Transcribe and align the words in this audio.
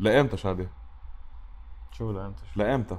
لايمتى 0.00 0.36
شادي؟ 0.36 0.68
شو 1.92 2.12
لإمتى؟ 2.12 2.42
شو؟ 2.54 2.60
لايمتى؟ 2.60 2.98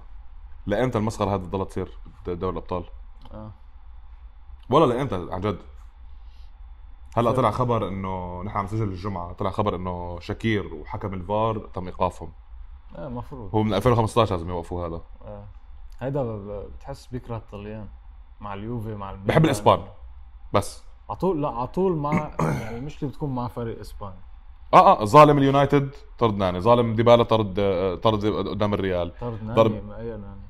لايمتى 0.65 0.97
المسخرة 0.97 1.35
هذه 1.35 1.41
تضل 1.41 1.65
تصير 1.65 1.97
بدوري 2.25 2.51
الأبطال؟ 2.51 2.83
آه. 3.33 3.51
ولا 4.69 4.93
لايمتى 4.93 5.15
عن 5.31 5.41
جد؟ 5.41 5.59
هلأ 7.17 7.31
طلع 7.31 7.51
خبر 7.51 7.87
إنه 7.87 8.43
نحن 8.43 8.57
عم 8.57 8.65
نسجل 8.65 8.83
الجمعة. 8.83 9.33
طلع 9.33 9.49
خبر 9.49 9.75
إنه 9.75 10.19
شاكير 10.19 10.73
وحكم 10.73 11.13
الفار 11.13 11.57
تم 11.57 11.85
إيقافهم. 11.85 12.31
آه 12.95 13.07
المفروض 13.07 13.55
هو 13.55 13.63
من 13.63 13.73
2015 13.73 14.35
لازم 14.35 14.49
يوقفوا 14.49 14.87
هذا. 14.87 15.01
آه. 15.21 15.47
هيدا 15.99 16.23
بتحس 16.67 17.07
بيكره 17.07 17.37
الطليان. 17.37 17.89
مع 18.41 18.53
اليوفي 18.53 18.95
مع 18.95 19.13
بحب 19.13 19.45
الإسبان. 19.45 19.83
بس. 20.53 20.83
على 21.09 21.17
طول 21.17 21.41
لا 21.41 21.49
على 21.49 21.67
طول 21.67 21.97
مع 21.97 22.11
يعني 22.61 22.77
المشكلة 22.77 23.09
بتكون 23.09 23.35
مع 23.35 23.47
فريق 23.47 23.79
إسباني. 23.79 24.21
آه 24.73 25.01
آه 25.01 25.05
ظالم 25.05 25.37
اليونايتد 25.37 25.89
طرد 26.17 26.37
ناني. 26.37 26.61
ظالم 26.61 26.95
ديبالا 26.95 27.23
طرد 27.23 27.59
آه، 27.59 27.95
طرد 27.95 28.25
قدام 28.25 28.73
الريال. 28.73 29.13
طرد 29.19 29.43
ناني. 29.43 29.81
ما 29.81 29.97
أي 29.99 30.09
ناني. 30.09 30.41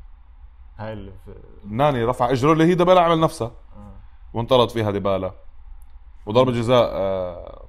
هاي 0.77 0.93
اللي 0.93 1.11
في 1.25 1.33
ناني 1.65 2.05
رفع 2.05 2.31
اجره 2.31 2.53
اللي 2.53 2.63
هي 2.63 2.75
ديبالا 2.75 3.01
عمل 3.01 3.19
نفسها. 3.19 3.51
آه. 3.77 3.93
وانطرد 4.33 4.69
فيها 4.69 4.91
ديبالا. 4.91 5.31
وضربة 6.25 6.51
جزاء 6.51 6.89
آه، 6.93 7.65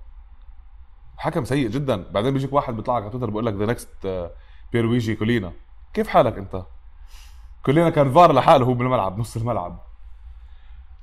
حكم 1.16 1.44
سيء 1.44 1.68
جدا. 1.68 2.12
بعدين 2.12 2.32
بيجيك 2.32 2.52
واحد 2.52 2.76
بيطلع 2.76 2.96
لك 2.96 3.02
على 3.02 3.10
تويتر 3.12 3.26
بيقول 3.26 3.46
لك 3.46 3.54
the 3.54 3.66
next 3.66 4.30
بييرلويجي 4.72 5.14
كولينا 5.14 5.52
كيف 5.94 6.08
حالك 6.08 6.38
أنت؟ 6.38 6.64
كولينا 7.64 7.90
كان 7.90 8.12
فار 8.12 8.32
لحاله 8.32 8.64
هو 8.66 8.74
بالملعب 8.74 9.18
نص 9.18 9.36
الملعب. 9.36 9.78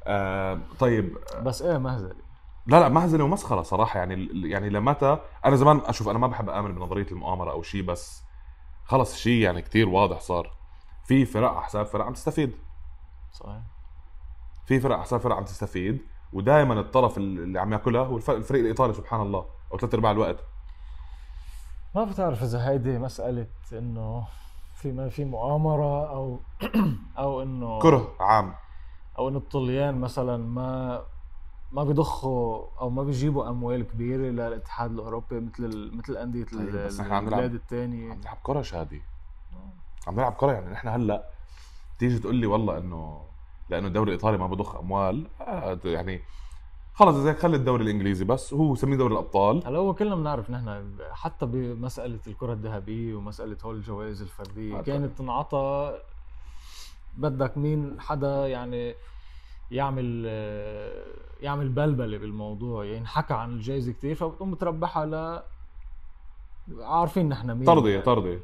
آه 0.03 0.59
طيب 0.79 1.17
بس 1.43 1.61
إيه 1.61 1.77
مهزلي 1.77 2.28
لا 2.69 2.79
لا 2.79 2.89
محزنه 2.89 3.23
ومسخره 3.23 3.61
صراحة. 3.61 3.99
يعني 3.99 4.29
يعني 4.49 4.69
لمتى 4.69 5.17
أنا 5.45 5.55
زمان 5.55 5.81
أشوف 5.85 6.09
أنا 6.09 6.19
ما 6.19 6.27
بحب 6.27 6.49
آمن 6.49 6.75
بنظرية 6.75 7.07
المؤامرة 7.11 7.51
أو 7.51 7.61
شيء 7.61 7.83
بس 7.83 8.23
خلص 8.85 9.15
شيء 9.17 9.41
يعني 9.41 9.61
كتير 9.61 9.89
واضح 9.89 10.19
صار. 10.19 10.51
في 11.05 11.25
فرق 11.25 11.49
على 11.51 11.61
حساب 11.61 11.85
فرق 11.85 12.05
عم 12.05 12.13
تستفيد. 12.13 12.51
صحيح. 13.33 13.61
في 14.65 14.79
فرق 14.79 14.95
على 14.95 15.03
حساب 15.03 15.19
فرق 15.19 15.35
عم 15.35 15.43
تستفيد 15.43 16.01
ودائما 16.33 16.79
الطرف 16.79 17.17
اللي 17.17 17.59
عم 17.59 17.73
ياكلها 17.73 18.01
هو 18.05 18.17
الفريق 18.17 18.61
الإيطالي 18.61 18.93
سبحان 18.93 19.21
الله 19.21 19.45
أو 19.73 19.77
ثلاث 19.77 19.93
أرباع 19.93 20.11
الوقت. 20.11 20.37
ما 21.95 22.03
بتعرف 22.03 22.43
إذا 22.43 22.69
هيدي 22.69 22.99
مسألة 22.99 23.47
إنه 23.73 24.27
في 24.75 24.91
ما 24.91 25.09
في 25.09 25.25
مؤامرة 25.25 26.09
أو 26.09 26.39
أو 27.17 27.41
إنه 27.41 27.79
كره 27.79 28.15
عام. 28.19 28.53
أو 29.17 29.29
إنه 29.29 29.37
الطليان 29.37 29.99
مثلا 29.99 30.37
ما 30.37 31.01
ما 31.71 31.83
بيضخوا 31.83 32.65
أو 32.81 32.89
ما 32.89 33.03
بيجيبوا 33.03 33.49
أموال 33.49 33.87
كبيرة 33.87 34.21
للاتحاد 34.21 34.91
الأوروبي 34.91 35.39
مثل 35.39 35.65
ال- 35.65 35.97
مثل 35.97 36.17
أندية 36.17 36.43
طيب، 36.43 36.75
بس 36.75 36.99
نحن 36.99 37.11
عم 37.11 37.25
نلعب. 37.25 37.39
البلاد 37.39 37.53
الثانية 37.55 38.11
عم 38.11 38.19
نلعب 38.19 38.37
كرة 38.43 38.61
شادي 38.61 39.01
عم 40.07 40.15
نلعب 40.15 40.33
كرة 40.33 40.51
يعني 40.51 40.71
نحن 40.71 40.87
هلأ 40.87 41.29
تيجي 41.99 42.19
تقول 42.19 42.35
لي 42.35 42.47
والله 42.47 42.77
إنه 42.77 43.21
لأنه 43.69 43.87
الدوري 43.87 44.07
الإيطالي 44.11 44.37
ما 44.37 44.47
بضخ 44.47 44.75
أموال 44.75 45.27
آه 45.41 45.79
يعني 45.85 46.21
خلص 46.93 47.15
إذا 47.15 47.33
خلي 47.33 47.55
الدوري 47.57 47.83
الإنجليزي 47.83 48.25
بس 48.25 48.53
هو 48.53 48.75
سميه 48.75 48.97
دوري 48.97 49.13
الأبطال 49.13 49.67
هلأ 49.67 49.77
هو 49.79 49.93
كلنا 49.93 50.15
بنعرف 50.15 50.49
نحن 50.49 50.95
حتى 51.11 51.45
بمسألة 51.45 52.19
الكرة 52.27 52.53
الذهبية 52.53 53.15
ومسألة 53.15 53.57
هول 53.65 53.75
الجوائز 53.75 54.21
الفردية. 54.21 54.81
كانت 54.81 55.17
تنعطى 55.17 55.97
بدك 57.17 57.57
مين 57.57 58.01
حدا 58.01 58.47
يعني 58.47 58.95
يعمل 59.71 60.25
يعمل 61.41 61.69
بلبلة 61.69 62.17
بالموضوع 62.17 62.85
يعني 62.85 63.07
حكى 63.07 63.33
عن 63.33 63.49
الجائزة 63.53 63.91
كثير 63.91 64.15
فبتقوم 64.15 64.51
بتربحها 64.51 65.05
ل 65.05 65.43
عارفين 66.81 67.29
نحن 67.29 67.51
مين. 67.51 67.65
طردي 67.65 68.01
طردي 68.01 68.39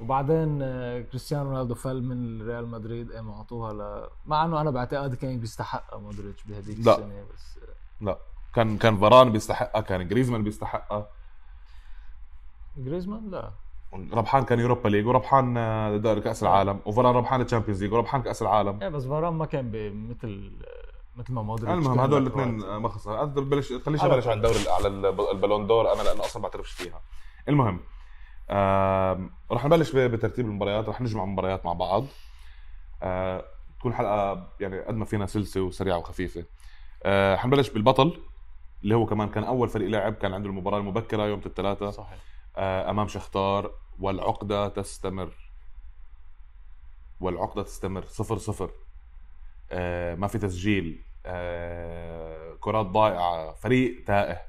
وبعدين 0.00 0.58
آه، 0.62 1.00
كريستيانو 1.00 1.50
رونالدو 1.50 1.74
فل 1.74 2.02
من 2.02 2.42
ريال 2.48 2.66
مدريد 2.68 3.12
قاموا 3.12 3.34
أعطوها 3.34 3.72
ل 3.72 4.08
مع 4.26 4.44
إنه 4.44 4.60
أنا 4.60 4.70
بعتقد 4.70 5.14
كان 5.14 5.40
بيستحقها 5.40 5.98
مودريتش 5.98 6.44
بهديك. 6.44 6.78
السنة 6.78 7.24
بس 7.34 7.58
آه، 7.62 8.04
لا. 8.04 8.18
كان 8.54 8.78
كان 8.78 8.96
فاران 8.96 9.32
بيستحقها 9.32 9.80
كان 9.80 10.08
جريزمان 10.08 10.42
بيستحقها. 10.42 11.08
جريزمان؟ 12.76 13.30
لا. 13.30 13.50
ربحان 14.12 14.44
كان 14.44 14.60
Europa 14.60 14.88
League 14.88 15.06
وربحان 15.06 15.56
آه، 15.56 15.96
دوري 15.96 16.20
كأس 16.20 16.42
العالم 16.42 16.80
وفران 16.86 17.14
ربحان 17.14 17.40
ال 17.40 17.44
Champions 17.44 17.82
League 17.82 17.92
وربحان 17.92 18.22
كأس 18.22 18.42
العالم. 18.42 18.82
إيه 18.82 18.88
بس 18.88 19.04
فاران 19.04 19.32
ما 19.34 19.46
كان 19.46 19.64
مثل 20.10 20.52
مثل 21.16 21.32
ما 21.32 21.42
مودريتش 21.42 21.72
المهم 21.72 22.00
هدول. 22.00 22.22
الاثنين 22.22 22.76
ما 22.76 22.88
خسر. 22.88 23.24
بلش 23.24 23.72
خليش 23.72 24.04
ابلش. 24.04 24.26
على 24.26 24.36
الدوري 24.36 24.58
على 24.68 24.88
الب- 24.88 25.20
ال 25.32 25.37
Ballon 25.37 25.66
d'Or 25.66 25.92
أنا 25.94 26.02
لأنه 26.02 26.20
أصلا 26.20 26.42
بعترفش 26.42 26.72
فيها. 26.72 27.00
المهم 27.48 27.80
آم، 28.50 29.30
رح 29.52 29.64
نبلش 29.64 29.92
بترتيب 29.96 30.46
المباريات 30.46 30.88
رح 30.88 31.00
نجمع 31.00 31.24
المباريات 31.24 31.66
مع 31.66 31.72
بعض. 31.72 32.04
آه، 33.02 33.44
تكون 33.78 33.94
حلقة 33.94 34.48
يعني 34.60 34.80
قد 34.80 34.94
ما 34.94 35.04
فينا 35.04 35.26
سلسة 35.26 35.60
وسريعة 35.60 35.98
وخفيفة. 35.98 36.44
آه، 37.02 37.36
حنبلش 37.36 37.70
بالبطل 37.70 38.20
اللي 38.82 38.94
هو 38.94 39.06
كمان 39.06 39.28
كان 39.28 39.44
أول 39.44 39.68
فريق 39.68 39.88
لعب 39.88 40.14
كان 40.14 40.34
عنده 40.34 40.48
المباراة 40.48 40.78
المبكرة 40.78 41.22
يوم 41.26 41.40
الثلاثاء. 41.46 41.90
صحيح. 41.90 42.12
آه، 42.12 42.29
أمام 42.58 43.08
شختار 43.08 43.70
والعقدة 43.98 44.68
تستمر. 44.68 45.32
والعقدة 47.20 47.62
تستمر 47.62 48.06
صفر 48.06 48.38
صفر. 48.38 48.70
آه، 49.72 50.14
ما 50.14 50.26
في 50.26 50.38
تسجيل. 50.38 51.02
آه، 51.26 52.56
كرات 52.60 52.86
ضائعه 52.86 53.52
فريق 53.52 54.04
تائه. 54.04 54.40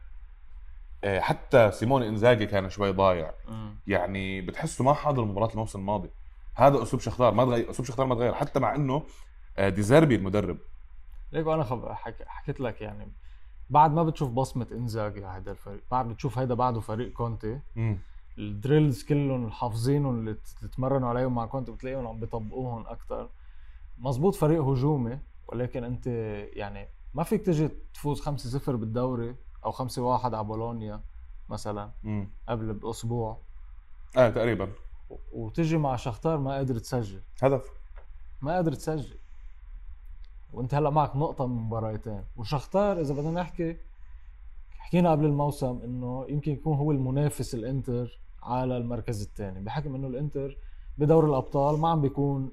آه، 1.04 1.20
حتى 1.20 1.72
سيمون 1.72 2.04
إنزاجي 2.04 2.46
كان 2.46 2.70
شوي 2.70 2.92
ضايع. 2.92 3.34
مم. 3.48 3.80
يعني 3.88 4.42
بتحسه 4.42 4.84
ما 4.84 4.94
حاضر 4.94 5.26
مباراة 5.26 5.52
الموسم 5.52 5.80
الماضي. 5.80 6.10
هذا 6.56 6.84
أسلوب 6.84 7.02
شختار 7.02 7.34
ما 7.34 7.46
تغير 7.46 7.70
أسلوب 7.70 7.88
شختار 7.88 8.06
ما 8.06 8.16
تغير. 8.16 8.34
حتى 8.34 8.60
مع 8.60 8.76
إنه 8.76 9.04
آه، 9.58 9.70
ديزيربي 9.70 10.16
المدرب. 10.16 10.58
ليك 11.32 11.46
خب... 11.46 11.92
حك... 11.92 12.28
حكيت 12.28 12.60
لك 12.60 12.82
يعني 12.82 13.12
بعد 13.72 13.92
ما 13.94 14.04
بتشوف 14.04 14.30
بصمة 14.32 14.68
انزاجي 14.72 15.26
على 15.26 15.42
هذا 15.42 15.52
الفريق 15.52 15.82
بعد 15.92 16.08
بتشوف 16.08 16.38
هيدا 16.38 16.54
بعده 16.54 16.80
فريق 16.80 17.12
كونتي 17.14 17.60
ال 18.38 18.47
drills 18.47 19.04
كلهم 19.04 19.52
حافظينهم 19.52 20.20
اللي 20.20 20.34
ت- 20.34 20.56
اللي 20.60 20.70
تمرنوا 20.70 21.10
عليهم 21.10 21.36
مع 21.36 21.46
كونتي 21.46 21.72
بتلاقيهم 21.72 22.08
عم 22.08 22.20
بيطبقوهم 22.20 22.88
أكثر 22.88 23.30
مزبوط 24.00 24.36
فريق 24.36 24.62
هجومي 24.64 25.20
ولكن 25.48 25.84
أنت 25.84 26.08
يعني 26.54 26.88
ما 27.14 27.24
فيك 27.24 27.42
تجي 27.46 27.70
تفوز 27.94 28.22
5-0 28.22 28.76
بالدوري 28.76 29.36
أو 29.66 29.72
5-1 29.72 29.80
على 30.34 30.44
بولونيا 30.44 31.02
مثلا 31.50 31.92
امم 32.06 32.30
قبل 32.50 32.74
بأسبوع. 32.74 33.38
آه 34.18 34.30
تقريبا. 34.30 34.70
وتجي 35.32 35.78
مع 35.78 35.96
شختار 35.96 36.38
ما 36.38 36.52
قادر 36.52 36.78
تسجل. 36.78 37.22
هدف. 37.44 37.70
ما 38.42 38.56
قادر 38.56 38.74
تسجل. 38.74 39.18
وانت 40.54 40.74
هلا 40.74 40.90
معك 40.90 41.16
نقطة 41.16 41.48
من 41.48 41.56
مباراتين 41.56 42.24
وشختار 42.38 43.00
إذا 43.00 43.14
بدنا 43.14 43.42
نحكي 43.42 43.78
حكينا 44.78 45.12
قبل 45.12 45.26
الموسم 45.26 45.80
إنه 45.84 46.26
يمكن 46.30 46.52
يكون 46.52 46.78
هو 46.78 46.92
المنافس 46.92 47.56
الإنتر 47.56 48.20
على 48.44 48.78
المركز 48.78 49.22
الثاني. 49.22 49.62
بحكم 49.62 49.96
إنه 49.96 50.08
الإنتر 50.08 50.58
بدور 50.98 51.26
الأبطال 51.26 51.80
ما 51.80 51.90
عم 51.90 52.02
بيكون 52.02 52.52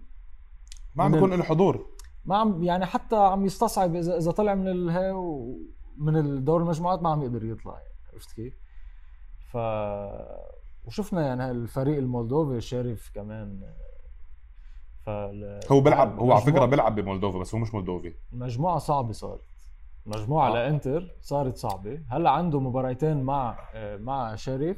ما 0.95 1.05
عم 1.05 1.13
بيكون 1.13 1.35
له 1.35 1.43
حضور. 1.45 1.87
ما 2.25 2.37
عم 2.37 2.63
يعني 2.63 2.87
حتى 2.87 3.17
عم 3.17 3.45
يستصعب 3.45 3.97
إذا 3.97 4.19
إذا 4.19 4.31
طلع 4.31 4.55
من 4.55 4.69
الهي 4.69 5.13
من 5.97 6.17
الدور 6.17 6.63
المجموعات 6.63 7.03
ما 7.03 7.11
عم 7.11 7.23
يقدر 7.23 7.45
يطلع 7.45 7.73
يعني 7.73 7.95
عرفت 8.13 8.33
كيف؟ 8.33 8.55
ف 9.53 9.57
وشفنا 10.87 11.27
يعني 11.27 11.51
الفريق 11.51 11.99
المولدوفي 11.99 12.61
شرف 12.61 13.11
كمان 13.15 13.73
فال... 15.09 15.61
هو 15.73 15.81
بيلعب 15.81 16.19
هو 16.19 16.33
على 16.33 16.41
فكرة 16.41 16.65
بيلعب 16.65 16.95
بمولدوفا 16.95 17.39
بس 17.39 17.55
هو 17.55 17.61
مش 17.61 17.75
مولدوفي. 17.75 18.15
المجموعة 18.33 18.79
صعبة 18.79 19.13
صارت. 19.13 19.45
مجموعة 20.07 20.51
آه. 20.51 20.55
لإنتر 20.55 21.17
صارت 21.21 21.57
صعبة. 21.57 22.03
هلأ 22.09 22.31
عنده 22.31 22.61
مباراتين 22.61 23.23
مع 23.23 23.59
آه، 23.75 23.97
مع 23.97 24.35
شريف. 24.35 24.77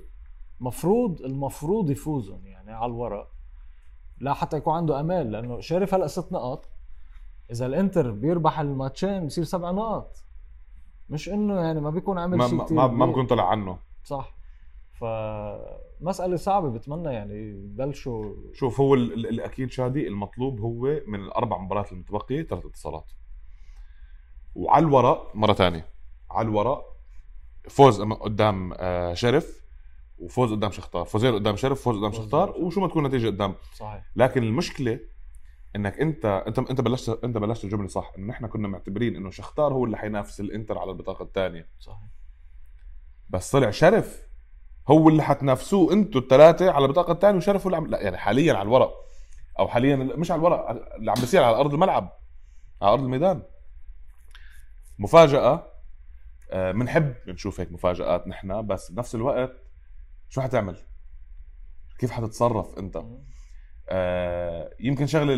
مفروض 0.60 1.20
المفروض 1.20 1.90
يفوزهم 1.90 2.46
يعني 2.46 2.72
على 2.72 2.86
الورق. 2.86 3.28
لا 4.18 4.34
حتى 4.34 4.56
يكون 4.56 4.74
عنده 4.74 5.00
أمال 5.00 5.30
لأنه 5.32 5.60
شريف 5.60 5.94
هلأ 5.94 6.06
ست 6.06 6.32
نقط 6.32 6.68
إذا 7.50 7.66
الإنتر 7.66 8.10
بيربح 8.10 8.60
الماتشين 8.60 9.26
بصير 9.26 9.44
سبع 9.44 9.70
نقط 9.70 10.16
مش 11.08 11.28
إنه 11.28 11.60
يعني 11.60 11.80
ما 11.80 11.90
بيكون 11.90 12.24
ما 12.24 12.48
شيء 12.48 12.72
ما, 12.72 12.86
ما. 12.86 13.06
بكون 13.06 13.26
طلع 13.26 13.48
عنه. 13.50 13.78
صح. 14.04 14.34
فمسألة 16.00 16.36
صعبة 16.36 16.70
بتمنى 16.70 17.12
يعني 17.12 17.34
يبلشوا. 17.34 18.34
شوف 18.52 18.80
هو 18.80 18.94
ال- 18.94 19.12
ال- 19.12 19.26
الاكيد 19.26 19.70
شادي 19.70 20.08
المطلوب 20.08 20.60
هو 20.60 21.00
من 21.06 21.20
الأربع 21.20 21.58
مباريات 21.58 21.92
المتبقية 21.92 22.42
ثلاث 22.42 22.66
اتصالات. 22.66 23.12
وعلى 24.54 24.82
الورق 24.86 25.30
مرة 25.36 25.52
ثانية. 25.52 25.86
على 26.30 26.48
الورق 26.48 26.84
فوز 27.68 28.02
قدام 28.02 28.72
آه، 28.76 29.14
شرف 29.14 29.60
وفوز 30.18 30.52
قدام 30.52 30.70
شختار. 30.70 31.04
فوزين 31.04 31.34
قدام 31.34 31.56
شرف 31.56 31.82
فوز 31.82 31.96
قدام 31.96 32.12
شختار 32.12 32.50
وشو 32.50 32.80
ما 32.80 32.88
تكون 32.88 33.04
النتيجه 33.06 33.26
قدام. 33.26 33.54
صحيح. 33.74 34.04
لكن 34.16 34.42
المشكلة 34.42 35.00
إنك 35.76 36.00
أنت 36.00 36.24
أنت 36.46 36.58
أنت 36.58 36.80
بلشت 36.80 37.20
أنت 37.24 37.38
بلشت 37.38 37.64
الجملة 37.64 37.88
صح 37.88 38.12
إنه 38.18 38.26
نحن 38.26 38.46
كنا 38.46 38.68
معتبرين 38.68 39.16
إنه 39.16 39.30
شختار 39.30 39.72
هو 39.72 39.84
اللي 39.84 39.96
حينافس 39.96 40.40
الإنتر 40.40 40.78
على 40.78 40.90
البطاقة 40.90 41.22
الثانية. 41.22 41.68
صحيح. 41.80 42.08
بس 43.30 43.50
طلع 43.50 43.70
شرف. 43.70 44.29
هو 44.88 45.08
اللي 45.08 45.22
حتنافسوه 45.22 45.92
أنتوا 45.92 46.20
الثلاثه 46.20 46.70
على 46.70 46.84
البطاقة 46.84 47.12
الثانية 47.12 47.36
وشرفوا 47.36 47.70
العم... 47.70 47.86
لا 47.86 48.00
يعني 48.00 48.16
حاليا 48.18 48.54
على 48.54 48.62
الورق. 48.62 48.94
أو 49.58 49.68
حاليا 49.68 49.96
مش 49.96 50.30
على 50.30 50.38
الورق 50.38 50.68
اللي 50.94 51.10
عم 51.10 51.20
بيصير 51.20 51.42
على 51.42 51.56
أرض 51.56 51.74
الملعب 51.74 52.18
على 52.82 52.92
أرض 52.92 53.02
الميدان. 53.02 53.42
مفاجأة 54.98 55.66
بنحب 56.52 57.14
آه 57.28 57.32
نشوف 57.32 57.60
هيك 57.60 57.72
مفاجآت 57.72 58.28
نحن 58.28 58.66
بس 58.66 58.92
بنفس 58.92 59.14
الوقت 59.14 59.52
شو 60.28 60.40
حتعمل؟ 60.40 60.76
كيف 61.98 62.10
حتتصرف 62.10 62.78
أنت؟ 62.78 63.02
آه 63.88 64.74
يمكن 64.80 65.06
شغلة 65.06 65.34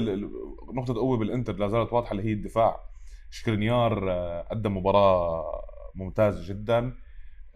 نقطة 0.73 0.95
قوة 0.95 1.17
بالإنتر 1.17 1.53
لا 1.53 1.69
زالت 1.69 1.93
واضحة 1.93 2.13
اللي 2.13 2.23
هي 2.23 2.33
الدفاع. 2.33 2.81
شكرينيار 3.31 4.11
آه 4.11 4.43
قدم 4.51 4.77
مباراة 4.77 5.63
ممتازة 5.95 6.49
جدا 6.49 6.95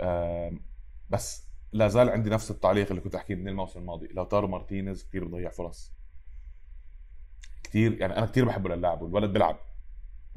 آه 0.01 0.53
بس 1.11 1.46
لا 1.73 1.89
زال 1.89 2.09
عندي 2.09 2.31
نفس 2.31 2.51
التعليق 2.51 2.89
اللي 2.91 3.01
كنت 3.01 3.15
أحكيه 3.15 3.35
من 3.35 3.49
الموسم 3.49 3.81
الماضي. 3.81 4.07
لوتارو 4.07 4.49
مارتينيز 4.49 5.05
كثير 5.05 5.25
بضيع 5.25 5.51
فرص. 5.51 5.93
كثير 7.63 8.01
يعني 8.01 8.19
أنا 8.19 8.27
كثير 8.27 8.45
بحبه 8.45 8.75
للاعب 8.75 9.03
والولد 9.03 9.33
بيلعب 9.33 9.57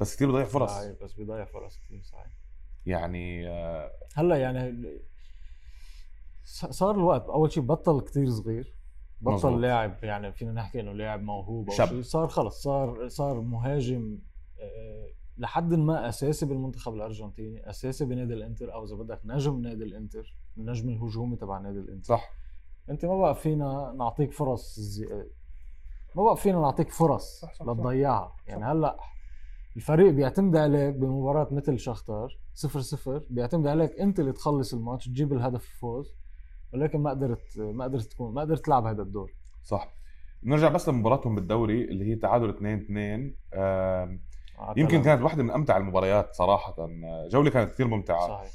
بس 0.00 0.16
كثير 0.16 0.30
بضيع 0.30 0.44
فرص. 0.44 0.70
صحيح 0.70 0.92
بس 1.02 1.12
بيضيع 1.12 1.44
فرص 1.44 1.78
كثير 1.78 2.02
صحيح. 2.02 2.36
يعني 2.86 3.48
آه 3.48 3.90
هلأ 4.14 4.36
يعني 4.36 4.86
صار 6.44 6.94
الوقت 6.94 7.28
أول 7.28 7.52
شيء 7.52 7.62
بطل 7.62 8.00
كثير 8.00 8.30
صغير 8.30 8.74
بطل 9.20 9.34
مزبوط. 9.34 9.60
لاعب 9.60 10.04
يعني 10.04 10.32
فينا 10.32 10.52
نحكي 10.52 10.80
إنه 10.80 10.92
لاعب 10.92 11.22
موهوب 11.22 11.70
أو 11.70 11.76
شيء 11.76 12.02
صار 12.02 12.28
خلص 12.28 12.62
صار 12.62 13.08
صار 13.08 13.40
مهاجم 13.40 14.18
آه، 14.60 15.08
لحد 15.40 15.74
ما 15.74 16.08
أساسي 16.08 16.46
بالمنتخب 16.46 16.94
الأرجنتيني 16.94 17.70
أساسي 17.70 18.04
بنادي 18.04 18.34
الإنتر 18.34 18.74
أو 18.74 18.84
إذا 18.84 18.94
بدك 18.94 19.20
نجم 19.24 19.60
نادي 19.60 19.84
الإنتر 19.84 20.36
النجم 20.56 20.88
الهجومي 20.88 21.36
تبع 21.36 21.58
نادي 21.58 21.78
الإنتر. 21.78 22.04
صح. 22.08 22.30
أنت 22.90 23.04
ما 23.04 23.18
بقى 23.18 23.34
فينا 23.34 23.94
نعطيك 23.98 24.32
فرص 24.32 24.80
زي... 24.80 25.06
ما 26.16 26.22
بقى 26.22 26.36
فينا 26.36 26.60
نعطيك 26.60 26.90
فرص 26.90 27.40
صح 27.40 27.54
صح 27.54 27.66
لتضيعها. 27.66 28.36
يعني 28.46 28.64
هلأ 28.64 28.96
الفريق 29.76 30.10
بيعتمد 30.12 30.56
عليك 30.56 30.94
بمباراة 30.94 31.48
مثل 31.54 31.78
شختار 31.78 32.38
صفر 32.54 32.80
صفر 32.80 33.26
بيعتمد 33.30 33.66
عليك 33.66 34.00
أنت 34.00 34.20
اللي 34.20 34.32
تخلص 34.32 34.74
الماتش 34.74 35.06
تجيب 35.06 35.32
الهدف 35.32 35.64
الفوز 35.64 36.14
ولكن 36.74 37.00
ما 37.00 37.10
قدرت 37.10 37.58
ما 37.58 37.84
قدرت 37.84 38.02
تكون 38.02 38.34
ما 38.34 38.40
قدرت 38.40 38.64
تلعب 38.64 38.86
هذا 38.86 39.02
الدور. 39.02 39.32
صح. 39.64 39.94
نرجع 40.42 40.68
بس 40.68 40.88
لمباراتهم 40.88 41.34
بالدوري 41.34 41.84
اللي 41.84 42.04
هي 42.04 42.16
تعادل 42.16 42.48
2 42.48 43.34
2 44.70 44.78
يمكن 44.78 45.02
كانت 45.02 45.22
واحدة 45.22 45.42
من 45.42 45.50
أمتع 45.50 45.76
المباريات 45.76 46.34
صراحة. 46.34 46.88
جولة 47.30 47.50
كانت 47.50 47.72
كثير 47.72 47.86
ممتعة. 47.86 48.28
صحيح. 48.28 48.50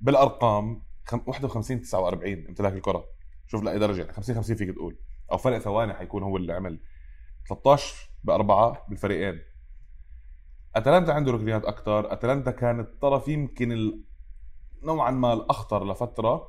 بالأرقام 0.00 0.82
51 1.26 1.80
49 1.80 2.46
امتلاك 2.48 2.72
الكرة. 2.72 3.04
شوف 3.46 3.62
لأي 3.62 3.78
درجة 3.78 4.00
يعني. 4.00 4.12
50 4.12 4.34
50 4.36 4.56
فيك 4.56 4.70
تقول. 4.70 4.98
أو 5.32 5.36
فرق 5.36 5.58
ثواني 5.58 5.94
حيكون 5.94 6.22
هو 6.22 6.36
اللي 6.36 6.52
عمل. 6.52 6.80
13 7.48 8.10
بأربعة 8.24 8.86
بالفريقين. 8.88 9.42
أتلانتا 10.76 11.10
عنده 11.10 11.32
ركنيات 11.32 11.64
أكثر 11.64 12.12
أتلانتا 12.12 12.50
كان 12.50 12.80
الطرف 12.80 13.28
يمكن 13.28 14.00
نوعا 14.82 15.10
ما 15.10 15.32
الأخطر 15.32 15.92
لفترة. 15.92 16.48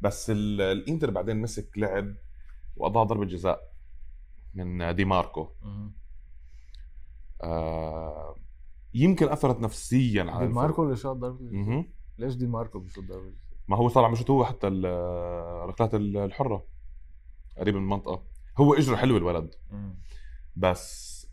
بس 0.00 0.30
الإنتر 0.30 1.10
بعدين 1.10 1.36
مسك 1.36 1.78
لعب 1.78 2.14
وأضاع 2.76 3.04
ضربة 3.04 3.24
جزاء 3.24 3.60
من 4.54 4.94
دي 4.94 5.04
ماركو. 5.04 5.48
آه 7.42 8.36
يمكن 8.94 9.28
أثرت 9.28 9.60
نفسيا 9.60 10.22
على 10.22 10.46
دي 10.46 10.52
ماركو 10.52 10.82
اللي 10.84 10.96
شاط 10.96 11.16
ضربة 11.16 11.84
ليش 12.18 12.34
دي 12.34 12.46
ماركو 12.46 12.78
بيشوط 12.78 13.04
ضربة 13.04 13.32
ما 13.68 13.76
هو 13.76 13.88
صار 13.88 14.04
عم 14.04 14.12
يشوط 14.12 14.30
هو 14.30 14.44
حتى 14.44 14.68
الركلات 14.68 15.94
الحرة 15.94 16.66
قريب 17.58 17.74
من 17.74 17.82
المنطقة. 17.82 18.22
هو 18.58 18.74
إجره 18.74 18.96
حلو 18.96 19.16
الولد. 19.16 19.54
بس 20.56 21.26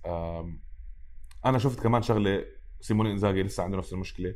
أنا 1.45 1.57
شفت 1.57 1.79
كمان 1.79 2.01
شغلة 2.01 2.45
سيموني 2.79 3.11
إنزاجي 3.11 3.43
لسه 3.43 3.63
عنده 3.63 3.77
نفس 3.77 3.93
المشكلة 3.93 4.35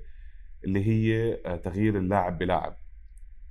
اللي 0.63 0.87
هي 0.87 1.33
آه، 1.45 1.55
تغيير 1.55 1.97
اللاعب 1.97 2.37
بلاعب. 2.37 2.77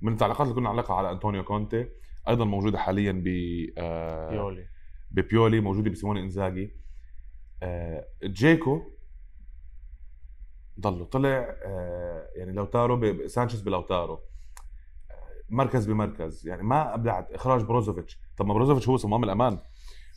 من 0.01 0.13
التعليقات 0.13 0.41
اللي 0.41 0.53
كنا 0.53 0.69
نعلقها 0.69 0.95
على 0.95 1.11
أنطونيو 1.11 1.43
كونتي 1.43 1.87
أيضا 2.27 2.45
موجودة 2.45 2.77
حاليا 2.77 3.11
ب 3.11 3.27
آه، 3.77 4.29
بيولي. 4.29 4.67
ببيولي 5.11 5.59
موجودة 5.59 5.89
بسيموني 5.89 6.19
إنزاجي. 6.19 6.80
آه، 7.63 8.07
جيكو 8.23 8.81
ضله 10.79 11.05
طلع 11.05 11.55
يعني 12.35 12.51
لوتارو 12.51 13.27
سانشيز 13.27 13.61
بلوتارو 13.61 14.19
مركز 15.49 15.85
بمركز 15.85 16.47
يعني 16.47 16.63
ما 16.63 16.95
أبدعت 16.95 17.31
إخراج 17.31 17.63
بروزوفيتش. 17.63 18.19
طب 18.37 18.45
ما 18.45 18.53
بروزوفيتش 18.53 18.89
هو 18.89 18.97
صمام 18.97 19.23
الأمان. 19.23 19.59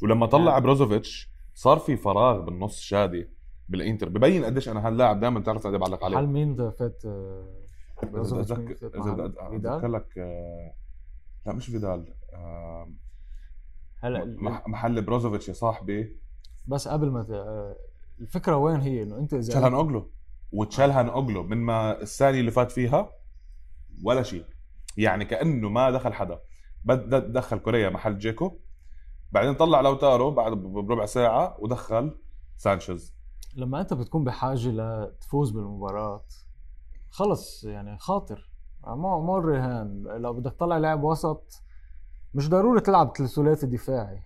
ولما 0.03 0.27
طلع 0.27 0.53
يعني 0.53 0.65
بروزوفيتش 0.65 1.31
صار 1.55 1.79
في 1.79 1.97
فراغ 1.97 2.41
بالنص 2.41 2.81
شادي 2.81 3.31
بالإنتر. 3.69 4.09
ببين 4.09 4.45
قديش 4.45 4.69
أنا 4.69 4.87
هاللاعب 4.87 5.21
دائما 5.21 5.41
بتعرف 5.41 5.67
قد 5.67 5.73
بعلق 5.73 6.05
عليه. 6.05 6.19
هل 6.19 6.27
مين 6.27 6.71
فات 6.71 7.03
إذا 8.05 9.75
اذكر 9.75 9.89
لك 9.89 10.19
آه، 10.19 10.75
لا 11.47 11.53
مش 11.53 11.67
فيدال. 11.67 12.15
هلا 13.99 14.25
محل 14.67 15.03
بروزوفيتش 15.03 15.49
يا 15.49 15.55
صاحبي. 15.55 16.24
بس 16.67 16.89
قبل 16.89 17.11
ما 17.11 17.27
الفكرة 18.21 18.57
وين 18.57 18.81
هي؟ 18.81 19.03
إنه 19.03 19.19
أنت 19.19 19.35
إذا 19.35 19.49
تشالهان 19.49 19.75
اوجلو 19.75 20.11
وتشالهان 20.53 21.09
اوجلو 21.09 21.43
من 21.43 21.57
ما 21.57 22.03
الثانية 22.03 22.41
اللي 22.41 22.51
فات 22.51 22.73
فيها 22.73 23.11
ولا 24.05 24.23
شيء. 24.23 24.45
يعني 24.97 25.25
كأنه 25.25 25.69
ما 25.69 25.91
دخل 25.91 26.13
حدا. 26.13 26.41
بدا 26.85 27.19
دخل 27.19 27.59
كوريا 27.59 27.91
محل 27.91 28.19
جيكو. 28.19 28.59
بعدين 29.33 29.55
طلع 29.55 29.81
لوتارو 29.81 30.31
بعد 30.31 30.53
بربع 30.53 31.07
ساعة 31.07 31.57
ودخل 31.59 32.21
سانشيز. 32.57 33.15
لما 33.57 33.81
أنت 33.81 33.95
بتكون 33.95 34.25
بحاجة 34.25 34.69
لتفوز 34.69 35.51
بالمباراة 35.51 36.25
خلص 37.11 37.65
يعني 37.65 37.99
خاطر. 37.99 38.51
مو 38.87 39.23
مو 39.23 39.39
الرهان. 39.39 40.03
لو 40.03 40.33
بدك 40.33 40.53
تطلع 40.53 40.79
لاعب 40.79 41.03
وسط 41.03 41.63
مش 42.35 42.49
ضروري 42.49 42.81
تلعب 42.81 43.17
ثلاثي 43.17 43.67
دفاعي 43.67 44.23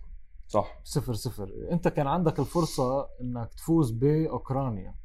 صح. 0.49 0.79
صفر 0.83 1.13
صفر. 1.13 1.49
انت 1.71 1.87
كان 1.87 2.07
عندك 2.07 2.39
الفرصة 2.39 3.07
انك 3.21 3.53
تفوز 3.53 3.91
بأوكرانيا. 3.91 4.95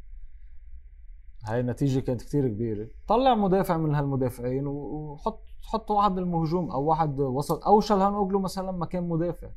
هاي 1.45 1.61
النتيجة 1.61 2.01
كانت 2.01 2.23
كتير 2.23 2.49
كبيرة. 2.49 2.89
طلع 3.09 3.35
مدافع 3.35 3.77
من 3.77 3.95
هالمدافعين 3.95 4.67
وحط 4.67 5.45
حط 5.63 5.91
واحد 5.91 6.15
بالهجوم 6.15 6.71
أو 6.71 6.85
واحد 6.85 7.21
وسط. 7.21 7.65
أو 7.67 7.81
شالهان 7.81 8.15
اوغلو 8.15 8.41
مثلا 8.41 8.73
مكان 8.73 9.09
مدافع 9.09 9.49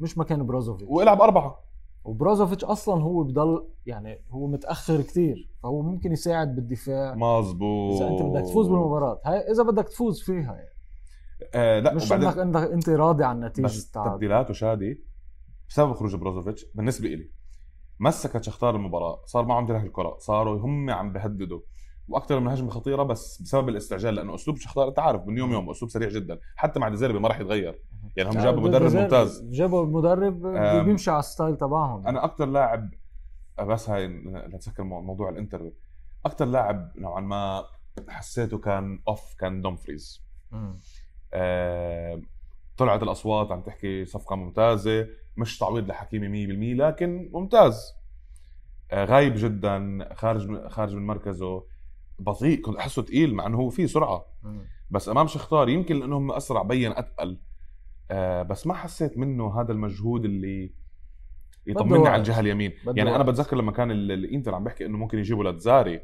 مش 0.00 0.18
مكان 0.18 0.46
بروزوفيتش 0.46 0.90
والعب 0.90 1.20
أربعة. 1.20 1.58
وبروزوفيتش 2.04 2.64
أصلا 2.64 3.02
هو 3.02 3.22
بضل 3.22 3.68
يعني 3.86 4.24
هو 4.30 4.46
متأخر 4.46 5.02
كتير 5.02 5.50
فهو 5.62 5.82
ممكن 5.82 6.12
يساعد 6.12 6.54
بالدفاع. 6.54 7.14
مظبوط. 7.14 8.02
إذا 8.02 8.08
أنت 8.08 8.22
بدك 8.22 8.44
تفوز 8.44 8.68
بالمباراة. 8.68 9.20
هاي 9.24 9.50
إذا 9.50 9.62
بدك 9.62 9.88
تفوز 9.88 10.22
فيها 10.22 10.54
يعني. 10.54 10.76
آه 11.54 11.80
لا 11.80 11.94
مش 11.94 12.12
انك 12.12 12.38
إنت 12.56 12.88
راضي 12.88 13.24
عن 13.24 13.36
النتيجة 13.36 13.64
بس 13.66 13.90
تبديلاته 13.90 14.52
شادي. 14.52 15.15
بسبب 15.68 15.92
خروج 15.92 16.14
بروزوفيتش 16.14 16.66
بالنسبة 16.74 17.08
لي 17.08 17.30
مسكت 18.00 18.42
شختار 18.42 18.76
المباراة 18.76 19.22
صار 19.24 19.44
معهم 19.44 19.58
امتلاك 19.58 19.84
الكرة 19.84 20.16
صاروا 20.18 20.60
هم 20.60 20.90
عم 20.90 21.12
بهددوا 21.12 21.60
وأكثر 22.08 22.40
من 22.40 22.48
هجمة 22.48 22.70
خطيرة 22.70 23.02
بس 23.02 23.42
بسبب 23.42 23.68
الاستعجال 23.68 24.14
لأنه 24.14 24.34
أسلوب 24.34 24.56
شختار 24.56 24.88
أنت 24.88 24.98
عارف 24.98 25.26
من 25.26 25.38
يوم 25.38 25.52
يوم 25.52 25.70
أسلوب 25.70 25.90
سريع 25.90 26.08
جدا 26.08 26.38
حتى 26.56 26.80
مع 26.80 26.88
ديزيربي 26.88 27.18
ما 27.18 27.28
راح 27.28 27.40
يتغير. 27.40 27.82
يعني 28.16 28.30
هم 28.30 28.38
جابوا 28.38 28.60
مدرب 28.60 28.96
ممتاز. 28.96 29.42
جابوا 29.50 29.84
المدرب 29.84 30.46
بيمشي 30.84 31.10
على 31.10 31.18
ال 31.18 31.24
style 31.24 31.56
تبعهم. 31.56 32.06
أنا 32.06 32.24
أكثر 32.24 32.46
لاعب 32.46 32.90
بس 33.58 33.90
هاي 33.90 34.08
نتذكر 34.54 34.82
موضوع 34.82 35.28
الانتر 35.28 35.72
أكثر 36.26 36.44
لاعب 36.44 36.92
نوعا 36.96 37.20
ما 37.20 37.64
حسيته 38.08 38.58
كان 38.58 39.02
off 39.08 39.34
كان 39.34 39.62
دومفريز. 39.62 40.26
آه 41.32 42.22
طلعت 42.76 43.02
الأصوات 43.02 43.52
عم 43.52 43.62
تحكي 43.62 44.04
صفقة 44.04 44.36
ممتازة 44.36 45.06
مش 45.36 45.58
تعويض 45.58 45.88
لحكيمي 45.88 46.74
100% 46.74 46.80
لكن 46.80 47.30
ممتاز. 47.32 47.94
آه 48.90 49.04
غايب 49.04 49.34
جدا 49.36 49.98
خارج 50.14 50.68
خارج 50.68 50.94
من 50.94 51.06
مركزه. 51.06 51.64
بطيء 52.18 52.60
كنت 52.60 52.76
أحسه 52.76 53.02
ثقيل 53.02 53.34
مع 53.34 53.46
إنه 53.46 53.58
هو 53.58 53.70
فيه 53.70 53.86
سرعة. 53.86 54.26
بس 54.90 55.08
أمام 55.08 55.26
شختار 55.26 55.68
يمكن 55.68 56.00
لأنهم 56.00 56.32
أسرع 56.32 56.62
بين 56.62 56.92
أتقل. 56.92 57.38
آه 58.10 58.42
بس 58.42 58.66
ما 58.66 58.74
حسيت 58.74 59.18
منه 59.18 59.60
هذا 59.60 59.72
المجهود 59.72 60.24
اللي 60.24 60.74
يطمني 61.66 62.08
على 62.08 62.16
الجهة 62.16 62.40
اليمين. 62.40 62.72
يعني 62.86 63.16
أنا 63.16 63.24
بتذكر 63.24 63.56
لما 63.56 63.72
كان 63.72 63.90
الإنتر 63.90 64.54
عم 64.54 64.64
بيحكي 64.64 64.86
إنه 64.86 64.98
ممكن 64.98 65.18
يجيبوا 65.18 65.44
لاتزاري 65.44 66.00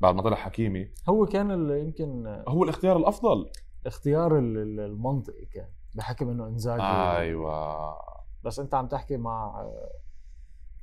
بعد 0.00 0.14
ما 0.14 0.22
طلع 0.22 0.36
حكيمي. 0.36 0.88
هو 1.08 1.26
كان 1.26 1.50
يمكن 1.70 2.42
هو 2.48 2.64
الاختيار 2.64 2.96
الأفضل. 2.96 3.50
الاختيار 3.84 4.38
المنطقي 4.38 5.44
كان. 5.44 5.68
بحكم 5.94 6.28
انه 6.28 6.46
إنزاجي 6.46 6.82
أيوه. 6.82 7.96
بس 8.44 8.60
أنت 8.60 8.74
عم 8.74 8.86
تحكي 8.86 9.16
مع 9.16 9.66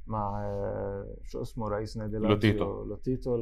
مع 0.08 0.42
شو 1.24 1.42
اسمه 1.42 1.68
رئيس 1.70 1.98
نادي 1.98 2.18
لوتيتو. 2.18 2.84
لوتيتو 2.84 3.38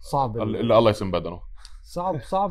صعب 0.00 0.36
ال- 0.36 0.56
اللي 0.56 0.78
الله 0.78 0.90
يسم 0.90 1.10
بدنه. 1.10 1.40
صعب 1.82 2.20
صعب 2.20 2.50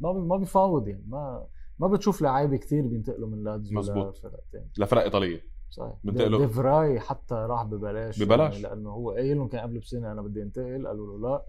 ما 0.00 0.12
ما 0.12 0.36
بيفاوض 0.36 0.88
يعني. 0.88 1.04
ما 1.08 1.46
ما 1.78 1.88
بتشوف 1.88 2.22
لعيبة 2.22 2.56
كتير 2.56 2.86
بينتقلوا 2.86 3.28
من 3.28 3.44
لاتزيو 3.44 3.78
مزبوط. 3.78 4.16
لفرق 4.18 4.40
تاني 4.52 4.70
لفرق 4.78 5.02
إيطالية. 5.02 5.42
صحيح. 5.70 5.94
بينتقلوا. 6.04 6.38
دي- 6.38 6.46
ديفراي 6.46 7.00
حتى 7.00 7.34
راح 7.34 7.62
ببلاش. 7.64 8.22
ببلاش. 8.22 8.52
يعني 8.52 8.62
لأنه 8.62 8.90
هو 8.90 9.10
قايل 9.10 9.36
لهم 9.36 9.48
كان 9.48 9.60
قبل 9.60 9.78
بسنة 9.78 10.12
أنا 10.12 10.22
بدي 10.22 10.42
أنتقل 10.42 10.86
قالوا 10.86 11.18
له 11.18 11.28
لا. 11.28 11.44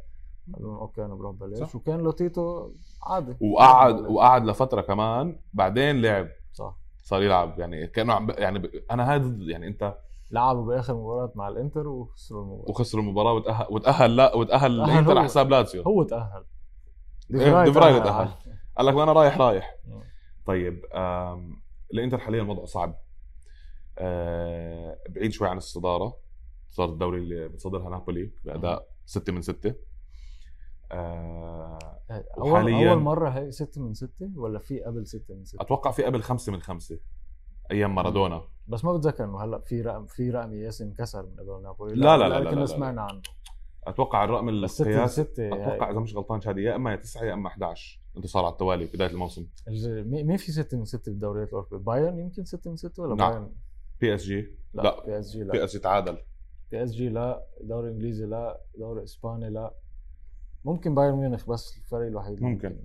قالوا 0.54 0.72
لهم 0.72 0.80
okay 0.80 1.06
أنا 1.06 1.16
بروح 1.16 1.36
ببلاش. 1.36 1.60
صح. 1.60 1.76
وكان 1.76 2.00
لوتيتو 2.00 2.72
عادي. 3.04 3.38
وقعد. 3.42 4.02
وقعد 4.02 4.46
لفترة 4.46 4.82
كمان 4.82 5.40
بعدين 5.54 6.02
لعب. 6.02 6.28
صح. 6.54 6.78
صار 7.04 7.24
يلعب 7.24 7.60
يعني 7.60 7.88
كأنه 7.88 8.14
عم 8.14 8.28
يعني 8.38 8.60
ب... 8.60 8.66
أنا 8.92 9.16
هذا 9.16 9.36
يعني 9.40 9.68
أنت 9.68 9.98
لعبوا 10.32 10.66
بآخر 10.66 10.94
مباراة 10.94 11.32
مع 11.36 11.48
الإنتر 11.48 11.88
وخسروا 11.88 12.42
المباراة. 12.44 12.70
وخسروا 12.70 13.04
المباراة 13.04 13.34
وتاهل 13.34 13.68
وتأهل 13.72 14.16
لا 14.16 14.36
وتأهل 14.36 14.82
الإنتر. 14.82 15.12
على 15.12 15.24
حساب 15.24 15.50
لاتسيو. 15.50 15.84
هو 15.84 16.04
تأهل. 16.04 16.44
إيه، 17.34 17.64
ديفراي 17.64 18.00
تأهل. 18.00 18.30
قال 18.78 18.86
لك 18.86 18.94
أنا 18.94 19.14
رايح 19.14 19.38
رايح. 19.38 19.76
طيب 20.46 20.86
آم... 20.94 21.62
الإنتر 21.94 22.18
حاليا 22.18 22.42
الوضع 22.42 22.66
صعب. 22.66 22.96
آه... 23.98 24.98
بعيد 25.10 25.32
شوي 25.32 25.48
عن 25.48 25.58
الصداره 25.58 26.18
صار 26.70 26.90
الدوري 26.90 27.18
اللي 27.18 27.48
بتصدرها 27.48 27.90
نابولي 27.90 28.32
بأداء 28.44 28.88
6 29.06 29.34
من 29.34 29.42
6 29.42 29.76
آه... 30.92 31.80
اول 32.38 32.74
أول 32.74 32.98
مرة 32.98 33.30
هي 33.30 33.52
6 33.52 33.82
من 33.82 33.94
6 33.94 34.32
ولا 34.36 34.60
في 34.60 34.82
قبل 34.84 35.08
6 35.08 35.36
من 35.36 35.46
6 35.46 35.62
أتوقع 35.62 35.92
في 35.92 36.04
قبل 36.04 36.22
5 36.24 36.52
من 36.52 36.62
5 36.62 37.00
أيام 37.72 37.96
مارادونا. 37.96 38.42
بس 38.68 38.86
ما 38.86 38.98
بتذكر 38.98 39.24
إنه 39.24 39.44
هلأ 39.44 39.60
في 39.60 39.82
رقم 39.82 40.06
في 40.06 40.30
رقم 40.32 40.50
قياسي 40.52 40.84
انكسر 40.84 41.26
من 41.26 41.40
قبل 41.40 41.64
نابولي. 41.64 41.96
لا، 41.96 42.18
لا، 42.18 42.30
لا، 42.30 42.40
لا، 42.40 42.50
لا، 42.50 42.56
لا. 42.56 42.66
سمعنا 42.66 43.02
عنه. 43.02 43.22
أتوقع 43.88 44.24
الرقم 44.24 44.62
بس 44.62 44.72
6 44.72 44.86
من 44.86 44.92
القياسي 44.92 45.24
6 45.24 45.48
أتوقع 45.48 45.92
إذا 45.92 46.00
مش 46.00 46.16
غلطان 46.16 46.42
شادي 46.42 46.64
يا 46.64 46.76
إما 46.76 46.92
يا 46.92 46.96
9 46.96 47.24
يا 47.24 47.34
إما 47.34 47.48
11 47.48 48.02
انتصار 48.18 48.46
على 48.46 48.52
التوالي 48.52 48.86
بداية 48.86 49.10
الموسم. 49.10 49.48
مين 50.06 50.38
في 50.38 50.52
6 50.52 50.78
من 50.78 50.86
6 50.86 51.12
بالدوريات 51.12 51.48
الأوروبية؟ 51.48 51.78
بايرن 51.78 52.20
يمكن 52.20 52.46
6 52.46 52.70
من 52.70 52.76
6 52.76 53.04
ولا 53.04 53.16
نعم. 53.16 53.32
بايرن؟ 53.32 53.52
بي 54.02 54.16
إس 54.16 54.24
جي. 54.24 54.56
لا. 54.74 55.06
بي 55.06 55.20
إس 55.20 55.32
جي 55.32 55.44
بي 55.44 55.58
لا 55.58 55.64
إس 55.64 55.72
جي 55.74 55.80
تعادل. 55.80 56.18
بي 56.72 56.84
إس 56.84 56.92
جي 56.92 57.10
لا 57.10 57.46
دوري 57.62 57.90
إنجليزي 57.90 58.26
لا 58.26 58.62
دوري 58.78 59.04
إسباني 59.04 59.50
لا. 59.50 59.74
ممكن 60.66 60.96
بايرن 60.96 61.16
ميونخ 61.16 61.50
بس 61.50 61.78
الفريق 61.78 62.08
الوحيد 62.08 62.34
اللي 62.34 62.50
ممكن. 62.50 62.80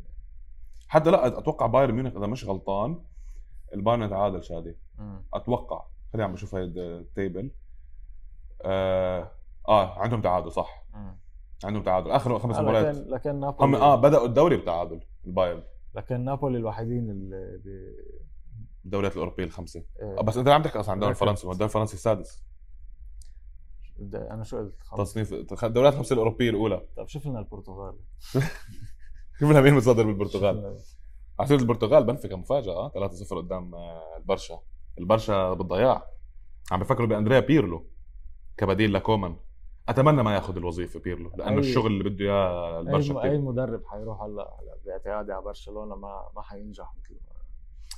حتى 0.88 1.10
لا 1.10 1.26
أتوقع 1.26 1.66
بايرن 1.66 1.94
ميونخ 1.94 2.16
إذا 2.16 2.26
مش 2.26 2.44
غلطان 2.44 2.98
البايرن 3.74 4.10
تعادل 4.10 4.44
شادي. 4.44 4.76
مم. 4.98 5.24
أتوقع. 5.34 5.86
خليني 6.12 6.24
عم 6.24 6.32
بشوف 6.32 6.54
هاي 6.54 6.64
ال 6.64 6.78
table 6.78 7.50
آه, 8.64 9.30
آه 9.68 9.98
عندهم 9.98 10.20
تعادل 10.22 10.52
صح. 10.52 10.84
مم. 10.94 11.18
عندهم 11.64 11.82
تعادل. 11.82 12.10
آخر 12.10 12.38
خمس 12.38 12.56
آه، 12.56 12.62
مباريات. 12.62 12.96
لكن 12.96 13.10
لكن 13.10 13.30
هم 13.30 13.40
نابولي 13.40 13.76
آه 13.76 13.96
بدأوا 13.96 14.26
الدوري 14.26 14.56
بتعادل 14.56 15.00
البايرن. 15.26 15.62
لكن 15.94 16.24
نابولي 16.24 16.58
الوحيدين 16.58 17.10
اللي. 17.10 17.60
الدوريات 18.84 19.12
الأوروبية 19.12 19.44
الخمسة. 19.44 19.84
إيه، 20.02 20.22
بس 20.22 20.36
أنت 20.36 20.48
عم 20.48 20.62
تحكي 20.62 20.80
أصلا 20.80 20.90
عن 20.90 20.96
الدوري 20.96 21.12
الفرنسي. 21.12 21.46
والدوري 21.46 21.68
الفرنسي 21.68 21.94
السادس. 21.94 22.45
أنا 24.14 24.44
شو 24.44 24.58
قلت؟ 24.58 24.74
خمسة. 24.82 25.04
تصنيف 25.04 25.32
الدوريات 25.64 25.92
الخمسه 25.92 26.12
الأوروبية 26.14 26.50
الأولى. 26.50 26.86
طب 26.96 27.08
شوف 27.08 27.26
لنا 27.26 27.38
البرتغال. 27.38 27.94
شوف 29.40 29.50
لنا 29.50 29.60
مين 29.60 29.74
متصدر 29.74 30.02
بالبرتغال. 30.06 30.76
على 31.38 31.48
سيره 31.48 31.60
البرتغال 31.60 32.04
بنفيكا 32.04 32.36
مفاجأة 32.36 32.88
3-0 32.88 33.34
قدام 33.36 33.74
آه، 33.74 34.16
البرشا. 34.16 34.58
البرشا 34.98 35.52
بالضياع. 35.52 36.06
عم 36.72 36.80
بفكروا 36.80 37.06
بأندريا 37.08 37.40
بيرلو 37.40 37.86
كبديل 38.56 38.92
لكومان. 38.92 39.36
أتمنى 39.88 40.22
ما 40.22 40.34
يأخذ 40.34 40.56
الوظيفة 40.56 41.00
بيرلو 41.00 41.30
لأنه 41.36 41.56
أي- 41.56 41.58
الشغل 41.64 41.86
اللي 41.92 42.04
بده 42.10 42.24
إياه 42.24 42.80
البرشا 42.80 43.22
اي 43.22 43.28
كتير 43.28 43.40
مدرب 43.40 43.82
حيروح 43.86 44.22
هلأ 44.22 44.56
باعتقادي 44.86 45.32
على 45.32 45.42
برشلونة 45.42 45.96
ما 45.96 46.28
ما 46.36 46.42
حينجح 46.42 46.94
مثل 46.98 47.14
ما 47.14 47.32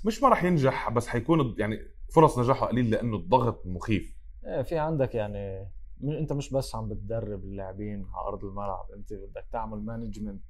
مش 0.05 0.23
ما 0.23 0.29
راح 0.29 0.45
ينجح 0.45 0.91
بس 0.91 1.07
حيكون 1.07 1.55
يعني 1.59 1.79
فرص 2.15 2.39
نجاحه 2.39 2.67
قليل 2.67 2.91
لأنه 2.91 3.17
الضغط 3.17 3.63
مخيف. 3.67 4.17
إيه 4.47 4.63
في 4.63 4.79
عندك 4.79 5.15
يعني 5.15 5.69
انت 6.03 6.33
مش 6.33 6.51
بس 6.51 6.75
عم 6.75 6.89
بتدرب 6.89 7.45
اللاعبين 7.45 8.07
على 8.15 8.27
أرض 8.29 8.45
الملعب 8.45 8.87
انت 8.97 9.13
بدك 9.13 9.47
تعمل 9.53 9.79
management 9.79 10.43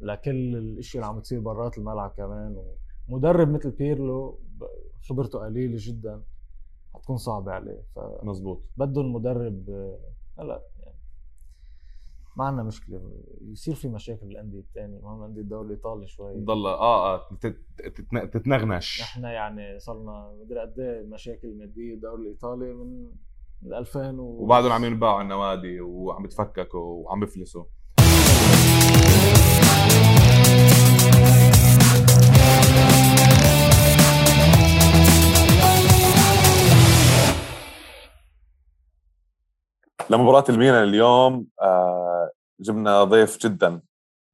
لكل 0.00 0.56
الاشياء 0.56 1.02
اللي 1.02 1.12
عم 1.12 1.18
بتصير 1.18 1.40
برات 1.40 1.78
الملعب 1.78 2.10
كمان 2.10 2.64
ومدرب 3.08 3.48
مثل 3.48 3.70
بيرلو 3.70 4.40
خبرته 5.08 5.38
قليلة 5.38 5.76
جدا 5.78 6.22
حتكون 6.94 7.16
صعبة 7.16 7.52
عليه 7.52 7.82
مزبوط. 8.22 8.62
فبده 8.76 9.00
المدرب 9.00 9.70
هلأ 10.38 10.62
يعني 10.80 10.96
ما 12.36 12.44
عندنا 12.44 12.62
مشكلة 12.62 13.10
يصير 13.40 13.74
في 13.74 13.88
مشاكل 13.88 14.26
بالأندية 14.26 14.60
الثانية 14.60 15.00
ما 15.00 15.16
الانديه 15.18 15.40
الدوري 15.42 15.66
الايطالي 15.66 16.06
شوي. 16.06 16.44
ضل 16.44 16.66
آه 16.66 17.14
آه 17.14 17.28
تت- 17.40 17.56
تتن- 17.78 18.30
تتنغنش. 18.30 19.00
نحن 19.02 19.24
يعني 19.24 19.78
صرنا 19.78 20.32
مدري 20.40 20.60
قد 20.60 20.80
إيه 20.80 21.02
مشاكل 21.06 21.58
مادية 21.58 21.90
بالدوري 21.94 22.22
الايطالي 22.22 22.72
من 22.74 23.12
من 23.62 23.74
2000 23.74 24.20
و... 24.20 24.42
وبعدهم 24.42 24.72
عم 24.72 24.84
ينباعوا 24.84 25.14
على 25.14 25.22
النوادي 25.22 25.80
وعم 25.80 26.22
بتفككوا 26.22 26.80
وعم 26.80 27.20
بفلسوا. 27.20 27.64
لمباراة 40.10 40.44
الميلان 40.48 40.82
اليوم 40.82 41.46
آه، 41.62 42.30
جبنا 42.60 43.04
ضيف 43.04 43.38
جدا 43.38 43.80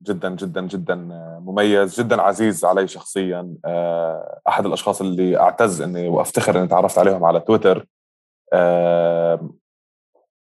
جدا 0.02 0.34
جدا 0.34 0.66
جدا 0.66 0.94
آه، 1.12 1.42
مميز 1.44 2.00
جدا 2.00 2.22
عزيز 2.22 2.64
علي 2.64 2.88
شخصيا 2.88 3.54
آه، 3.64 4.40
أحد 4.48 4.66
الأشخاص 4.66 5.00
اللي 5.00 5.40
أعتز 5.40 5.82
إني 5.82 6.08
وأفتخر 6.08 6.58
إني 6.58 6.68
تعرفت 6.68 6.98
عليهم 6.98 7.24
على 7.24 7.40
تويتر. 7.40 7.86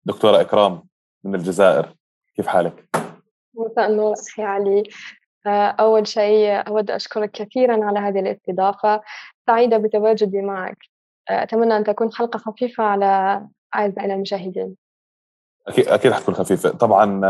دكتورة 0.05 0.41
إكرام 0.41 0.83
من 1.25 1.35
الجزائر 1.35 1.95
كيف 2.37 2.47
حالك؟ 2.47 2.89
مساء 3.55 3.91
النور 3.91 4.13
أخي 4.13 4.43
علي. 4.43 4.83
آه، 5.47 5.69
أول 5.69 6.07
شيء 6.07 6.69
أود 6.69 6.91
أشكرك 6.91 7.31
كثيرا 7.31 7.85
على 7.85 7.99
هذه 7.99 8.21
الاستضافة. 8.21 9.01
سعيدة 9.47 9.79
بتواجدي 9.79 10.43
معك. 10.43 10.79
آه، 11.31 11.43
أتمنى 11.43 11.77
أن 11.77 11.85
تكون 11.85 12.13
حلقة 12.13 12.39
خفيفة 12.39 12.85
على 12.85 13.43
أعزائنا 13.75 14.15
المشاهدين 14.15 14.77
أكيد 15.67 15.89
أكيد 15.89 16.13
حتكون 16.13 16.35
خفيفة. 16.35 16.71
طبعا 16.71 17.05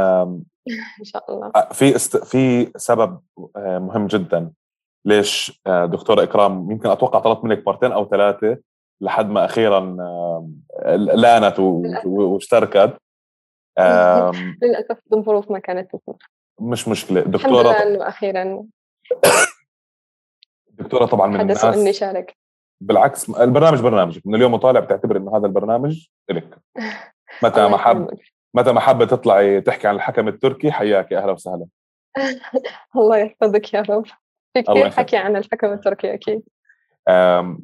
إن 1.01 1.05
شاء 1.05 1.33
الله. 1.33 1.51
في 1.73 1.97
است... 1.97 2.17
في 2.17 2.73
سبب 2.77 3.21
آه، 3.57 3.79
مهم 3.79 4.07
جدا. 4.07 4.53
ليش 5.05 5.61
آه، 5.67 5.87
دكتورة 5.87 6.23
إكرام 6.23 6.71
يمكن 6.71 6.89
أتوقع 6.89 7.19
طلبت 7.19 7.45
منك 7.45 7.67
مرتين 7.67 7.93
أو 7.93 8.09
ثلاثة 8.09 8.59
لحد 9.03 9.29
ما 9.31 9.45
أخيرا 9.45 9.97
آه، 10.01 10.51
لانت 10.97 11.59
واشتركت. 12.05 12.97
آم، 13.79 14.33
للأسف 14.63 14.99
الظروف 15.13 15.51
ما 15.51 15.59
كانت 15.59 15.97
تسمح 15.97 16.17
مش 16.61 16.89
مشكلة. 16.89 17.21
الحمد 17.21 17.53
لله 17.53 18.09
أخيرا. 18.09 18.65
دكتورة 20.79 21.07
طبعا 21.07 21.27
من 21.27 21.41
الناس. 21.41 21.97
شارك 21.99 22.37
بالعكس 22.83 23.31
البرنامج 23.31 23.81
برنامجك 23.81 24.27
من 24.27 24.35
اليوم 24.35 24.55
وطالع 24.55 24.81
بتعتبر 24.81 25.17
إنه 25.17 25.37
هذا 25.37 25.47
البرنامج 25.47 26.07
إلك. 26.31 26.59
متى 27.45 27.69
ما 27.69 27.77
حب. 27.77 28.09
متى 28.55 28.73
ما 28.73 28.81
حابة 28.81 29.05
تطلعي 29.05 29.61
تحكي 29.61 29.89
عن 29.89 29.95
الحكم 29.95 30.29
التركي 30.29 30.73
حياك 30.73 31.13
أهلا 31.13 31.33
وسهلا. 31.33 31.67
الله 32.97 33.17
يحفظك 33.17 33.75
يا 33.75 33.81
رب. 33.81 34.05
في 34.55 34.63
كثير. 34.63 34.91
حكي 34.91 35.17
عن 35.17 35.37
الحكم 35.37 35.73
التركي 35.73 36.15
أكيد. 36.15 36.37
آم، 36.37 36.47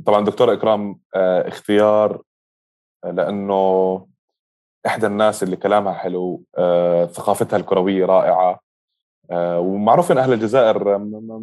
طبعا 0.06 0.24
دكتور 0.24 0.52
إكرام 0.52 0.98
آه، 1.14 1.48
اختيار 1.48 2.22
آه، 3.04 3.10
لأنه 3.10 4.06
إحدى 4.86 5.06
الناس 5.06 5.42
اللي 5.42 5.56
كلامها 5.56 5.92
حلو 5.92 6.42
آه، 6.58 7.06
ثقافتها 7.06 7.56
الكروية 7.56 8.06
رائعة 8.06 8.60
ومعروف 9.32 10.12
إن 10.12 10.18
أهل 10.18 10.32
الجزائر 10.32 10.98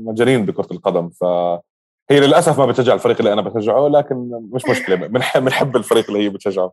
مجانين 0.06 0.46
بكرة 0.46 0.68
القدم 0.74 1.10
فهي 1.10 2.20
للأسف 2.20 2.60
ما 2.60 2.66
بتشجع 2.66 2.94
الفريق 2.94 3.18
اللي 3.18 3.34
أنا 3.34 3.42
بشجعه 3.42 3.88
لكن 3.88 4.16
مش 4.54 4.66
مشكلة 4.72 4.96
بنحب 5.36 5.76
الفريق 5.76 6.06
اللي 6.08 6.24
هي 6.24 6.30
بتشجعه. 6.30 6.72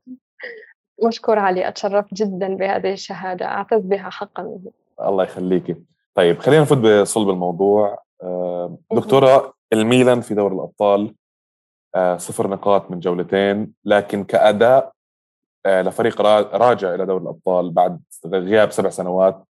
مشكور 1.07 1.39
علي 1.39 1.69
أتشرف 1.69 2.15
جدا 2.15 2.57
بهذه 2.57 2.93
الشهادة 2.93 3.47
أعتز 3.47 3.81
بها 3.87 4.11
حقا. 4.11 4.59
الله 5.01 5.25
يخليكي. 5.25 5.77
طيب 6.15 6.39
خلينا 6.39 6.63
نفوت 6.63 6.79
بصلب 6.79 7.31
الموضوع. 7.31 8.03
دكتورة 8.93 9.55
الميلان 9.73 10.21
في 10.21 10.35
دوري 10.35 10.55
الأبطال 10.55 11.15
آه، 11.95 12.17
صفر 12.17 12.49
نقاط 12.51 12.91
من 12.91 13.01
جولتين 13.01 13.73
لكن 13.85 14.25
كأداء 14.25 14.93
آه، 15.67 15.83
لفريق 15.83 16.21
را- 16.21 16.57
راجع 16.57 16.95
إلى 16.95 17.07
دوري 17.07 17.23
الأبطال 17.23 17.71
بعد 17.71 18.01
غياب 18.27 18.71
سبع 18.71 18.91
سنوات 18.91 19.45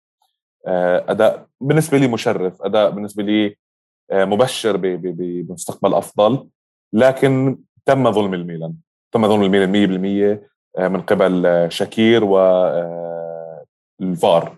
آه، 0.66 1.04
أداء 1.08 1.46
بالنسبة 1.60 1.98
لي 1.98 2.08
مشرف 2.08 2.62
أداء 2.62 2.90
بالنسبة 2.90 3.22
لي 3.22 3.56
مبشر 4.12 4.76
بمستقبل 4.76 5.94
أفضل 5.94 6.48
لكن 6.92 7.58
تم 7.86 8.12
ظلم 8.12 8.34
الميلان 8.34 8.74
تم 9.12 9.28
ظلم 9.28 9.42
الميلان 9.42 9.72
100% 9.72 10.88
من 10.88 11.00
قبل 11.00 11.66
شاكير 11.72 12.24
والفار 14.00 14.56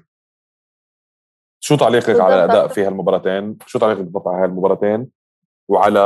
شو 1.60 1.76
تعليقك 1.76 2.20
على 2.20 2.34
الأداء 2.44 2.68
في 2.68 2.84
هالمباراتين؟ 2.86 3.58
شو 3.66 3.78
تعليقك 3.78 4.00
بالضبط 4.00 4.28
على 4.28 4.44
هالمباراتين؟ 4.44 5.10
وعلى 5.68 6.00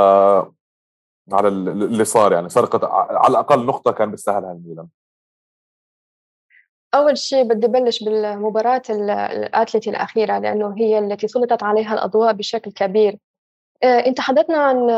على 1.32 1.48
اللي 1.48 2.04
صار 2.04 2.32
يعني 2.32 2.48
سرقه 2.48 2.88
على 2.88 3.30
الأقل 3.30 3.66
نقطة 3.66 3.92
كان 3.92 4.10
بيستاهلها 4.10 4.52
الميلان. 4.52 4.88
أول 6.94 7.18
شيء 7.18 7.42
بدي 7.42 7.66
بلش 7.66 8.04
بالمباراة 8.04 8.82
الأتلتي 8.90 9.90
الأخيرة 9.90 10.38
لأنه 10.38 10.74
هي 10.78 10.98
التي 10.98 11.28
سلطت 11.28 11.62
عليها 11.62 11.94
الأضواء 11.94 12.32
بشكل 12.32 12.72
كبير. 12.72 13.18
آه، 13.82 13.98
إن 14.06 14.14
تحدثنا 14.14 14.58
عن 14.58 14.90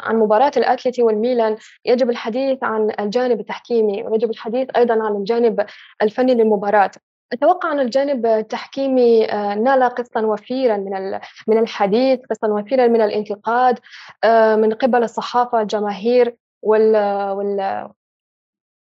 عن 0.00 0.16
مباراة 0.16 0.52
الأتلتي 0.56 1.02
والميلان. 1.02 1.56
يجب 1.84 2.10
الحديث 2.10 2.64
عن 2.64 2.92
الجانب 3.00 3.40
التحكيمي 3.40 4.02
ويجب 4.02 4.30
الحديث 4.30 4.68
أيضا 4.76 4.94
عن 5.04 5.16
الجانب 5.16 5.66
الفني 6.02 6.34
للمباراة. 6.34 6.90
أتوقع 7.32 7.72
أن 7.72 7.80
الجانب 7.80 8.26
التحكيمي 8.26 9.32
آه، 9.32 9.54
نال 9.54 9.82
قسطا 9.82 10.20
وفيرا 10.20 10.76
من 10.76 11.20
من 11.48 11.58
الحديث، 11.58 12.20
قسطا 12.30 12.48
وفيرا 12.48 12.86
من 12.86 13.00
الانتقاد 13.00 13.78
آه، 14.24 14.56
من 14.56 14.72
قبل 14.72 15.02
الصحافة، 15.04 15.60
الجماهير 15.60 16.36
وال 16.62 16.96
وال 17.30 17.88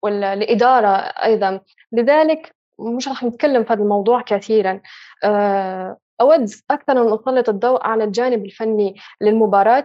والإدارة 0.03 0.88
أيضا، 1.25 1.61
لذلك 1.93 2.55
مش 2.79 3.09
راح 3.09 3.25
نتكلم 3.25 3.64
في 3.64 3.73
هذا 3.73 3.83
الموضوع 3.83 4.23
كثيرا. 4.23 4.81
آه، 5.25 5.97
أود 6.21 6.50
أكثر 6.71 6.93
أن 6.93 7.12
أسلط 7.14 7.49
الضوء 7.49 7.83
على 7.87 8.05
الجانب 8.05 8.45
الفني 8.45 8.95
للمباراة 9.21 9.85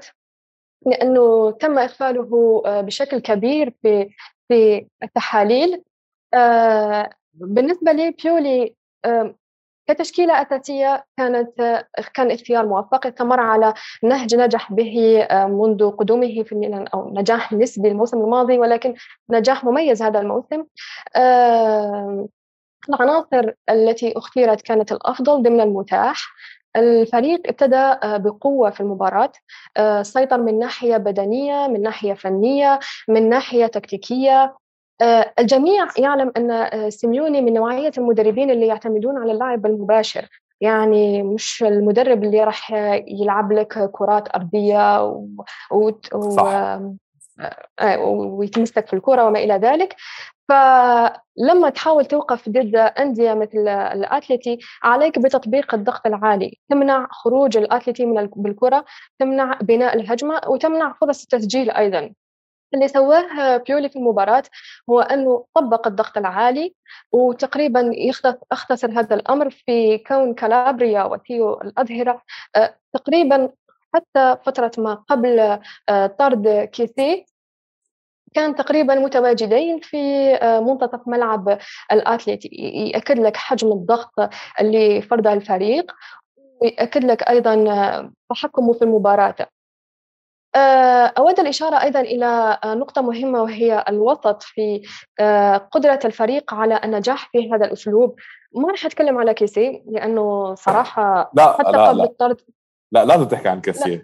لأنه 0.85 1.51
تم 1.51 1.79
إغفاله 1.79 2.61
بشكل 2.81 3.19
كبير 3.19 3.73
في 3.81 4.09
في 4.47 4.87
التحاليل 5.03 5.83
بالنسبة 7.33 7.91
لي 7.91 8.11
بيولي 8.11 8.75
كتشكيلة 9.87 10.41
أساسية 10.41 11.05
كانت 11.17 11.83
كان 12.13 12.31
اختيار 12.31 12.65
موفق 12.65 13.07
استمر 13.07 13.39
على 13.39 13.73
نهج 14.03 14.35
نجح 14.35 14.73
به 14.73 15.27
منذ 15.31 15.91
قدومه 15.91 16.43
في 16.43 16.51
الميلان 16.51 16.87
أو 16.87 17.13
نجاح 17.13 17.53
نسبي 17.53 17.87
الموسم 17.87 18.17
الماضي 18.17 18.57
ولكن 18.57 18.95
نجاح 19.29 19.63
مميز 19.63 20.01
هذا 20.01 20.19
الموسم. 20.19 20.63
العناصر 22.89 23.51
التي 23.69 24.17
اختيرت 24.17 24.61
كانت 24.61 24.91
الأفضل 24.91 25.43
ضمن 25.43 25.61
المتاح. 25.61 26.33
الفريق 26.75 27.41
ابتدى 27.45 27.95
بقوة 28.03 28.69
في 28.69 28.81
المباراة 28.81 29.31
سيطر 30.01 30.41
من 30.41 30.59
ناحية 30.59 30.97
بدنية 30.97 31.67
من 31.67 31.81
ناحية 31.81 32.13
فنية 32.13 32.79
من 33.07 33.29
ناحية 33.29 33.65
تكتيكية. 33.65 34.43
آه، 34.43 34.57
الجميع 35.39 35.87
يعلم 35.97 36.31
أن 36.37 36.51
آه، 36.51 36.89
سيميوني 36.89 37.41
من 37.41 37.53
نوعية 37.53 37.91
المدربين 37.97 38.51
اللي 38.51 38.67
يعتمدون 38.67 39.17
على 39.17 39.31
اللعب 39.31 39.65
المباشر. 39.65 40.29
يعني 40.61 41.23
مش 41.23 41.63
المدرب 41.63 42.23
اللي 42.23 42.43
راح 42.43 42.71
يلعب 43.07 43.51
لك 43.51 43.91
كرات 43.91 44.35
أرضية 44.35 45.03
و... 45.03 45.25
و... 45.71 45.91
صح. 46.29 46.79
آه، 47.79 47.99
ويتمسك 48.09 48.87
في 48.87 48.93
الكرة 48.93 49.25
وما 49.25 49.39
إلى 49.39 49.53
ذلك. 49.53 49.95
فلما 50.49 51.69
تحاول 51.69 52.05
توقف 52.05 52.49
ضد 52.49 52.75
أندية 52.75 53.33
مثل 53.33 53.67
الأتلتي 53.67 54.59
عليك 54.83 55.19
بتطبيق 55.19 55.73
الضغط 55.75 56.07
العالي. 56.07 56.57
تمنع 56.69 57.07
خروج 57.11 57.57
الأتلتي 57.57 58.05
من 58.05 58.29
بالكرة 58.35 58.85
تمنع 59.19 59.59
بناء 59.61 59.95
الهجمة 59.95 60.41
وتمنع 60.47 60.93
فرص 61.01 61.21
التسجيل 61.21 61.71
أيضا. 61.71 62.13
اللي 62.73 62.87
سواه 62.87 63.57
بيولي 63.57 63.89
في 63.89 63.95
المباراة 63.95 64.43
هو 64.89 64.99
أنه 65.01 65.45
طبق 65.53 65.87
الضغط 65.87 66.17
العالي 66.17 66.75
وتقريبا 67.11 67.91
يختصر 68.51 68.91
هذا 68.91 69.15
الأمر 69.15 69.49
في 69.49 69.97
كون 69.97 70.33
كالابريا 70.33 71.03
وثيو 71.03 71.53
الأظهرة 71.61 72.21
آه، 72.55 72.75
تقريبا 72.93 73.49
حتى 73.95 74.37
فترة 74.45 74.71
ما 74.77 74.93
قبل 74.93 75.59
آه، 75.89 76.07
طرد 76.07 76.69
كيسي. 76.73 77.25
كان 78.33 78.55
تقريبا 78.55 78.95
متواجدين 78.95 79.79
في 79.79 79.97
آه، 80.35 80.59
منتصف 80.59 81.07
ملعب 81.07 81.59
الأتليتي. 81.91 82.49
يأكد 82.93 83.19
لك 83.19 83.37
حجم 83.37 83.71
الضغط 83.71 84.13
اللي 84.59 85.01
فرضه 85.01 85.33
الفريق 85.33 85.91
ويأكد 86.61 87.03
لك 87.03 87.23
أيضا 87.23 87.55
تحكمه 88.29 88.73
في 88.73 88.81
المباراة. 88.81 89.35
آه، 89.39 89.47
أود 91.17 91.39
الإشارة 91.39 91.81
أيضا 91.81 92.01
إلى 92.01 92.59
آه، 92.63 92.73
نقطة 92.73 93.01
مهمة 93.01 93.41
وهي 93.41 93.85
الوسط 93.89 94.43
في 94.43 94.81
آه، 95.19 95.57
قدرة 95.57 95.99
الفريق 96.05 96.53
على 96.53 96.81
النجاح 96.83 97.29
في 97.31 97.51
هذا 97.53 97.65
الأسلوب. 97.65 98.15
ما 98.55 98.71
راح 98.71 98.85
أتكلم 98.85 99.17
على 99.17 99.33
كيسي 99.33 99.83
لأنه 99.87 100.55
صراحة 100.55 101.31
لا 101.33 101.53
حتى 101.53 101.71
لا 101.71 101.87
قبل 101.87 101.97
لا. 101.97 102.03
الطرد 102.03 102.41
لا 102.91 103.05
لازم 103.05 103.23
تحكي 103.23 103.49
عن 103.49 103.61
كيسي. 103.61 104.01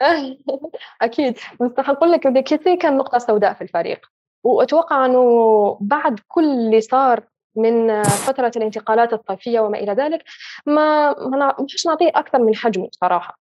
أكيد. 1.02 1.38
بس 1.60 1.70
أقول 1.78 2.12
لك 2.12 2.44
كيسي 2.44 2.76
كان 2.76 2.96
نقطة 2.96 3.18
سوداء 3.18 3.52
في 3.54 3.62
الفريق. 3.62 4.06
وأتوقع 4.44 5.06
أنه 5.06 5.78
بعد 5.80 6.20
كل 6.28 6.44
اللي 6.44 6.80
صار 6.80 7.22
من 7.56 8.02
فترة 8.02 8.52
الانتقالات 8.56 9.12
الصيفية 9.12 9.60
وما 9.60 9.78
إلى 9.78 9.92
ذلك 9.92 10.24
ما 10.66 11.14
ما 11.28 11.56
مش 11.60 11.86
نعطيه 11.86 12.08
أكثر 12.14 12.38
من 12.38 12.54
حجمه 12.54 12.88
صراحة. 12.92 13.38
آه، 13.38 13.43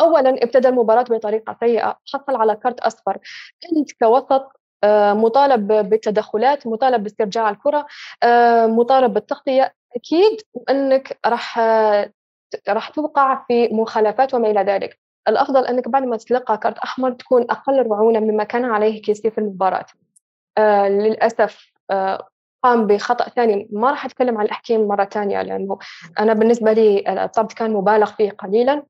اولا 0.00 0.42
ابتدى 0.44 0.68
المباراة 0.68 1.02
بطريقة 1.02 1.56
سيئة 1.60 1.98
حصل 2.12 2.36
على 2.36 2.56
كرت 2.56 2.80
أصفر. 2.80 3.18
انت 3.76 3.92
كوسط 3.92 4.52
آه، 4.84 5.12
مطالب 5.12 5.66
بالتدخلات 5.72 6.66
مطالب 6.66 7.02
باسترجاع 7.02 7.50
الكرة 7.50 7.86
آه، 8.22 8.66
مطالب 8.66 9.14
بالتغطية. 9.14 9.74
أكيد 9.96 10.40
إنك 10.70 11.18
راح 11.26 11.58
راح 12.68 12.88
توقع 12.88 13.44
في 13.48 13.68
مخالفات 13.68 14.34
وما 14.34 14.50
إلى 14.50 14.62
ذلك. 14.62 15.00
الأفضل 15.28 15.66
إنك 15.66 15.88
بعد 15.88 16.02
ما 16.02 16.16
تلقى 16.16 16.58
كرت 16.58 16.78
أحمر 16.78 17.10
تكون 17.12 17.42
أقل 17.50 17.86
رعونه 17.86 18.20
مما 18.20 18.44
كان 18.44 18.64
عليه 18.64 19.02
كيسي 19.02 19.30
في 19.30 19.38
المباراة. 19.38 19.86
آه 20.58 20.88
للأسف 20.88 21.72
آه 21.90 22.28
قام 22.62 22.86
بخطأ 22.86 23.28
ثاني. 23.28 23.68
ما 23.72 23.90
راح 23.90 24.04
أتكلم 24.04 24.38
عن 24.38 24.44
التحكيم 24.44 24.88
مرة 24.88 25.04
ثانية 25.04 25.42
لأنه 25.42 25.78
أنا 26.18 26.32
بالنسبة 26.32 26.72
لي 26.72 27.24
الطرد 27.24 27.52
كان 27.52 27.72
مبالغ 27.72 28.06
فيه 28.06 28.30
قليلا. 28.30 28.82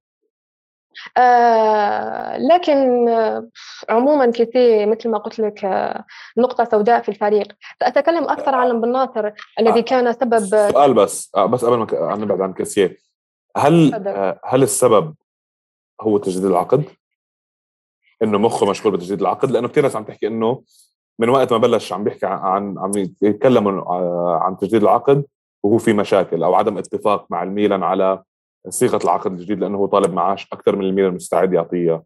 آه 1.16 2.36
لكن 2.36 3.08
آه 3.08 3.48
عموما 3.88 4.30
كثير 4.30 4.86
مثل 4.86 5.08
ما 5.08 5.18
قلت 5.18 5.38
لك 5.38 5.64
آه 5.64 6.04
نقطة 6.38 6.64
سوداء 6.64 7.02
في 7.02 7.08
الفريق. 7.08 7.52
سأتكلم 7.80 8.24
أكثر 8.24 8.54
عن 8.54 8.80
بن 8.80 8.92
ناصر 8.92 9.30
الذي 9.60 9.82
كان 9.82 10.12
سبب 10.12 10.38
سؤال 10.38 10.94
بس. 10.94 11.30
آه 11.36 11.46
بس 11.46 11.64
قبل 11.64 11.76
ما 11.76 12.14
نبعد 12.16 12.40
عن 12.40 12.52
كاسيه 12.52 12.96
هل 13.56 13.94
آه 14.08 14.40
هل 14.44 14.62
السبب 14.62 15.14
هو 16.00 16.18
تجديد 16.18 16.44
العقد؟ 16.44 16.84
إنه 18.22 18.38
مخه 18.38 18.70
مشغول 18.70 18.92
بتجديد 18.92 19.20
العقد؟ 19.20 19.50
لأنه 19.50 19.68
كثير 19.68 19.82
ناس 19.82 19.96
عم 19.96 20.04
تحكي 20.04 20.26
إنه 20.26 20.62
من 21.18 21.28
وقت 21.28 21.52
ما 21.52 21.58
بلش 21.58 21.92
عم 21.92 22.04
بيحكي 22.04 22.26
عن 22.26 22.78
عم 22.78 22.90
يتكلموا 23.22 23.72
آه، 23.72 24.38
عن 24.42 24.56
تجديد 24.56 24.82
العقد 24.82 25.24
وهو 25.62 25.78
في 25.78 25.92
مشاكل 25.92 26.42
أو 26.42 26.54
عدم 26.54 26.78
اتفاق 26.78 27.26
مع 27.30 27.42
الميلان 27.42 27.82
على 27.82 28.22
صيغة 28.68 29.00
العقد 29.04 29.32
الجديد 29.32 29.58
لأنه 29.60 29.78
هو 29.78 29.86
طالب 29.86 30.12
معاش 30.12 30.48
أكثر 30.52 30.76
من 30.76 30.84
الميلان 30.84 31.14
مستعد 31.14 31.52
يعطيه 31.52 32.02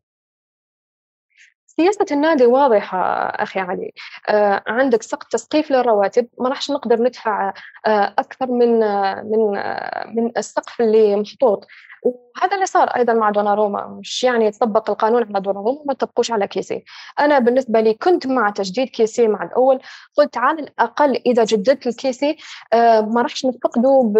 سياسة 1.66 2.06
النادي 2.12 2.46
واضحة 2.46 2.98
أخي 3.28 3.60
علي. 3.60 3.92
آه 4.28 4.62
عندك 4.66 5.02
سقف 5.02 5.28
تسقيف 5.28 5.70
للرواتب 5.70 6.26
ما 6.40 6.48
راحش 6.48 6.70
نقدر 6.70 7.02
ندفع 7.02 7.54
آه 7.86 8.14
أكثر 8.18 8.46
من 8.46 8.82
آه 8.82 9.22
من 9.22 9.56
آه 9.56 10.06
من 10.06 10.32
السقف 10.36 10.80
اللي 10.80 11.16
محطوط. 11.16 11.66
وهذا 12.02 12.54
اللي 12.54 12.66
صار 12.66 12.88
أيضا 12.88 13.12
مع 13.12 13.30
دوناروما 13.30 13.86
مش 13.86 14.24
يعني 14.24 14.46
يطبق 14.46 14.90
القانون 14.90 15.22
على 15.22 15.40
دوناروما 15.40 15.82
ما 15.86 15.94
تطبقوش 15.94 16.30
على 16.30 16.46
كيسي. 16.48 16.84
أنا 17.20 17.38
بالنسبة 17.38 17.80
لي 17.80 17.94
كنت 17.94 18.26
مع 18.26 18.50
تجديد 18.50 18.88
كيسي 18.88 19.28
مع 19.28 19.42
الأول 19.42 19.80
قلت 20.16 20.36
على 20.36 20.62
الأقل 20.62 21.16
إذا 21.26 21.44
جددت 21.44 21.86
الكيسي 21.86 22.36
آه 22.72 23.00
ما 23.00 23.22
راحش 23.22 23.46
نفقده 23.46 24.12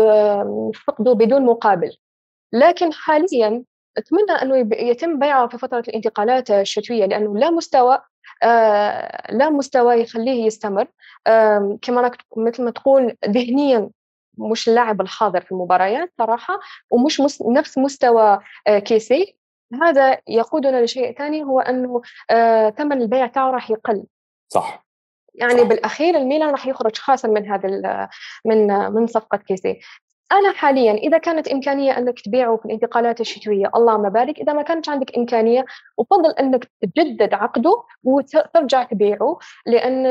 نفقده 0.70 1.12
بدون 1.12 1.46
مقابل. 1.46 1.96
لكن 2.54 2.92
حاليا 2.92 3.64
أتمنى 3.96 4.32
أنه 4.42 4.56
يتم 4.72 5.18
بيعه 5.18 5.48
في 5.48 5.58
فترة 5.58 5.84
الانتقالات 5.88 6.50
الشتوية 6.50 7.06
لأنه 7.06 7.36
لا 7.38 7.50
مستوى 7.50 7.98
آه 8.42 9.32
لا 9.32 9.50
مستوى 9.50 10.00
يخليه 10.00 10.46
يستمر. 10.46 10.86
آه 11.26 11.78
كما 11.82 12.10
مثل 12.36 12.64
ما 12.64 12.70
تقول 12.70 13.16
ذهنيا 13.26 13.90
مش 14.38 14.68
اللاعب 14.68 15.00
الحاضر 15.00 15.40
في 15.40 15.52
المباريات 15.52 16.12
صراحة 16.18 16.60
ومش 16.90 17.20
مس 17.20 17.42
نفس 17.42 17.78
مستوى 17.78 18.38
آه 18.66 18.78
كيسي. 18.78 19.36
هذا 19.82 20.18
يقودنا 20.28 20.84
لشيء 20.84 21.18
ثاني 21.18 21.42
هو 21.42 21.60
أنه 21.60 22.02
آه 22.30 22.70
ثمن 22.70 23.02
البيع 23.02 23.26
تاعه 23.26 23.50
راح 23.50 23.70
يقل. 23.70 24.04
صح. 24.48 24.86
يعني 25.34 25.58
صح. 25.58 25.66
بالأخير 25.66 26.16
الميلان 26.16 26.50
راح 26.50 26.66
يخرج 26.66 26.96
خاسر 26.96 27.30
من 27.30 27.50
هذا 27.50 28.08
من 28.44 28.66
من 28.68 29.06
صفقة 29.06 29.38
كيسي. 29.38 29.80
أنا 30.32 30.52
حاليا 30.52 30.92
إذا 30.92 31.18
كانت 31.18 31.48
إمكانية 31.48 31.98
أنك 31.98 32.20
تبيعه 32.20 32.56
في 32.56 32.64
الانتقالات 32.64 33.20
الشتوية 33.20 33.70
اللهم 33.76 34.08
بارك. 34.08 34.38
إذا 34.38 34.52
ما 34.52 34.62
كانت 34.62 34.88
عندك 34.88 35.16
إمكانية 35.16 35.64
افضل 35.98 36.30
أنك 36.30 36.70
تجدد 36.80 37.34
عقده 37.34 37.82
وترجع 38.04 38.82
تبيعه 38.82 39.38
لأن 39.66 40.04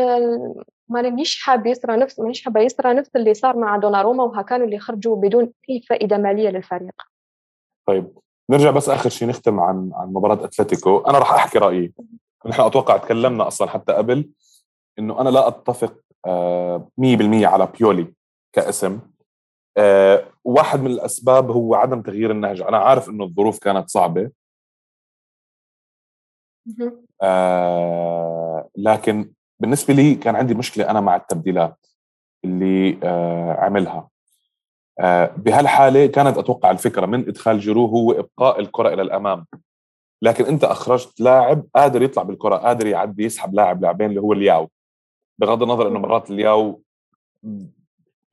مانيش 0.90 1.42
حاب 1.42 1.66
يسرى 1.66 1.98
نفس 1.98 2.20
مانيش 2.20 2.44
حابه 2.44 2.62
يسرى 2.62 2.94
نفس 2.94 3.10
اللي 3.16 3.34
صار 3.34 3.58
مع 3.58 3.78
دوناروما 3.78 4.24
وهكانوا 4.24 4.66
اللي 4.66 4.80
خرجوا 4.80 5.16
بدون 5.16 5.52
أي 5.70 5.82
فائدة 5.90 6.18
مالية 6.18 6.50
للفريق. 6.50 7.02
طيب 7.88 8.18
نرجع 8.50 8.72
بس 8.72 8.90
آخر 8.90 9.10
شيء 9.10 9.28
نختم 9.28 9.60
عن 9.60 9.92
عن 9.94 10.08
مباراة 10.08 10.46
أتلتيكو. 10.46 10.98
أنا 10.98 11.18
راح 11.18 11.34
أحكي 11.34 11.58
رأيي. 11.58 11.94
نحن 12.46 12.62
أتوقع 12.62 12.98
تكلمنا 12.98 13.48
أصلا 13.48 13.70
حتى 13.70 13.94
قبل 13.94 14.30
إنه 15.00 15.22
أنا 15.22 15.30
لا 15.30 15.48
أتفق 15.48 15.94
100% 15.94 16.28
آه، 16.28 17.48
على 17.48 17.68
بيولي 17.80 18.14
كاسم. 18.54 19.00
آه، 19.78 20.26
واحد 20.44 20.80
من 20.80 20.92
الأسباب 20.92 21.52
هو 21.52 21.76
عدم 21.76 22.02
تغيير 22.02 22.32
النهج. 22.32 22.62
أنا 22.62 22.78
عارف 22.78 23.10
إنه 23.10 23.24
الظروف 23.24 23.60
كانت 23.60 23.90
صعبة. 23.90 24.32
آه 27.22 28.70
لكن 28.78 29.34
بالنسبة 29.60 29.94
لي 29.94 30.16
كان 30.16 30.36
عندي 30.36 30.54
مشكلة 30.54 30.90
أنا 30.90 31.02
مع 31.02 31.16
التبديلات 31.16 31.86
اللي 32.46 33.00
آه 33.04 33.54
عملها. 33.54 34.10
آه 35.00 35.26
بهالحالة 35.38 36.06
كانت 36.06 36.38
أتوقع 36.38 36.72
الفكرة 36.72 37.06
من 37.06 37.28
إدخال 37.28 37.60
جيرو 37.60 37.86
هو 37.86 38.12
إبقاء 38.12 38.60
الكرة 38.60 38.94
إلى 38.94 39.02
الأمام. 39.02 39.46
لكن 40.22 40.46
أنت 40.46 40.64
أخرجت 40.64 41.22
لاعب 41.22 41.64
قادر 41.76 42.02
يطلع 42.02 42.24
بالكرة 42.24 42.56
قادر 42.56 42.88
يعدي 42.88 43.24
يسحب 43.24 43.54
لاعب 43.54 43.82
لاعبين 43.82 44.10
اللي 44.10 44.22
هو 44.22 44.34
الياو 44.34 44.70
بغض 45.40 45.64
النظر 45.64 45.88
إنه 45.88 46.00
مرات 46.00 46.32
الياو 46.32 46.82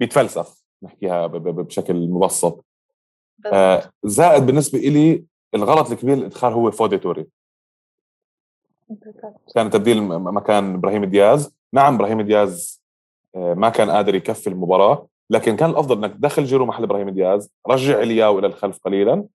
بيتفلسف. 0.00 0.59
نحكيها 0.82 1.26
بشكل 1.26 2.08
مبسط. 2.08 2.64
آه 3.52 3.92
زائد 4.04 4.46
بالنسبة 4.46 4.78
لي 4.78 5.24
الغلط 5.54 5.90
الكبير 5.90 6.14
الادخال 6.14 6.52
هو 6.52 6.70
فودي 6.70 6.98
توري. 6.98 7.26
كان 9.54 9.70
تبديل 9.70 10.02
مكان 10.02 10.74
إبراهيم 10.74 11.04
دياز. 11.04 11.54
نعم 11.72 11.94
إبراهيم 11.94 12.20
دياز 12.20 12.82
آه، 13.36 13.54
ما 13.54 13.68
كان 13.68 13.90
قادر 13.90 14.14
يكفي 14.14 14.46
المباراة 14.46 15.08
لكن 15.30 15.56
كان 15.56 15.70
الأفضل 15.70 16.04
إنك 16.04 16.16
تدخل 16.16 16.44
جيرو 16.44 16.66
محل 16.66 16.82
إبراهيم 16.82 17.08
دياز 17.10 17.50
رجع 17.68 18.00
إلياو 18.00 18.38
إلى 18.38 18.46
الخلف 18.46 18.78
قليلا 18.78 19.26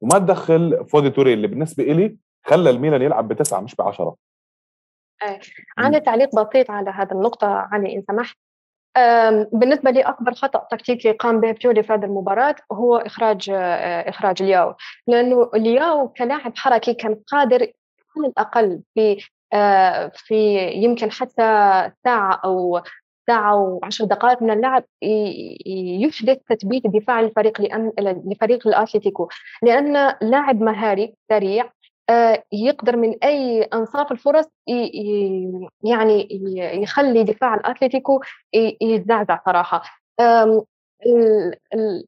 وما 0.00 0.18
تدخل 0.18 0.86
فودي 0.88 1.10
توري 1.10 1.34
اللي 1.34 1.46
بالنسبة 1.46 1.84
لي 1.84 2.16
خلى 2.46 2.70
الميلان 2.70 3.02
يلعب 3.02 3.28
بتسعة 3.28 3.60
مش 3.60 3.74
بعشرة. 3.74 4.16
إيه 5.22 5.40
عندي 5.78 6.00
تعليق 6.00 6.28
بسيط 6.28 6.70
على 6.70 6.90
هذه 6.90 7.12
النقطة 7.12 7.46
علي 7.46 7.96
إن 7.96 8.02
سمحت. 8.02 8.38
بالنسبة 9.52 9.90
لي 9.90 10.00
أكبر 10.02 10.34
خطأ 10.34 10.66
تكتيكي 10.70 11.12
قام 11.12 11.40
به 11.40 11.52
بيولي 11.52 11.82
في 11.82 11.92
هذه 11.92 12.04
المباراة 12.04 12.54
هو 12.72 12.96
إخراج 12.96 13.50
آه، 13.50 14.08
إخراج 14.08 14.42
لياو. 14.42 14.74
لأنه 15.06 15.50
لياو 15.54 16.08
كلاعب 16.08 16.56
حركي 16.56 16.94
كان 16.94 17.16
قادر 17.26 17.60
على 18.16 18.26
الأقل 18.26 18.82
في 18.94 19.24
آه، 19.52 20.12
في 20.14 20.58
يمكن 20.58 21.10
حتى 21.10 21.90
ساعة 22.04 22.40
أو 22.44 22.80
ساعة 23.26 23.56
وعشر 23.56 24.04
دقائق 24.04 24.42
من 24.42 24.50
اللعب 24.50 24.84
يحدث 26.02 26.38
تثبيت 26.48 26.86
دفاع 26.86 27.20
الفريق 27.20 27.60
لفريق 28.00 28.66
الأتلتيكو. 28.66 29.28
لأن 29.62 30.14
لاعب 30.22 30.60
مهاري 30.60 31.14
سريع 31.28 31.70
يقدر 32.52 32.96
من 32.96 33.24
أي 33.24 33.62
أنصاف 33.62 34.12
الفرص 34.12 34.46
يعني 35.82 36.28
يخلي 36.82 37.24
دفاع 37.24 37.54
الاتليتيكو 37.54 38.20
يتزعزع 38.82 39.38
صراحة. 39.46 39.82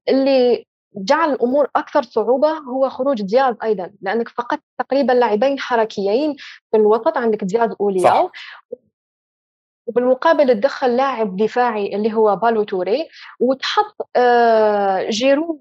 اللي 0.08 0.66
جعل 0.96 1.32
الأمور 1.32 1.68
أكثر 1.76 2.02
صعوبة 2.02 2.50
هو 2.50 2.88
خروج 2.88 3.22
دياز 3.22 3.54
أيضا 3.62 3.90
لأنك 4.02 4.28
فقدت 4.28 4.62
تقريبا 4.78 5.12
لاعبين 5.12 5.60
حركيين 5.60 6.36
في 6.70 6.76
الوسط 6.76 7.16
عندك 7.16 7.44
دياز 7.44 7.70
أولياو. 7.80 8.30
وبالمقابل 9.86 10.54
تدخل 10.54 10.96
لاعب 10.96 11.36
دفاعي 11.36 11.96
اللي 11.96 12.14
هو 12.14 12.36
بالو 12.36 12.62
توري 12.64 13.08
وتحط 13.40 14.08
آه، 14.16 15.10
جيرو 15.10 15.60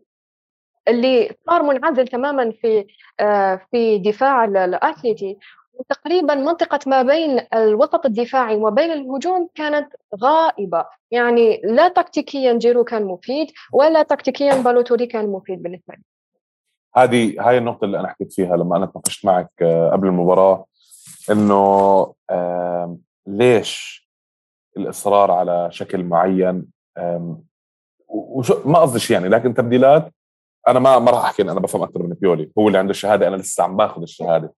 اللي 0.87 1.35
صار 1.47 1.63
منعزل 1.63 2.07
تماما 2.07 2.51
في 2.61 2.85
آه، 3.19 3.61
في 3.71 3.97
دفاع 3.99 4.45
الاتليتي 4.45 5.37
وتقريبا 5.73 6.35
منطقة 6.35 6.79
ما 6.87 7.01
بين 7.01 7.41
الوسط 7.53 8.05
الدفاعي 8.05 8.55
وما 8.55 8.69
بين 8.69 8.91
الهجوم 8.91 9.49
كانت 9.55 9.93
غائبة. 10.21 10.85
يعني 11.11 11.61
لا 11.63 11.87
تكتيكيا 11.87 12.53
جيرو 12.53 12.83
كان 12.83 13.05
مفيد 13.05 13.47
ولا 13.73 14.03
تكتيكيا 14.03 14.61
بالوتوري 14.61 15.05
كان 15.05 15.29
مفيد 15.29 15.63
بالنسبة 15.63 15.93
لي. 15.93 16.03
هذه 16.95 17.35
هاي 17.39 17.57
النقطة 17.57 17.85
اللي 17.85 17.99
أنا 17.99 18.07
حكيت 18.07 18.33
فيها 18.33 18.57
لما 18.57 18.77
أنا 18.77 18.85
تناقشت 18.85 19.25
معك 19.25 19.51
آه، 19.61 19.89
قبل 19.91 20.07
المباراة 20.07 20.65
إنه 21.31 22.13
ليش 23.27 24.05
الإصرار 24.77 25.31
على 25.31 25.67
شكل 25.71 26.03
معين؟ 26.03 26.65
وشو 28.07 28.61
ما 28.65 28.79
قصدي 28.79 29.13
يعني 29.13 29.29
لكن 29.29 29.53
تبديلات 29.53 30.13
أنا 30.67 30.79
ما 30.79 30.99
ما 30.99 31.11
راح 31.11 31.23
أحكي 31.23 31.41
أنا 31.41 31.59
بفهم 31.59 31.83
أكثر 31.83 32.03
من 32.03 32.09
بيولي. 32.09 32.51
هو 32.57 32.67
اللي 32.67 32.77
عنده 32.77 32.91
الشهادة 32.91 33.27
أنا 33.27 33.35
لسه 33.35 33.63
عم 33.63 33.77
باخذ 33.77 34.01
الشهادة. 34.01 34.53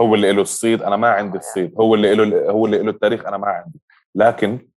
هو 0.00 0.14
اللي 0.14 0.32
له 0.32 0.42
الصيد 0.42 0.82
أنا 0.82 0.96
ما 0.96 1.08
عندي 1.08 1.38
الصيد. 1.38 1.74
هو 1.80 1.94
اللي 1.94 2.14
له 2.14 2.50
هو 2.50 2.66
اللي 2.66 2.78
له 2.78 2.90
التاريخ 2.90 3.26
أنا 3.26 3.36
ما 3.36 3.46
عندي. 3.46 3.80
لكن 4.14 4.68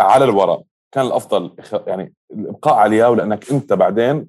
على 0.00 0.24
الورق 0.24 0.62
كان 0.92 1.06
الأفضل 1.06 1.56
يعني 1.86 2.14
الابقاء 2.32 2.74
على 2.74 2.96
ياو 2.96 3.14
لأنك 3.14 3.50
أنت 3.50 3.72
بعدين 3.72 4.28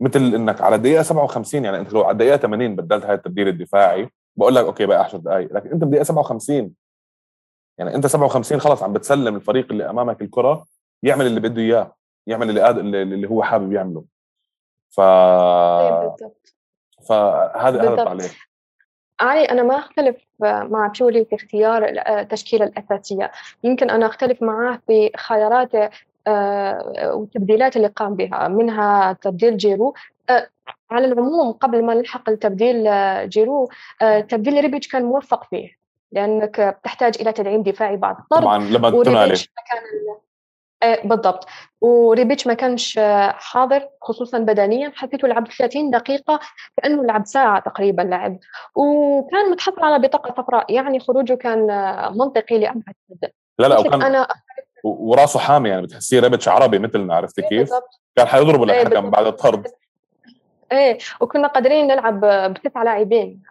مثل 0.00 0.20
إنك 0.20 0.60
على 0.60 0.76
الدقيقة 0.76 1.02
57 1.02 1.64
يعني 1.64 1.78
أنت 1.78 1.92
لو 1.92 2.02
على 2.02 2.12
الدقيقة 2.12 2.36
80 2.36 2.76
بدلت 2.76 3.04
هاي 3.04 3.14
التبديل 3.14 3.48
الدفاعي 3.48 4.08
بقول 4.36 4.54
لك 4.54 4.64
أوكي 4.64 4.86
بقى 4.86 5.04
10 5.04 5.18
دقائق 5.18 5.52
لكن 5.52 5.70
أنت 5.70 5.84
بدقيقه 5.84 6.02
57 6.04 6.74
يعني 7.78 7.94
أنت 7.94 8.06
57 8.06 8.60
خلص 8.60 8.82
عم 8.82 8.92
بتسلم 8.92 9.36
الفريق 9.36 9.66
اللي 9.70 9.90
أمامك 9.90 10.22
الكرة 10.22 10.64
يعمل 11.02 11.26
اللي 11.26 11.40
بده 11.40 11.62
إياه 11.62 11.94
يعمل 12.26 12.50
اللي 12.50 13.02
اللي 13.02 13.28
هو 13.30 13.42
حابب 13.42 13.72
يعمله. 13.72 14.04
ف 14.90 15.00
بالضبط. 15.00 16.54
فهذا 17.08 17.82
هذا 17.82 17.90
التعليق. 17.90 18.30
علي 19.20 19.44
أنا 19.44 19.62
ما 19.62 19.78
أختلف 19.78 20.16
مع 20.40 20.92
بيولي 20.98 21.24
في 21.24 21.34
اختيار 21.34 21.84
التشكيلة 21.88 22.64
الأساسية. 22.64 23.30
يمكن 23.64 23.90
أنا 23.90 24.06
أختلف 24.06 24.42
معاه 24.42 24.78
في 24.86 25.10
خياراته 25.16 25.90
آه، 26.26 27.12
والتبديلات 27.14 27.76
اللي 27.76 27.88
قام 27.88 28.14
بها 28.14 28.48
منها 28.48 29.12
تبديل 29.12 29.56
جيرو. 29.56 29.94
آه، 30.30 30.48
على 30.90 31.06
العموم 31.06 31.52
قبل 31.52 31.84
ما 31.84 31.94
نلحق 31.94 32.28
التبديل 32.28 32.86
آه، 32.86 33.24
جيرو 33.24 33.70
تبديل 34.28 34.60
ريبيتش 34.60 34.88
كان 34.88 35.04
موفق 35.04 35.44
فيه 35.44 35.78
لأنك 36.12 36.78
بتحتاج 36.80 37.14
إلى 37.20 37.32
تدعيم 37.32 37.62
دفاعي 37.62 37.96
بعد 37.96 38.16
الطرد 38.18 38.42
طبعا 38.42 38.58
لما 38.58 38.90
تونالي 38.90 39.32
آه، 39.32 40.20
بالضبط. 41.04 41.46
وريبيتش 41.80 42.46
ما 42.46 42.54
كانش 42.54 43.00
حاضر 43.32 43.88
خصوصا 44.02 44.38
بدنيا. 44.38 44.92
حسيته 44.94 45.28
لعب 45.28 45.48
30 45.48 45.90
دقيقة 45.90 46.40
كأنه 46.76 47.04
لعب 47.04 47.26
ساعة 47.26 47.60
تقريبا 47.60 48.02
لعب. 48.02 48.38
وكان 48.74 49.50
متحصل 49.50 49.82
على 49.82 49.98
بطاقة 49.98 50.42
صفراء 50.42 50.72
يعني 50.74 51.00
خروجه 51.00 51.34
كان 51.34 51.66
منطقي 52.18 52.58
لأبعد 52.58 52.94
مدى 53.08 53.32
لا 53.58 53.66
لا 53.66 53.78
وكان 53.78 54.02
أنا 54.02 54.28
وراسه 54.84 55.40
حامي 55.40 55.68
يعني 55.68 55.82
بتحسيه 55.82 56.20
ريبيتش 56.20 56.48
عربي 56.48 56.78
مثلنا 56.78 57.14
عرفتي 57.14 57.42
إيه، 57.42 57.48
كيف؟ 57.48 57.60
بالضبط. 57.60 58.00
كان 58.16 58.26
حيضربه 58.26 58.66
للحكم 58.66 59.04
إيه 59.04 59.10
بعد 59.10 59.26
الطرد. 59.26 59.66
إيه 60.72 60.98
وكنا 61.20 61.48
قادرين 61.48 61.86
نلعب 61.86 62.20
بتسع 62.24 62.82
لاعبين 62.82 63.42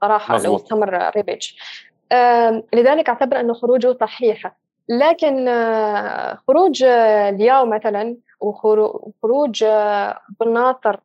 صراحة. 0.00 0.38
لو 0.38 0.56
استمر 0.56 1.10
ريبيتش. 1.16 1.56
آه 2.12 2.62
لذلك 2.74 3.08
أعتبر 3.08 3.40
انه 3.40 3.54
خروجه 3.54 3.96
صحيح. 4.00 4.56
لكن 4.88 5.48
آه، 5.48 6.38
خروج 6.48 6.84
آه، 6.84 7.30
لياو 7.30 7.66
مثلا 7.66 8.16
وخروج 8.40 9.64
آه، 9.64 10.20
بن 10.40 10.52
ناصر 10.52 11.00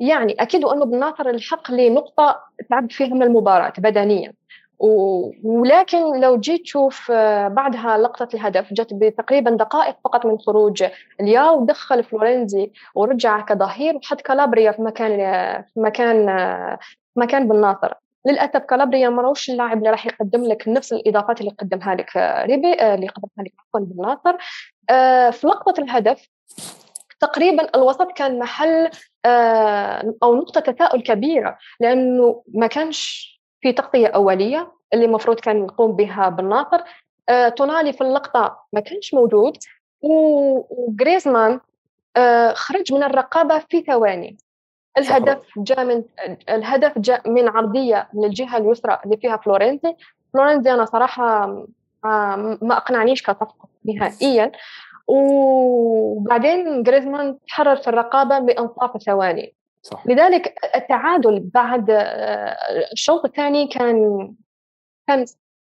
يعني 0.00 0.32
أكيد 0.32 0.64
وانه 0.64 0.84
بن 0.84 0.98
ناصر 0.98 1.28
الحق 1.28 1.70
لقطة 1.70 2.40
تعب 2.70 2.92
فيها 2.92 3.08
من 3.14 3.22
المباراة 3.22 3.72
بدنيا. 3.78 4.32
ولكن 4.78 6.20
لو 6.20 6.40
جيت 6.40 6.62
تشوف 6.62 7.12
بعدها 7.50 7.98
لقطة 7.98 8.28
الهدف 8.34 8.72
جت 8.72 8.94
بتقريبا 8.94 9.50
دقائق 9.50 9.96
فقط 10.04 10.26
من 10.26 10.38
خروج 10.38 10.84
لياو 11.20 11.64
دخل 11.64 12.04
فلورنزي 12.04 12.72
ورجع 12.94 13.40
كظهير 13.40 13.96
وحط 13.96 14.20
كالابريا 14.20 14.72
في 14.72 14.82
مكان 14.82 15.16
في 15.62 15.80
مكان 15.80 16.26
مكان 17.16 17.48
بن 17.48 17.60
ناصر. 17.60 17.92
للأسف 18.26 18.56
كالابريا 18.56 19.08
ماهوش 19.08 19.50
اللاعب 19.50 19.78
اللي 19.78 19.90
راح 19.90 20.06
يقدم 20.06 20.44
لك 20.44 20.68
نفس 20.68 20.92
الإضافات 20.92 21.40
اللي 21.40 21.50
قدمها 21.50 21.94
لك 21.94 22.16
آه، 22.16 22.46
ريبي 22.46 22.72
آه، 22.72 22.94
اللي 22.94 23.08
قدمها 23.08 23.46
لك 23.46 23.52
عفوا 23.58 23.80
بن 23.80 24.02
ناصر. 24.02 24.36
آه، 24.90 25.30
في 25.30 25.46
لقطة 25.46 25.80
الهدف 25.80 26.28
تقريبا 27.20 27.68
الوسط 27.74 28.12
كان 28.12 28.38
محل 28.38 28.90
أو 30.22 30.36
نقطة 30.36 30.60
تساؤل 30.60 31.02
كبيرة 31.02 31.58
لأنه 31.80 32.42
ما 32.54 32.66
كانش 32.66 33.30
في 33.60 33.72
تغطية 33.72 34.06
أولية 34.06 34.72
اللي 34.94 35.04
المفروض 35.04 35.40
كان 35.40 35.64
يقوم 35.64 35.96
بها 35.96 36.28
بن 36.28 36.48
ناصر. 36.48 36.80
تونالي 37.56 37.92
في 37.92 38.00
اللقطة 38.00 38.58
ما 38.72 38.80
كانش 38.80 39.14
موجود 39.14 39.56
وجريزمان 40.00 41.60
آه، 42.16 42.52
خرج 42.52 42.92
من 42.92 43.02
الرقابة 43.02 43.58
في 43.58 43.82
ثواني. 43.82 44.36
الهدف 44.98 45.42
جاء 45.56 45.84
من 45.84 46.04
الهدف 46.48 46.98
جاء 46.98 47.30
من 47.30 47.48
عرضية 47.48 48.08
من 48.14 48.24
الجهة 48.24 48.56
اليسرى 48.56 48.98
اللي 49.04 49.16
فيها 49.16 49.36
فلورنزي. 49.36 49.96
فلورنزي 50.32 50.72
أنا 50.72 50.84
صراحة 50.84 51.46
ما 52.62 52.76
أقنعنيش 52.76 53.22
كصفقة 53.22 53.68
نهائيا. 53.84 54.52
وبعدين 55.06 56.82
جريزمان 56.82 57.38
تحرر 57.48 57.76
في 57.76 57.88
الرقابة 57.88 58.38
بأنصاف 58.38 59.02
ثواني. 59.02 59.54
صح. 59.82 60.06
لذلك 60.06 60.54
التعادل 60.74 61.50
بعد 61.54 61.90
آه، 61.90 62.56
الشوط 62.92 63.24
الثاني 63.24 63.66
كان 63.66 64.32
كان 65.06 65.24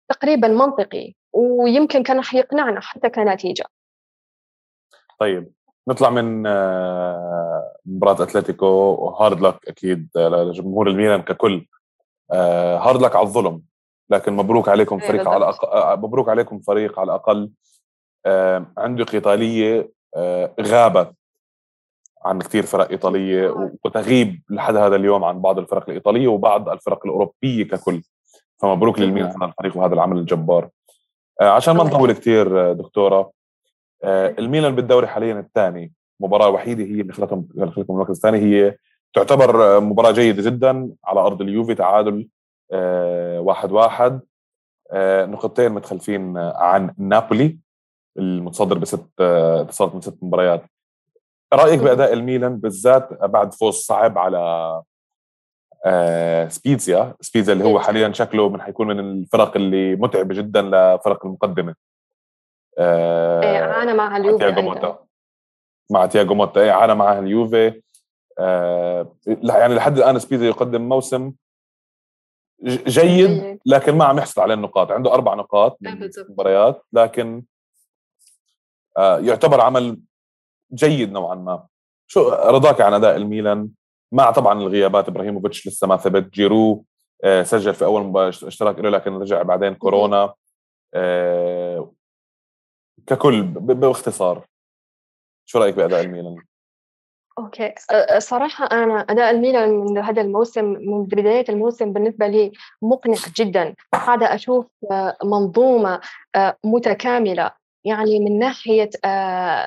تقريبا 0.09 0.47
منطقي 0.47 1.13
ويمكن 1.33 2.03
كان 2.03 2.21
يقنعنا 2.33 2.81
حتى 2.81 3.09
كنتيجة. 3.09 3.65
طيب 5.19 5.51
نطلع 5.89 6.09
من 6.09 6.47
آه، 6.47 7.73
مباراة 7.85 8.23
أتلتيكو 8.23 8.65
وهارد 8.65 9.41
لك 9.41 9.67
أكيد 9.67 10.09
لجمهور 10.15 10.89
الميلان 10.89 11.21
ككل. 11.21 11.67
هارد 12.31 13.01
لك 13.01 13.15
على 13.15 13.25
الظلم 13.25 13.61
لكن 14.09 14.33
مبروك 14.33 14.69
عليكم 14.69 14.99
إيه، 14.99 15.07
فريق 15.07 15.29
على 15.29 15.49
أق... 15.49 15.65
آه، 15.65 15.95
مبروك 15.95 16.29
عليكم 16.29 16.59
فريق 16.59 16.99
على 16.99 17.05
الأقل. 17.11 17.51
عنده 18.77 19.05
ايطاليه 19.13 19.91
غابت 20.61 21.11
عن 22.25 22.39
كثير 22.39 22.63
فرق 22.63 22.89
إيطالية 22.89 23.49
وتغيب 23.85 24.41
لحد 24.49 24.75
هذا 24.75 24.95
اليوم 24.95 25.23
عن 25.23 25.41
بعض 25.41 25.59
الفرق 25.59 25.89
الإيطالية 25.89 26.27
وبعض 26.27 26.69
الفرق 26.69 27.05
الأوروبية 27.05 27.63
ككل. 27.63 28.01
فمبروك 28.61 28.99
للميلان 28.99 29.29
هذا 29.29 29.45
الفريق 29.45 29.77
وهذا 29.77 29.93
العمل 29.93 30.17
الجبار. 30.17 30.69
آه، 31.41 31.49
عشان 31.49 31.75
ما 31.75 31.83
نطول 31.83 32.11
كثير 32.11 32.69
آه، 32.69 32.73
دكتورة 32.73 33.17
آه، 33.17 33.31
الميلان 34.03 34.75
بالدوري 34.75 35.07
حاليا 35.07 35.39
الثاني 35.39 35.93
مباراة 36.19 36.49
وحيدة 36.49 36.83
هي 36.83 37.01
اللي 37.01 37.13
خلتهم 37.13 37.47
خلتهم 37.59 37.85
المركز 37.89 38.15
الثاني 38.15 38.37
هي 38.37 38.77
تعتبر 39.13 39.79
مباراة 39.79 40.11
جيدة 40.11 40.43
جدا 40.43 40.89
على 41.05 41.19
أرض 41.19 41.41
اليوفي 41.41 41.75
تعادل 41.75 42.27
واحد 43.39 43.71
واحد. 43.71 44.21
نقطتين 45.27 45.71
متخلفين 45.71 46.37
عن 46.37 46.93
نابولي 46.97 47.59
المتصدر 48.17 48.77
بست 48.77 49.05
اتصالات 49.19 49.95
من 49.95 50.01
ست 50.01 50.17
مباريات. 50.23 50.63
رأيك 51.53 51.79
بأداء 51.79 52.13
الميلان 52.13 52.57
بالذات 52.57 53.23
بعد 53.23 53.53
فوز 53.53 53.73
صعب 53.75 54.17
على 54.17 54.37
آه 55.85 56.47
سبيتزيا؟ 56.47 57.15
سبيتزيا 57.21 57.53
اللي 57.53 57.63
هو 57.63 57.79
حاليا 57.79 58.11
شكله 58.11 58.49
من 58.49 58.61
حيكون 58.61 58.87
من 58.87 58.99
الفرق 58.99 59.55
اللي 59.55 59.95
متعبة 59.95 60.35
جدا 60.35 60.61
لفرق 60.61 61.25
المقدمة. 61.25 61.75
آه 62.79 63.43
إيه، 63.43 63.57
عانى 63.57 63.93
مع 63.93 64.17
اليوفي 64.17 64.51
موتا 64.61 65.05
مع 65.91 66.05
تياجو 66.05 66.33
موتا 66.33 66.61
إيه، 66.61 66.71
عانى 66.71 66.95
معها 66.95 67.19
اليوفي. 67.19 67.81
آه 68.39 69.15
يعني 69.27 69.75
لحد 69.75 69.97
الآن 69.97 70.19
سبيتزيا 70.19 70.47
يقدم 70.47 70.89
موسم 70.89 71.33
جيد 72.65 73.59
لكن 73.65 73.95
ما 73.97 74.05
عم 74.05 74.17
يحصل 74.17 74.41
على 74.41 74.53
النقاط. 74.53 74.91
عنده 74.91 75.13
أربع 75.13 75.33
نقاط 75.33 75.77
من 75.81 76.09
المباريات 76.17 76.85
لكن 76.93 77.43
آه 78.97 79.19
يعتبر 79.19 79.61
عمل 79.61 79.99
جيد 80.73 81.11
نوعا 81.11 81.35
ما. 81.35 81.67
شو 82.07 82.29
رضاك 82.29 82.81
عن 82.81 82.93
أداء 82.93 83.15
الميلان؟ 83.15 83.69
مع 84.11 84.31
طبعا 84.31 84.61
الغيابات 84.61 85.07
إبراهيموفيتش 85.07 85.67
لسه 85.67 85.87
ما 85.87 85.97
ثبت 85.97 86.33
جيرو 86.33 86.85
آه، 87.23 87.43
سجل 87.43 87.73
في 87.73 87.85
أول 87.85 88.03
مباراة 88.03 88.29
اشتراك 88.29 88.79
له 88.79 88.89
لكن 88.89 89.13
رجع 89.13 89.41
بعدين 89.41 89.75
كورونا. 89.75 90.33
آه، 90.93 91.68
ككل 93.09 93.41
باختصار. 93.41 94.45
شو 95.45 95.59
رأيك 95.59 95.75
بأداء 95.75 96.01
الميلان؟ 96.01 96.37
أوكي. 97.39 97.73
صراحة 98.17 98.65
أنا 98.65 98.99
أداء 98.99 99.31
الميلان 99.31 99.69
من 99.69 99.97
هذا 99.97 100.21
الموسم 100.21 100.65
من 100.65 101.03
بداية 101.03 101.45
الموسم 101.49 101.93
بالنسبة 101.93 102.27
لي 102.27 102.51
مقنع 102.81 103.17
جدا. 103.35 103.75
قاعدة 103.93 104.35
أشوف 104.35 104.67
منظومة 105.23 106.01
متكاملة. 106.63 107.51
يعني 107.83 108.19
من 108.19 108.39
ناحية 108.39 108.89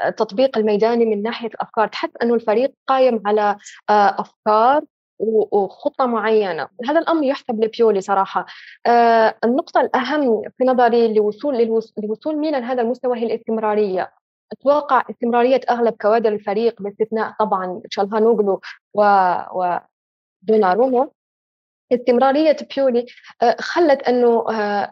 التطبيق 0.09 0.59
الميداني 0.59 1.07
من 1.07 1.23
ناحية 1.23 1.49
الأفكار. 1.49 1.89
تحس 1.89 2.11
أنه 2.23 2.35
الفريق 2.35 2.75
قايم 2.87 3.23
على 3.27 3.57
أفكار 3.91 4.83
وخطة 5.23 6.07
معينة. 6.07 6.69
هذا 6.89 6.99
الأمر 6.99 7.25
يحسب 7.25 7.65
لبيولي 7.65 8.01
صراحة. 8.01 8.47
النقطة 9.45 9.81
الأهم 9.81 10.43
في 10.59 10.65
نظري 10.65 11.15
لوصول 11.15 11.83
لوصول 11.99 12.37
ميلان 12.37 12.65
هذا 12.65 12.83
المستوى 12.83 13.19
هي 13.19 13.27
الاستمرارية. 13.27 14.13
أتوقع 14.53 15.05
استمرارية 15.11 15.61
أغلب 15.71 15.95
كوادر 16.01 16.33
الفريق 16.33 16.83
باستثناء 16.83 17.35
طبعا 17.41 17.83
شالهانوغلو 17.91 18.61
و, 18.95 19.03
و 19.53 19.79
دوناروما. 20.43 21.09
استمرارية 21.93 22.57
بيولي 22.77 23.07
خلت 23.59 24.03
أنه 24.03 24.47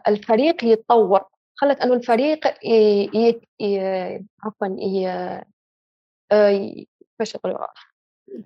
الفريق 0.07 0.63
يتطور. 0.63 1.21
خلت 1.55 1.79
أنه 1.81 1.93
الفريق 1.93 2.47
عفوا 4.43 4.67
كيفاش 6.29 7.35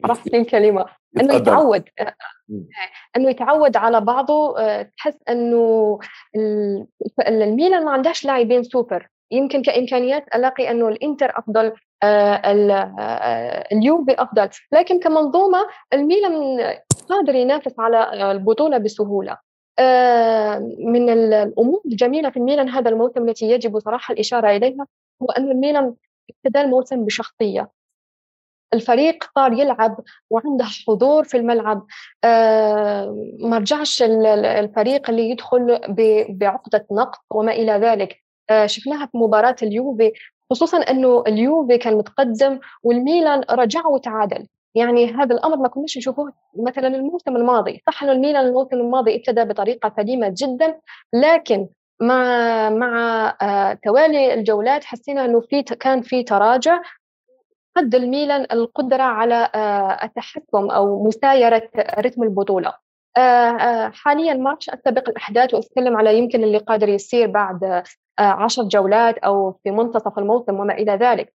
عرفت 0.03 0.33
الكلمة 0.33 0.85
إنه 1.19 1.33
يتعود. 1.35 1.83
إنه 3.17 3.29
يتعود 3.29 3.77
على 3.77 4.01
بعضه 4.01 4.55
تحس 4.81 5.17
إنه 5.29 5.99
الميلان 7.27 7.85
ما 7.85 7.91
عندهاش 7.91 8.25
لاعبين 8.25 8.63
سوبر. 8.63 9.07
يمكن 9.31 9.61
كإمكانيات 9.61 10.35
ألاقي 10.35 10.71
إنه 10.71 10.87
الإنتر 10.87 11.39
أفضل 11.39 11.73
اليوفي 13.71 14.15
أفضل. 14.21 14.49
لكن 14.71 14.99
كمنظومة 14.99 15.59
الميلان 15.93 16.59
قادر 17.09 17.35
ينافس 17.35 17.79
على 17.79 18.31
البطولة 18.31 18.77
بسهولة. 18.77 19.37
آه، 19.79 20.59
من 20.79 21.09
الأمور 21.09 21.81
الجميلة 21.85 22.29
في 22.29 22.37
الميلان 22.37 22.69
هذا 22.69 22.89
الموسم 22.89 23.29
التي 23.29 23.49
يجب 23.49 23.79
صراحة 23.79 24.13
الإشارة 24.13 24.49
إليها 24.49 24.87
هو 25.21 25.25
ان 25.37 25.51
الميلان 25.51 25.93
ابتدى 26.29 26.61
الموسم 26.61 27.05
بشخصية. 27.05 27.69
الفريق 28.73 29.23
صار 29.35 29.53
يلعب 29.53 29.97
وعنده 30.29 30.65
حضور 30.87 31.23
في 31.23 31.37
الملعب. 31.37 31.85
آه، 32.23 33.15
ما 33.39 33.57
رجعش 33.57 34.03
الفريق 34.03 35.09
اللي 35.09 35.29
يدخل 35.29 35.79
بعقدة 36.29 36.85
نقص 36.91 37.19
وما 37.31 37.51
إلى 37.51 37.71
ذلك. 37.71 38.23
آه، 38.49 38.65
شفناها 38.65 39.05
في 39.05 39.17
مباراة 39.17 39.55
اليوفي 39.63 40.11
خصوصا 40.49 40.77
إنه 40.77 41.23
اليوفي 41.27 41.77
كان 41.77 41.97
متقدم 41.97 42.59
والميلان 42.83 43.41
رجع 43.51 43.87
وتعادل. 43.87 44.47
يعني 44.75 45.13
هذا 45.13 45.35
الأمر 45.35 45.57
ما 45.57 45.67
كناش 45.67 45.97
نشوفوه 45.97 46.33
مثلا 46.67 46.87
الموسم 46.87 47.35
الماضي. 47.35 47.83
صح 47.87 48.03
إنه 48.03 48.11
الميلان 48.11 48.47
الموسم 48.47 48.75
الماضي 48.75 49.15
ابتدى 49.15 49.43
بطريقة 49.43 49.93
سليمة 49.97 50.33
جدا 50.37 50.79
لكن 51.13 51.67
مع 52.01 52.69
مع 52.69 53.27
آه 53.41 53.79
توالي 53.83 54.33
الجولات 54.33 54.83
حسينا 54.83 55.25
إنه 55.25 55.41
في 55.41 55.63
كان 55.63 56.01
في 56.01 56.23
تراجع 56.23 56.81
قد 57.77 57.95
الميلان 57.95 58.41
القدرة 58.51 59.03
على 59.03 59.49
آه 59.55 60.05
التحكم 60.05 60.71
أو 60.71 61.03
مسايرة 61.03 61.69
رتم 61.99 62.23
البطولة. 62.23 62.73
آه 63.17 63.19
آه 63.19 63.89
حاليا 63.89 64.33
ما 64.33 64.49
راح 64.49 64.59
أستبق 64.69 65.09
الأحداث 65.09 65.53
وأتكلم 65.53 65.97
على 65.97 66.17
يمكن 66.17 66.43
اللي 66.43 66.57
قادر 66.57 66.89
يصير 66.89 67.27
بعد 67.27 67.83
عشر 68.19 68.63
جولات 68.63 69.17
أو 69.17 69.51
في 69.63 69.71
منتصف 69.71 70.19
الموسم 70.19 70.59
وما 70.59 70.73
إلى 70.73 70.91
ذلك. 70.91 71.33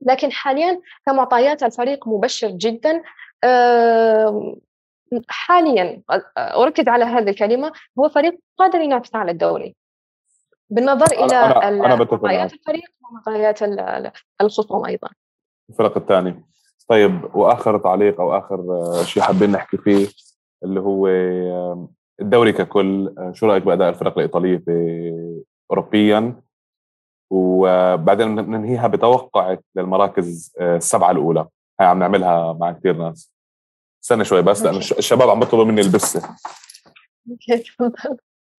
لكن 0.00 0.32
حاليا 0.32 0.80
كمعطيات 1.06 1.62
الفريق 1.62 2.08
مبشر 2.08 2.48
جدا 2.50 3.02
حاليا 5.28 6.02
أركز 6.38 6.88
على 6.88 7.04
هذه 7.04 7.30
الكلمة 7.30 7.72
هو 7.98 8.08
فريق 8.08 8.38
قادر 8.58 8.80
ينافس 8.80 9.14
على 9.14 9.30
الدوري. 9.30 9.76
بالنظر 10.70 11.06
إلى 11.24 11.78
معطيات 11.78 12.52
الفريق 12.52 12.90
ومعطيات 13.10 13.62
الخصوم 14.40 14.86
أيضا. 14.86 15.08
الفرق 15.72 15.96
الثاني. 15.96 16.44
طيب 16.88 17.34
وآخر 17.34 17.78
تعليق 17.78 18.20
أو 18.20 18.38
آخر 18.38 18.82
شيء 19.04 19.22
حابين 19.22 19.50
نحكي 19.50 19.76
فيه 19.76 20.08
اللي 20.64 20.80
هو 20.80 21.06
الدوري 22.20 22.52
ككل 22.52 23.14
شو 23.32 23.46
رأيك 23.46 23.62
بأداء 23.62 23.88
الفرق 23.88 24.18
الإيطالية 24.18 24.62
اوروبيا؟ 25.70 26.42
وبعدين 27.32 28.34
ننهيها 28.34 28.88
بتوقعك 28.88 29.64
للمراكز 29.76 30.54
آه، 30.60 30.76
السبعة 30.76 31.10
الأولى. 31.10 31.48
هاي 31.80 31.86
عم 31.86 31.98
نعملها 31.98 32.52
مع 32.52 32.72
كثير 32.72 32.96
ناس. 32.96 33.32
استنى 34.04 34.24
شوي 34.24 34.42
بس 34.42 34.62
لأنه 34.62 34.78
الشباب 34.78 35.30
عم 35.30 35.40
بيطلبوا 35.40 35.64
مني 35.64 35.80
البسة. 35.80 36.22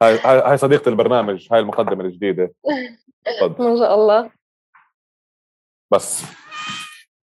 هاي 0.04 0.19
هاي 0.19 0.58
صديقة 0.58 0.89
البرنامج 0.89 1.47
هاي 1.52 1.60
المقدمة 1.60 2.04
الجديدة. 2.04 2.54
ما 3.60 3.76
شاء 3.76 3.95
الله. 3.95 4.32
بس. 5.91 6.23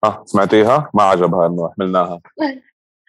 ها 0.05 0.23
سمعتيها؟ 0.25 0.89
ما 0.93 1.03
عجبها 1.03 1.47
إنه 1.47 1.73
حملناها. 1.77 2.19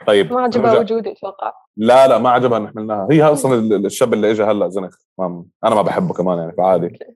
طيب 0.07 0.33
ما 0.33 0.42
عجبها 0.42 0.79
وجودي 0.79 1.12
أتوقع. 1.12 1.53
لا 1.77 2.09
لا 2.09 2.18
ما 2.18 2.31
عجبها 2.31 2.59
إنه 2.59 2.68
حملناها. 2.68 3.09
هي 3.11 3.22
أصلا 3.22 3.77
الشاب 3.77 4.14
اللي 4.14 4.31
اجى 4.31 4.42
هلأ 4.42 4.68
زنخ. 4.68 4.96
أنا 5.64 5.74
ما 5.74 5.83
بحبه 5.83 6.14
كمان 6.14 6.38
يعني 6.38 6.53
فعادي. 6.53 6.98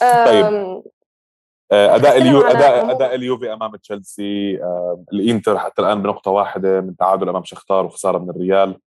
طيب. 0.00 0.82
آه، 1.72 1.94
أداء 1.94 2.16
اليو 2.16 2.40
أداء 2.40 2.90
أداء 2.90 3.14
اليوفي 3.14 3.52
أمام 3.52 3.76
تشيلسي 3.76 4.62
آه، 4.62 5.04
الإنتر 5.12 5.58
حتى 5.58 5.82
الآن 5.82 6.02
بنقطة 6.02 6.30
واحدة 6.30 6.80
من 6.80 6.96
تعادل 6.96 7.28
أمام 7.28 7.44
شختار 7.44 7.86
وخسارة 7.86 8.18
من 8.18 8.30
الريال. 8.30 8.80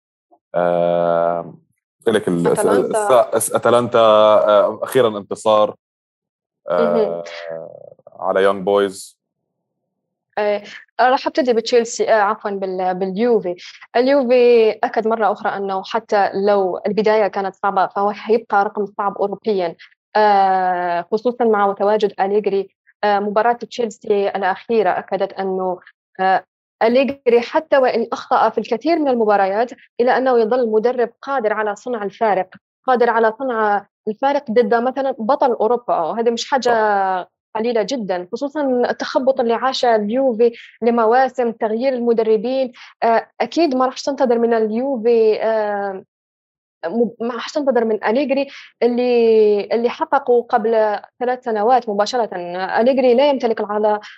لكن 2.07 2.29
أتلانتا. 2.29 3.29
أتلانتا 3.55 3.99
أخيرا 4.83 5.17
انتصار. 5.17 5.75
على 8.19 8.43
يونغ 8.43 8.65
بويز 8.65 9.19
آه، 10.37 10.63
راح 11.01 11.27
أبتدي 11.27 11.53
بتشيلسي 11.53 12.09
آه 12.09 12.21
عفوا 12.21 12.51
باليوفي. 12.93 13.55
اليوفي 13.95 14.71
أكد 14.71 15.07
مرة 15.07 15.31
أخرى 15.31 15.57
إنه 15.57 15.83
حتى 15.83 16.31
لو 16.33 16.81
البداية 16.87 17.27
كانت 17.27 17.55
صعبة 17.55 17.87
فهو 17.87 18.11
حيبقى 18.11 18.65
رقم 18.65 18.85
صعب 18.85 19.17
اوروبيا. 19.17 19.75
آه 20.15 21.05
خصوصا 21.11 21.45
مع 21.45 21.73
تواجد 21.73 22.13
أليجري. 22.19 22.75
آه 23.03 23.19
مباراة 23.19 23.53
تشيلسي 23.53 24.29
الأخيرة 24.29 24.89
أكدت 24.89 25.33
إنه 25.33 25.79
آه 26.19 26.43
أليجري 26.83 27.41
حتى 27.41 27.77
وإن 27.77 28.07
أخطأ 28.13 28.49
في 28.49 28.57
الكثير 28.57 28.99
من 28.99 29.07
المباريات 29.07 29.71
إلا 29.99 30.17
أنه 30.17 30.39
يظل 30.39 30.69
مدرب 30.71 31.09
قادر 31.21 31.53
على 31.53 31.75
صنع 31.75 32.03
الفارق. 32.03 32.49
قادر 32.87 33.09
على 33.09 33.33
صنع 33.39 33.85
الفارق 34.07 34.51
ضد 34.51 34.73
مثلا 34.75 35.15
بطل 35.19 35.51
أوروبا. 35.51 35.99
وهذا 35.99 36.31
مش 36.31 36.49
حاجة 36.49 36.71
قليلة 37.55 37.83
جدا 37.83 38.27
خصوصا 38.31 38.61
التخبط 38.89 39.39
اللي 39.39 39.53
عاشه 39.53 39.95
اليوفي 39.95 40.51
لمواسم 40.81 41.51
تغيير 41.51 41.93
المدربين. 41.93 42.71
آه، 43.03 43.27
أكيد 43.41 43.75
ما 43.75 43.85
راح 43.85 43.99
تنتظر 43.99 44.39
من 44.39 44.53
اليوفي 44.53 45.41
آه، 45.43 46.03
ما 47.21 47.33
راح 47.33 47.49
تنتظر 47.49 47.85
من 47.85 48.03
أليجري 48.03 48.47
اللي 48.83 49.63
اللي 49.73 49.89
حققوا 49.89 50.43
قبل 50.43 50.99
ثلاث 51.19 51.43
سنوات 51.43 51.89
مباشرة. 51.89 52.29
أليجري 52.81 53.13
لا 53.13 53.29
يمتلك 53.29 53.61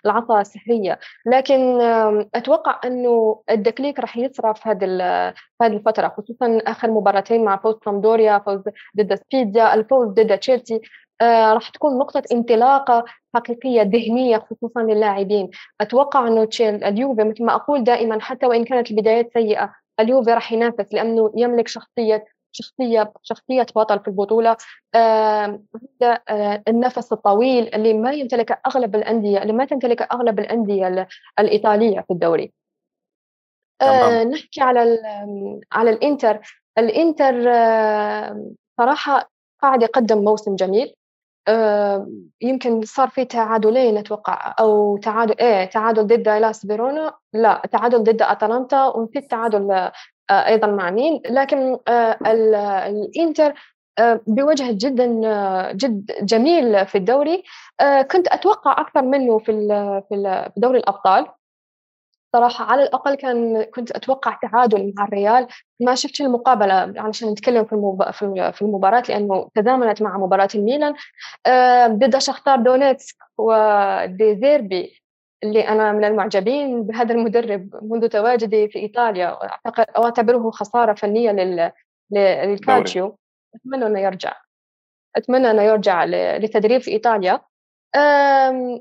العصا 0.06 0.41
السحرية. 0.41 1.00
لكن 1.26 1.82
أتوقع 2.36 2.80
أنه 2.86 3.41
الدكليك 3.50 4.00
راح 4.00 4.17
يصرى 4.17 4.54
في 4.54 4.70
هذه 4.70 4.86
هذه 5.62 5.74
الفترة 5.74 6.08
خصوصا 6.17 6.60
آخر 6.67 6.91
مباراتين 6.91 7.44
مع 7.44 7.58
فوز 7.58 7.76
سامدوريا 7.86 8.39
فوز 8.39 8.62
ضد 8.98 9.15
سبيديا 9.15 9.74
الفوز 9.74 10.08
ضد 10.08 10.38
تشيلسي. 10.38 10.82
راح 11.54 11.70
تكون 11.70 11.98
نقطة 11.98 12.24
انطلاقة 12.32 13.06
حقيقية 13.36 13.82
ذهنية 13.82 14.38
خصوصا 14.38 14.82
للاعبين. 14.82 15.50
أتوقع 15.82 16.28
أنه 16.28 16.48
اليوفي 16.60 17.24
مثل 17.24 17.46
ما 17.46 17.56
أقول 17.56 17.84
دائما 17.84 18.22
حتى 18.22 18.46
وإن 18.46 18.64
كانت 18.64 18.92
البدايات 18.92 19.34
سيئة 19.34 19.74
اليوفي 20.00 20.34
راح 20.34 20.52
ينافس 20.52 20.94
لأنه 20.94 21.32
يملك 21.36 21.68
شخصية 21.68 22.26
شخصية 22.52 23.14
شخصية 23.24 23.66
بطل 23.76 24.00
في 24.00 24.08
البطولة. 24.08 24.58
آه 24.96 25.62
النفس 26.68 27.14
الطويل 27.14 27.76
اللي 27.76 27.94
ما 27.94 28.12
يمتلك 28.12 28.60
أغلب 28.68 28.96
الأندية 28.96 29.42
اللي 29.42 29.54
ما 29.54 29.66
تمتلك 29.66 30.02
أغلب 30.02 30.40
الأندية 30.40 31.08
الإيطالية 31.40 32.00
في 32.00 32.14
الدوري. 32.14 32.54
آه 33.82 34.24
نحكي 34.24 34.62
على 34.62 35.00
على 35.72 35.90
الإنتر. 35.90 36.40
الإنتر 36.78 37.50
آه 37.50 38.52
صراحة 38.78 39.32
قاعد 39.62 39.84
يقدم 39.84 40.18
موسم 40.18 40.56
جميل. 40.56 40.88
آه 40.88 41.01
يمكن 42.42 42.82
صار 42.82 43.10
في 43.10 43.26
تعادلين 43.26 43.98
أتوقع 43.98 44.56
أو 44.60 44.98
تعادل 44.98 45.36
إيه 45.40 45.66
تعادل 45.66 46.08
ضد 46.08 46.30
لاس 46.30 46.66
فيرونا 46.68 47.14
لا 47.34 47.62
تعادل 47.72 48.04
ضد 48.04 48.22
أتلانتا 48.22 48.86
وفي 48.86 49.22
تعادل 49.22 49.92
آه، 50.32 50.48
أيضا 50.48 50.68
مع 50.68 50.92
مين. 50.92 51.22
لكن 51.30 51.78
آه، 51.88 52.18
الإنتر 52.88 53.54
آه، 54.00 54.22
بوجه 54.28 54.68
جدا 54.72 55.06
جدا 55.72 56.12
جميل 56.22 56.86
في 56.86 56.98
الدوري. 56.98 57.44
كنت 58.12 58.28
أتوقع 58.28 58.72
أكثر 58.82 59.02
منه 59.02 59.40
في 59.40 59.52
في 60.10 60.52
دوري 60.58 60.80
الأبطال. 60.80 61.26
صراحة 62.34 62.65
على 62.65 62.84
الأقل 62.84 63.15
كان 63.15 63.63
كنت 63.63 63.91
أتوقع 63.91 64.38
تعادل 64.41 64.94
مع 64.98 65.06
الريال. 65.06 65.48
ما 65.80 65.96
شفت 65.96 66.22
المقابلة 66.22 66.94
علشان 66.98 67.30
نتكلم 67.30 67.65
في 67.65 67.76
في 68.54 68.62
المباراة 68.62 69.04
لأنه 69.10 69.50
تزامنت 69.56 70.02
مع 70.02 70.17
مباراة 70.17 70.50
الميلان. 70.56 70.94
ضد 71.98 72.17
شختار 72.17 72.60
دونيتسك 72.60 73.15
وديزيربي 73.38 75.02
اللي 75.44 75.67
أنا 75.67 75.91
من 75.91 76.04
المعجبين 76.04 76.84
بهذا 76.84 77.13
المدرب 77.13 77.70
منذ 77.82 78.08
تواجدي 78.08 78.70
في 78.70 78.80
إيطاليا. 78.80 79.38
وأعتبره 79.98 80.52
خسارة 80.52 80.94
فنية 80.94 81.32
للكالتشيو. 82.12 83.17
أتمنى 83.56 83.86
أنه 83.86 84.00
يرجع. 84.00 84.34
أتمنى 85.15 85.52
أنه 85.52 85.62
يرجع 85.62 86.04
للتدريب 86.06 86.82
في 86.82 86.91
إيطاليا. 86.91 87.41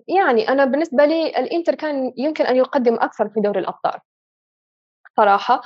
يعني 0.08 0.48
أنا 0.48 0.64
بالنسبة 0.64 1.04
لي 1.04 1.26
الإنتر 1.26 1.74
كان 1.74 2.12
يمكن 2.16 2.46
أن 2.46 2.56
يقدم 2.56 2.94
أكثر 2.94 3.28
في 3.28 3.40
دوري 3.40 3.60
الأبطال 3.60 4.00
صراحة. 5.16 5.60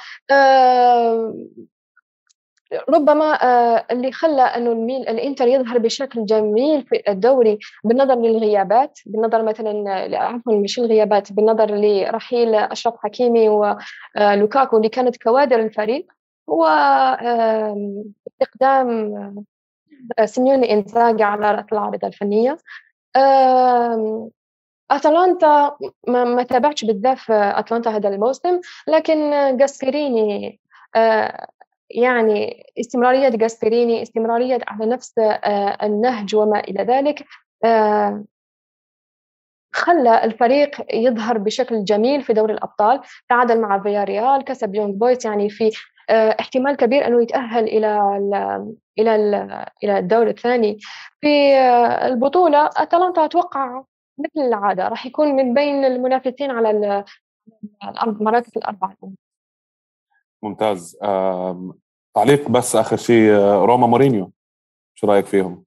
ربما 2.89 3.45
آه، 3.45 3.87
اللي 3.91 4.13
خلى 4.13 4.43
انه 4.43 4.73
الميل 4.73 5.09
الإنتر 5.09 5.49
يظهر 5.49 5.79
بشكل 5.79 6.25
جميل 6.27 6.87
في 6.87 7.03
الدوري 7.09 7.59
بالنظر 7.85 8.15
للغيابات 8.15 8.99
بالنظر 9.07 9.43
مثلا 9.43 9.91
عفوا 10.19 10.55
مش 10.55 10.79
الغيابات 10.79 11.33
بالنظر 11.33 11.67
لرحيل 11.75 12.55
أشرف 12.55 12.95
حكيمي 12.99 13.49
ولوكاكو 13.49 14.77
اللي 14.77 14.89
كانت 14.89 15.23
كوادر 15.23 15.61
الفريق 15.61 16.07
هو 16.51 16.67
استخدام 18.27 18.89
آه، 20.19 20.25
سيميوني 20.25 20.73
انزاغي 20.73 21.23
على 21.23 21.51
رأس 21.53 21.65
العارضة 21.73 22.09
الفنية. 22.09 22.57
أتلانتا 24.91 25.77
ما, 26.09 26.25
ما 26.25 26.43
تابعتش 26.43 26.85
بزاف 26.85 27.31
أتلانتا 27.31 27.91
هذا 27.91 28.09
الموسم 28.09 28.61
لكن 28.89 29.31
جاسبريني 29.57 30.61
آه، 30.97 31.47
يعني 31.91 32.67
استمرارية 32.81 33.29
جاسبريني 33.29 34.03
استمرارية 34.03 34.59
على 34.69 34.87
نفس 34.87 35.19
آه، 35.19 35.79
النهج 35.83 36.35
وما 36.35 36.61
إلى 36.61 36.83
ذلك 36.83 37.25
آه، 37.65 38.25
خلى 39.73 40.25
الفريق 40.25 40.95
يظهر 40.95 41.39
بشكل 41.39 41.85
جميل 41.85 42.23
في 42.23 42.33
دوري 42.33 42.53
الأبطال 42.53 43.01
تعادل 43.29 43.61
مع 43.61 43.83
فياريال 43.83 44.45
كسب 44.45 44.75
يونغ 44.75 44.93
بويس 44.93 45.25
يعني 45.25 45.51
في 45.51 45.71
احتمال 46.11 46.77
كبير 46.77 47.07
أنه 47.07 47.23
يتأهل 47.23 47.65
إلى 47.65 48.17
ال 48.17 48.35
إلى 48.99 49.15
ال 49.17 49.35
إلى 49.85 49.99
الدور 49.99 50.27
الثاني. 50.27 50.79
في 51.21 51.59
البطولة 52.07 52.71
أتلانتا 52.77 53.25
أتوقع 53.25 53.83
مثل 54.19 54.47
العادة 54.47 54.89
راح 54.89 55.07
يكون 55.07 55.29
من 55.37 55.55
بين 55.55 55.85
المنافسين 55.85 56.51
على 56.51 57.05
المراكز 58.07 58.51
الأربعة. 58.57 58.97
ممتاز. 60.43 60.97
تعليق 62.15 62.49
بس 62.49 62.77
آخر 62.77 62.97
شيء 62.97 63.33
روما 63.39 63.87
مورينيو. 63.87 64.33
شو 64.95 65.07
رأيك 65.07 65.27
فيهم؟ 65.27 65.65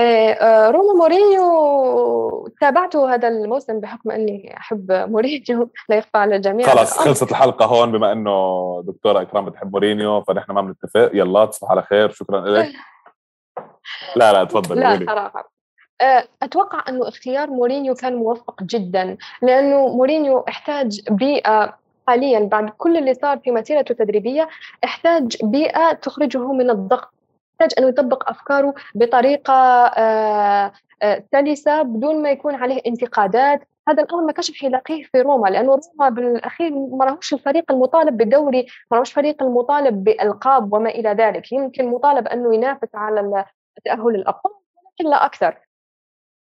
آه، 0.00 0.32
آه، 0.32 0.70
روما 0.70 0.94
مورينيو 0.94 2.48
تابعته 2.60 3.14
هذا 3.14 3.28
الموسم 3.28 3.80
بحكم 3.80 4.10
أني 4.10 4.56
أحب 4.56 4.92
مورينيو. 4.92 5.70
لا 5.88 5.96
يخفى 5.96 6.18
على 6.18 6.36
الجميع. 6.36 6.66
خلص 6.66 6.98
خلصت 6.98 7.30
الحلقة 7.30 7.66
هون 7.66 7.92
بما 7.92 8.12
إنه 8.12 8.82
دكتورة 8.86 9.22
إكرام 9.22 9.44
بتحب 9.44 9.72
مورينيو 9.72 10.22
فنحن 10.22 10.52
ما 10.52 10.60
بنتفق. 10.60 11.10
يلا 11.14 11.44
تصبح 11.44 11.70
على 11.70 11.82
خير. 11.82 12.10
شكرا 12.10 12.40
لك 12.40 12.72
لا 14.16 14.32
لا 14.32 14.44
تفضل 14.44 14.80
لا 14.80 15.06
صراحة 15.06 15.56
آه، 16.00 16.24
أتوقع 16.42 16.84
إنه 16.88 17.08
اختيار 17.08 17.50
مورينيو 17.50 17.94
كان 17.94 18.16
موفق 18.16 18.62
جدا 18.62 19.16
لأنه 19.42 19.88
مورينيو 19.88 20.38
احتاج 20.38 21.00
بيئة 21.10 21.78
حاليا 22.08 22.40
بعد 22.40 22.70
كل 22.70 22.96
اللي 22.96 23.14
صار 23.14 23.38
في 23.38 23.50
مسيرته 23.50 23.92
التدريبية 23.92 24.48
احتاج 24.84 25.36
بيئة 25.42 25.92
تخرجه 25.92 26.52
من 26.52 26.70
الضغط 26.70 27.15
يحتاج 27.60 27.78
انه 27.78 27.88
يطبق 27.88 28.30
أفكاره 28.30 28.74
بطريقة 28.94 29.52
آه، 29.86 30.72
آه، 31.02 31.24
سلسة 31.32 31.82
بدون 31.82 32.22
ما 32.22 32.30
يكون 32.30 32.54
عليه 32.54 32.80
انتقادات. 32.86 33.68
هذا 33.88 34.02
الأمر 34.02 34.24
ما 34.24 34.32
كانش 34.32 34.60
حيلاقيه 34.60 35.04
في 35.04 35.20
روما 35.20 35.48
لأنه 35.48 35.80
روما 35.98 36.08
بالأخير 36.08 36.70
ما 36.70 37.04
راهوش 37.04 37.34
الفريق 37.34 37.72
المطالب 37.72 38.16
بالدوري 38.16 38.66
ما 38.90 38.96
راهوش 38.96 39.10
الفريق 39.10 39.42
المطالب 39.42 40.04
بالقاب 40.04 40.72
وما 40.72 40.90
إلى 40.90 41.10
ذلك. 41.10 41.52
يمكن 41.52 41.88
مطالب 41.88 42.28
أنه 42.28 42.54
ينافس 42.54 42.94
على 42.94 43.44
التاهل 43.78 44.12
للابطال 44.12 44.52
ولكن 44.52 45.10
لا 45.10 45.26
أكثر. 45.26 45.58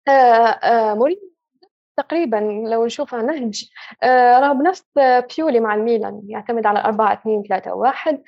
آه، 0.08 0.94
مورينيو 0.94 1.32
تقريبا 1.96 2.36
لو 2.70 2.86
نشوفها 2.86 3.22
نهج 3.22 3.70
راه 4.40 4.52
بنفس 4.52 4.84
بيولي 5.36 5.60
مع 5.60 5.74
الميلان 5.74 6.22
يعتمد 6.28 6.66
على 6.66 6.78
4 6.84 7.12
2 7.12 7.42
3 7.42 7.74
1 7.74 8.22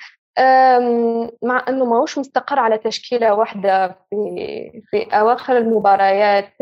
مع 1.43 1.65
إنه 1.69 1.85
ماهوش 1.85 2.17
مستقر 2.17 2.59
على 2.59 2.77
تشكيلة 2.77 3.33
واحدة 3.33 3.87
في 4.09 4.81
في 4.91 5.03
أواخر 5.03 5.57
المباريات. 5.57 6.53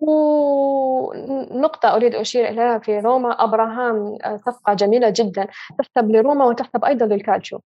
ونقطة 0.00 1.96
أريد 1.96 2.14
أشير 2.14 2.48
إليها 2.48 2.78
في 2.78 2.98
روما 2.98 3.44
أبراهام 3.44 4.18
آه، 4.24 4.36
صفقة 4.36 4.74
جميلة 4.74 5.12
جدا 5.16 5.48
تحسب 5.78 6.10
لروما 6.10 6.44
وتحسب 6.44 6.84
أيضا 6.84 7.06
للكالتشو. 7.06 7.58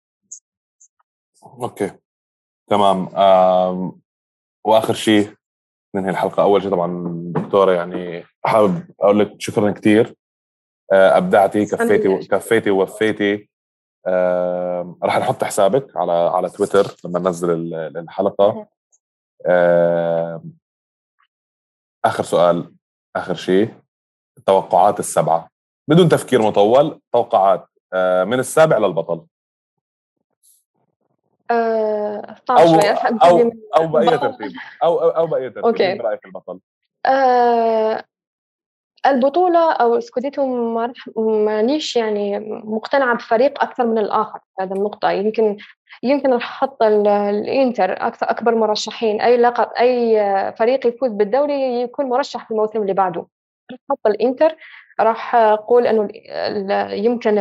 okay. 1.44 1.92
تمام. 2.68 3.10
وآخر 4.66 4.94
شيء 4.94 5.34
ننهي 5.96 6.10
الحلقة. 6.10 6.44
أول 6.44 6.62
شيء 6.62 6.72
طبعا 6.72 7.14
دكتورة 7.36 7.72
يعني 7.72 8.24
حابب 8.46 8.84
أقول 9.02 9.20
لك 9.20 9.36
شكرا 9.40 9.72
كثير 9.72 10.16
آه، 10.94 11.18
أبدعتي 11.18 11.66
كفيتي 11.66 12.28
كفيتي 12.28 12.72
ووفيتي. 12.72 13.49
آه، 14.08 14.96
راح 15.04 15.18
نحط 15.20 15.44
حسابك 15.44 15.98
على 15.98 16.12
على 16.12 16.50
تويتر 16.50 16.96
لما 17.06 17.20
ننزل 17.20 17.74
الحلقة. 17.74 18.68
آه، 19.46 20.44
آخر 22.06 22.24
سؤال 22.24 22.74
آخر 23.16 23.34
شيء 23.34 23.74
التوقعات 24.38 25.00
السبعة. 25.00 25.50
بدون 25.88 26.10
تفكير 26.10 26.42
مطول 26.42 27.02
توقعات 27.14 27.68
من 28.26 28.40
السابع 28.40 28.78
للبطل. 28.78 29.26
أه 31.52 32.36
أو 32.50 32.80
أو 33.24 33.52
أو 33.78 33.88
بأي 33.88 34.18
ترتيب. 34.18 34.52
أو 34.84 35.02
أو, 35.02 35.10
أو 35.10 35.28
بأي 35.28 35.50
ترتيب 35.50 35.66
okay. 35.66 35.98
برايك 35.98 36.26
البطل؟ 36.26 36.60
أه 37.06 38.04
البطولة 39.06 39.72
أو 39.72 40.00
سكوديتو 40.00 40.46
مانيش 41.18 41.96
يعني 41.96 42.40
مقتنعة 42.64 43.16
بفريق 43.16 43.64
أكثر 43.64 43.88
من 43.88 43.98
الآخر 43.98 44.40
هذه 44.60 44.76
النقطة. 44.76 45.12
يمكن 45.12 45.58
يمكن 46.04 46.34
أحط 46.34 46.84
الإنتر 46.84 48.08
أكثر 48.08 48.30
أكبر 48.30 48.56
مرشحين. 48.56 49.22
أي 49.22 49.38
لقب 49.38 49.70
أي 49.80 50.54
فريق 50.58 50.88
يفوز 50.88 51.12
بالدوري 51.12 51.82
يكون 51.82 52.06
مرشح 52.06 52.46
في 52.46 52.52
الموسم 52.52 52.82
اللي 52.82 52.94
بعده. 52.94 53.28
أحط 53.72 54.08
الإنتر. 54.08 54.56
راح 55.00 55.36
أقول 55.36 55.88
أنه 55.88 56.10
يمكن 56.94 57.38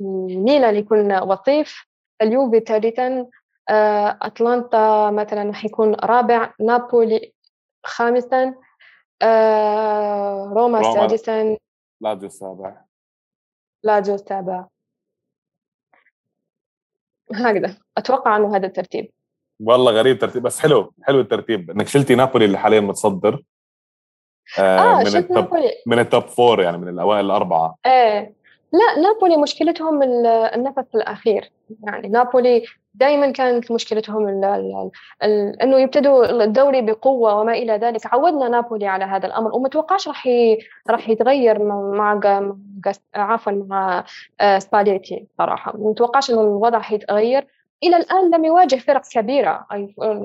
الميلان 0.00 0.76
يكون 0.76 1.18
وصيف. 1.18 1.88
اليوفي 2.22 2.60
ثالثا 2.60 3.26
آه، 3.70 4.18
أتلانتا 4.22 5.10
مثلا 5.10 5.54
حيكون 5.54 5.94
رابع. 5.94 6.52
نابولي 6.60 7.32
خامسا. 7.86 8.54
آه، 9.22 10.52
روما, 10.56 10.80
روما 10.80 10.94
سادسا 11.08 11.56
لازيو 12.00 12.26
السابع. 12.26 12.84
لازيو 13.82 14.14
السابع. 14.14 14.66
هكذا. 17.34 17.76
أتوقع 17.98 18.36
إنه 18.36 18.56
هذا 18.56 18.66
الترتيب. 18.66 19.10
والله 19.60 19.92
غريب 19.92 20.18
ترتيب 20.18 20.42
بس 20.42 20.60
حلو 20.60 20.92
حلو 21.02 21.20
الترتيب. 21.20 21.70
إنك 21.70 21.86
شلتي 21.86 22.14
نابولي 22.14 22.44
اللي 22.44 22.58
حاليا 22.58 22.80
متصدر. 22.80 23.42
آه, 24.58 24.78
آه 24.78 24.98
من 24.98 25.06
ال 25.06 25.14
top 25.14 25.38
نابولي. 25.38 25.72
من 25.86 25.98
ال 25.98 26.04
top 26.04 26.22
four 26.22 26.62
يعني 26.62 26.78
من 26.78 26.88
الأوائل 26.88 27.24
الأربعة. 27.24 27.76
إيه. 27.86 28.34
لا 28.72 29.02
نابولي 29.02 29.36
مشكلتهم 29.36 30.02
النفس 30.54 30.94
الأخير. 30.94 31.52
يعني 31.82 32.08
نابولي 32.08 32.64
دائما 33.00 33.30
كانت 33.30 33.72
مشكلتهم 33.72 34.28
إنه 35.62 35.78
يبتدوا 35.80 36.44
الدوري 36.44 36.82
بقوة 36.82 37.40
وما 37.40 37.52
إلى 37.52 37.72
ذلك. 37.72 38.00
عودنا 38.06 38.48
نابولي 38.48 38.86
على 38.86 39.04
هذا 39.04 39.26
الأمر 39.26 39.56
وما 39.56 39.68
توقعش 39.68 40.08
راح 40.08 40.28
راح 40.90 41.08
يتغير 41.08 41.62
مع 41.92 42.20
عفوا 43.14 43.52
مع 43.52 44.04
آه، 44.40 44.58
سباليتي 44.58 45.26
صراحة. 45.38 45.76
ما 45.76 45.94
توقعش 45.94 46.30
إنه 46.30 46.40
الوضع 46.40 46.78
حيتغير. 46.80 47.46
إلى 47.84 47.96
الآن 47.96 48.30
لم 48.34 48.44
يواجه 48.44 48.76
فرق 48.76 49.02
كبيرة. 49.12 49.66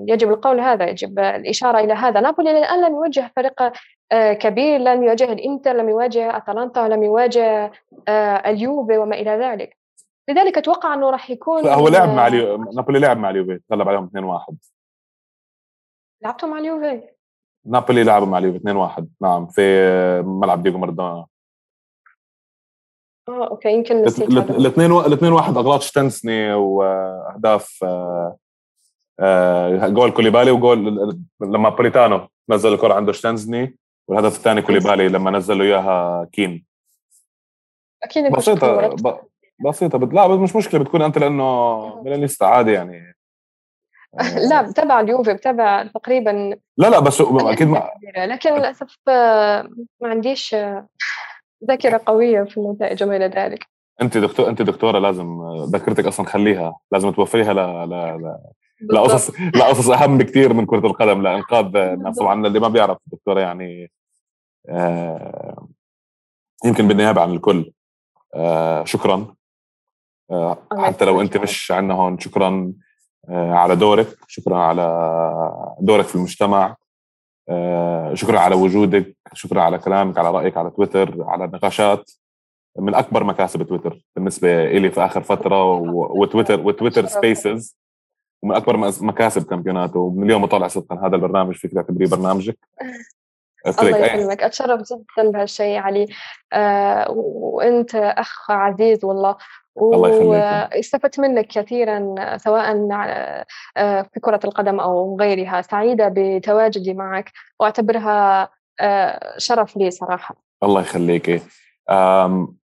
يجب 0.07 0.29
القول 0.29 0.59
هذا 0.59 0.89
يجب 0.89 1.19
الإشارة 1.19 1.79
إلى 1.79 1.93
هذا. 1.93 2.19
نابولي 2.19 2.51
إلى 2.51 2.59
الآن 2.59 2.81
لم 2.85 2.95
يواجه 2.95 3.31
فريق 3.35 3.71
آه، 4.11 4.33
كبير. 4.33 4.79
لم 4.79 5.03
يواجه 5.03 5.33
الإنتر 5.33 5.73
لم 5.73 5.89
يواجه 5.89 6.37
أتلانتا 6.37 6.79
لم 6.79 7.03
يواجه 7.03 7.71
آه، 8.07 8.49
اليوفي 8.49 8.97
وما 8.97 9.15
إلى 9.15 9.31
ذلك. 9.31 9.82
لذلك 10.29 10.57
أتوقع 10.57 10.93
أنه 10.93 11.09
راح 11.09 11.29
يكون 11.29 11.67
هو 11.67 11.87
لعب 11.87 12.09
مع 12.09 12.27
اليو... 12.27 12.57
نابولي 12.57 12.99
لعب 12.99 13.17
مع 13.17 13.29
اليوفي 13.29 13.59
غلب 13.71 13.89
عليهم 13.89 14.09
2-1 14.49 14.53
لعبتوا 16.21 16.49
مع 16.49 16.57
اليوفي؟ 16.57 17.01
نابولي 17.65 18.03
لعبوا 18.03 18.27
مع 18.27 18.37
اليوفي 18.37 18.59
2-1 18.99 19.03
نعم 19.21 19.47
في 19.47 19.61
ملعب 20.25 20.63
دييغو 20.63 20.77
مارادونا. 20.77 21.25
آه 23.29 23.47
okay 23.47 23.73
يمكن 23.73 24.01
نسيت 24.01 24.29
الاثنين 24.29 24.91
الاثنين 24.91 25.31
واحد 25.33 25.57
أغلاط 25.57 25.81
شتشيزني 25.81 26.53
وأهداف 26.53 27.83
آه 27.83 28.37
آه 29.19 29.87
جول 29.87 30.11
كوليبالي 30.11 30.51
وجول 30.51 30.77
لما 31.41 31.69
بوليتانو 31.69 32.27
نزل 32.49 32.73
الكرة 32.73 32.93
عنده 32.93 33.11
شتشيزني 33.11 33.77
والهدف 34.07 34.37
الثاني 34.37 34.61
كوليبالي 34.61 35.07
لما 35.07 35.31
نزل 35.31 35.57
له 35.57 35.63
إياها 35.63 36.25
كين. 36.31 36.65
أكيد 38.03 38.31
بسيطة 38.31 38.95
بسيطة 39.63 39.99
لا 39.99 40.27
مش 40.27 40.55
مشكلة 40.55 40.79
بتكون 40.83 41.01
أنت 41.01 41.17
لأنه 41.17 42.01
ميلانيستا 42.03 42.45
عادي 42.45 42.71
يعني. 42.71 43.13
لا 44.49 44.61
بتابع 44.61 44.99
اليوفي 44.99 45.33
بتابع 45.33 45.83
تقريبا 45.83 46.57
لا 46.77 46.89
لا 46.89 46.99
بس 46.99 47.21
أكيد 47.21 47.67
ما 47.67 47.89
لكن 48.17 48.53
للأسف 48.53 48.97
آه، 49.07 49.69
ما 50.01 50.09
عنديش 50.09 50.53
آه، 50.53 50.87
ذاكرة 51.67 52.01
قوية 52.05 52.43
في 52.43 52.57
النتائج 52.57 53.03
وما 53.03 53.15
إلى 53.15 53.25
ذلك. 53.25 53.67
أنت 54.01 54.17
دكتور 54.17 54.49
أنت 54.49 54.61
دكتورة 54.61 54.99
لازم 54.99 55.41
ذاكرتك 55.71 56.05
أصلا 56.05 56.25
خليها 56.25 56.79
لازم 56.91 57.11
توفريها 57.11 57.53
ل 57.53 57.57
ل 57.89 58.37
لقصص 58.91 59.39
لقصص 59.55 59.89
أهم 59.89 60.17
بكثير 60.17 60.53
من 60.53 60.65
كرة 60.65 60.87
القدم 60.87 61.21
لإنقاذ 61.21 61.75
الناس 61.75 62.19
طبعا 62.19 62.47
اللي 62.47 62.59
ما 62.59 62.67
بيعرف 62.67 62.97
دكتورة 63.07 63.41
يعني 63.41 63.91
آه 64.69 65.67
يمكن 66.65 66.87
بالنيابه 66.87 67.21
عن 67.21 67.33
الكل. 67.33 67.71
آه 68.35 68.83
شكرا. 68.83 69.13
آه 69.13 69.42
حتى 70.77 71.05
لو 71.05 71.21
أنت 71.21 71.37
مش 71.37 71.71
عندنا 71.71 71.93
هون 71.93 72.19
شكرا 72.19 72.73
آه 73.29 73.53
على 73.53 73.75
دورك 73.75 74.07
شكرا 74.27 74.57
على 74.57 74.85
دورك 75.79 76.05
في 76.05 76.15
المجتمع. 76.15 76.75
آه 77.49 78.13
شكرا 78.13 78.39
على 78.39 78.55
وجودك 78.55 79.15
شكرا 79.33 79.61
على 79.61 79.79
كلامك 79.79 80.17
على 80.17 80.31
رأيك 80.31 80.57
على 80.57 80.69
تويتر 80.69 81.23
على 81.23 81.45
النقاشات. 81.45 82.11
من 82.79 82.95
أكبر 82.95 83.23
مكاسب 83.23 83.63
تويتر 83.63 84.01
بالنسبة 84.15 84.65
لي 84.65 84.91
في 84.91 85.05
آخر 85.05 85.21
فترة 85.21 85.63
وتويتر 85.93 86.59
وتويتر 86.59 87.05
سبيسز 87.05 87.77
ومن 88.43 88.55
أكبر 88.55 88.77
مكاسب 89.01 89.43
كامبيوناته. 89.49 89.99
ومن 89.99 90.23
اليوم 90.23 90.41
بطلع 90.41 90.67
صدقا 90.67 91.07
هذا 91.07 91.15
البرنامج 91.15 91.55
فيك 91.55 91.73
تعتبريه 91.73 92.07
برنامجك. 92.07 92.57
الله 93.79 93.97
يسلمك. 93.97 94.43
أتشرف 94.43 94.81
جدا 94.81 95.31
بهالشيء 95.31 95.77
علي. 95.77 96.07
آه 96.53 97.11
وأنت 97.11 97.95
أخ 97.95 98.51
عزيز 98.51 99.05
والله. 99.05 99.35
واستفدت 99.75 101.19
منك 101.19 101.47
كثيرا 101.47 102.15
سواء 102.37 102.87
آه، 103.77 104.01
في 104.01 104.19
كرة 104.19 104.39
القدم 104.45 104.79
أو 104.79 105.17
غيرها. 105.19 105.61
سعيدة 105.61 106.13
بتواجدي 106.17 106.93
معك 106.93 107.31
وأعتبرها 107.59 108.49
آه، 108.79 109.33
شرف 109.37 109.77
لي 109.77 109.91
صراحة. 109.91 110.35
الله 110.63 110.81
يخليك. 110.81 111.43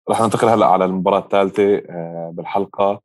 راح 0.10 0.22
ننتقل 0.22 0.48
هلأ 0.48 0.66
على 0.66 0.86
المباراة 0.86 1.20
الثالثة 1.20 1.76
آه، 1.90 2.32
بالحلقة. 2.34 3.02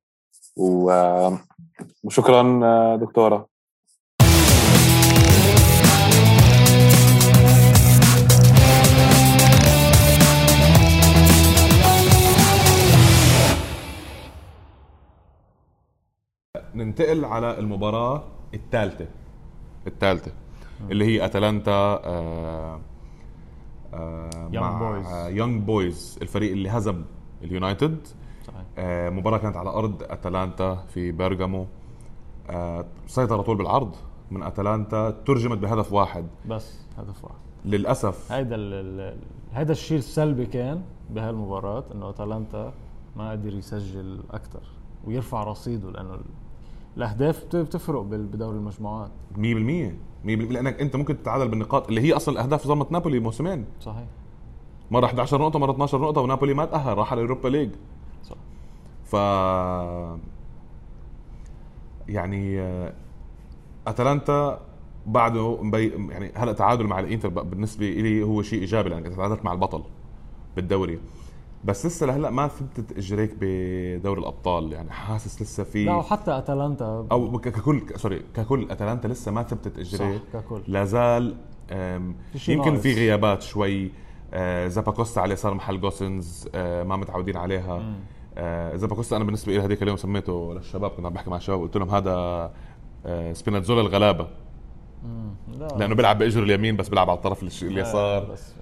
وشكرا 2.04 2.60
آه، 2.64 2.96
ننتقل 16.74 17.24
على 17.24 17.58
المباراة 17.58 18.22
الثالثة. 18.54 19.06
الثالثة. 19.86 20.32
اللي 20.90 21.04
هي 21.04 21.24
أتلانتا 21.24 22.00
آه 22.04 22.80
آه 23.94 24.48
مع 24.52 24.78
بويز. 24.78 25.36
يونج 25.36 25.62
بويز 25.62 26.18
الفريق 26.22 26.52
اللي 26.52 26.68
هزم 26.68 27.04
اليونايتد. 27.42 28.06
آه 28.78 29.10
مباراة 29.10 29.38
كانت 29.38 29.56
على 29.56 29.70
أرض 29.70 30.02
أتلانتا 30.02 30.74
في 30.74 31.12
بيرغامو. 31.12 31.66
آه 32.50 32.84
سيطر 33.06 33.42
طول 33.42 33.56
بالعرض 33.56 33.94
من 34.30 34.42
أتلانتا 34.42 35.10
ترجمت 35.10 35.58
بهدف 35.58 35.92
واحد. 35.92 36.26
بس 36.48 36.78
هدف 36.98 37.24
واحد. 37.24 37.36
للأسف. 37.64 38.32
هيدا 38.32 38.56
هيدا 39.52 39.72
الشيء 39.72 39.98
السلبي 39.98 40.46
كان 40.46 40.82
بهالمباراة 41.10 41.84
إنه 41.94 42.10
أتلانتا 42.10 42.72
ما 43.16 43.30
قدر 43.30 43.54
يسجل 43.54 44.20
أكثر 44.30 44.62
ويرفع 45.04 45.44
رصيده 45.44 45.90
لأنه 45.90 46.18
الأهداف 46.96 47.44
بتفرق 47.56 48.02
بدوري 48.02 48.56
المجموعات. 48.56 49.10
100% 49.36 49.38
100% 49.38 50.28
لأنك 50.28 50.80
أنت 50.80 50.96
ممكن 50.96 51.22
تتعادل 51.22 51.48
بالنقاط 51.48 51.88
اللي 51.88 52.00
هي 52.00 52.12
أصلا 52.12 52.34
الأهداف 52.34 52.66
ظلمت 52.66 52.92
نابولي 52.92 53.18
موسمين. 53.18 53.64
صحيح. 53.80 54.06
مرة 54.90 55.06
11 55.06 55.40
نقطة 55.42 55.58
مرة 55.58 55.70
12 55.70 56.00
نقطة 56.00 56.20
ونابولي 56.20 56.54
ما 56.54 56.64
تأهل 56.64 56.98
راح 56.98 57.12
على 57.12 57.20
اليوروبا 57.20 57.48
ليج. 57.48 57.70
صح. 58.24 58.36
ف 59.04 59.14
يعني 62.08 62.60
أتلانتا 63.86 64.60
بعده 65.06 65.62
مبي... 65.62 65.88
يعني 65.88 66.32
هلا 66.34 66.52
تعادل 66.52 66.86
مع 66.86 67.00
الإنتر 67.00 67.28
بالنسبة 67.28 67.90
لي 67.90 68.22
هو 68.22 68.42
شيء 68.42 68.60
إيجابي 68.60 68.88
لأنك 68.88 69.16
تعادلت 69.16 69.44
مع 69.44 69.52
البطل 69.52 69.82
بالدوري. 70.56 70.98
بس 71.64 71.86
لسه 71.86 72.06
لهلا 72.06 72.30
ما 72.30 72.48
ثبتت 72.48 72.98
إجريه 72.98 73.34
بدوري 73.40 74.20
الأبطال 74.20 74.72
يعني 74.72 74.90
حاسس 74.90 75.42
لسه 75.42 75.64
في 75.64 75.84
لا 75.84 75.94
وحتى 75.94 76.38
أتلانتا. 76.38 77.06
أو 77.12 77.38
ككل 77.38 77.82
sorry 77.96 78.22
ككل 78.34 78.70
أتلانتا 78.70 79.08
لسه 79.08 79.32
ما 79.32 79.42
ثبتت 79.42 79.78
اجريه 79.78 80.18
صح 80.18 80.22
ككل. 80.40 80.62
لا 80.68 80.84
زال 80.84 81.36
يمكن 82.48 82.72
ناقص. 82.72 82.82
في 82.82 82.94
غيابات 82.94 83.42
شوي. 83.42 83.90
آه، 84.34 84.68
زاباكوستا 84.68 85.20
عليه 85.20 85.34
صار 85.34 85.54
محل 85.54 85.80
جوسنز 85.80 86.48
آه، 86.54 86.82
ما 86.82 86.96
متعودين 86.96 87.36
عليها. 87.36 87.94
آه، 88.38 88.76
زاباكوستا 88.76 89.16
أنا 89.16 89.24
بالنسبة 89.24 89.52
لي 89.52 89.60
هذيك 89.60 89.82
اليوم 89.82 89.96
سميته 89.96 90.54
للشباب 90.54 90.90
كنت 90.90 91.06
عم 91.06 91.12
بحكي 91.12 91.30
مع 91.30 91.36
الشباب 91.36 91.60
قلت 91.60 91.76
لهم 91.76 91.90
هذا 91.90 92.52
سبيناتزولا 93.32 93.80
الغلابة. 93.80 94.28
مم. 95.04 95.30
لا. 95.58 95.68
لأنه 95.78 95.94
بيلعب 95.94 96.18
بإجره 96.18 96.42
اليمين 96.42 96.76
بس 96.76 96.88
بيلعب 96.88 97.10
على 97.10 97.16
الطرف 97.16 97.62
اليسار. 97.62 98.24
بس 98.24 98.54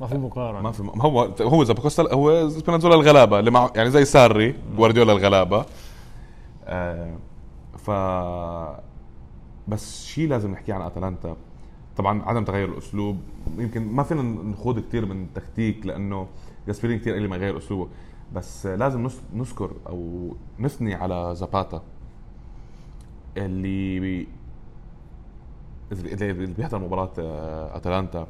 ما 0.00 0.06
في 0.06 0.18
مقارنة. 0.18 0.60
ما 0.60 0.72
في 0.72 0.82
ما 0.82 1.02
هو 1.02 1.22
هو 1.40 1.64
زاباكوستا 1.64 2.14
هو 2.14 2.48
سبيناتزولا 2.48 2.94
الغلابة 2.94 3.38
اللي 3.38 3.50
مع 3.50 3.70
يعني 3.74 3.90
زي 3.90 4.04
ساري 4.04 4.54
جوارديولا 4.76 5.12
الغلابة. 5.12 5.64
آه 6.64 7.16
ف 7.78 7.90
بس 9.68 10.04
شيء 10.06 10.28
لازم 10.28 10.50
نحكيه 10.50 10.74
عن 10.74 10.82
أتلانتا. 10.82 11.36
طبعا 11.96 12.22
عدم 12.22 12.44
تغير 12.44 12.68
الأسلوب. 12.68 13.18
يمكن 13.58 13.92
ما 13.92 14.02
فينا 14.02 14.22
نخوض 14.22 14.78
كثير 14.78 15.06
من 15.06 15.22
التكتيك 15.22 15.86
لأنه 15.86 16.26
جاسبرين 16.66 16.98
كثير 16.98 17.14
قال 17.14 17.28
ما 17.28 17.36
يغير 17.36 17.58
أسلوبه. 17.58 17.88
بس 18.34 18.66
لازم 18.66 19.08
نذكر 19.34 19.70
أو 19.88 20.30
نثني 20.58 20.94
على 20.94 21.34
زاباتا 21.34 21.82
اللي 23.36 24.00
بي 24.00 24.28
اللي 25.92 26.46
بيحضر 26.46 26.78
مباراة 26.78 27.10
آه، 27.18 27.76
أتلانتا. 27.76 28.26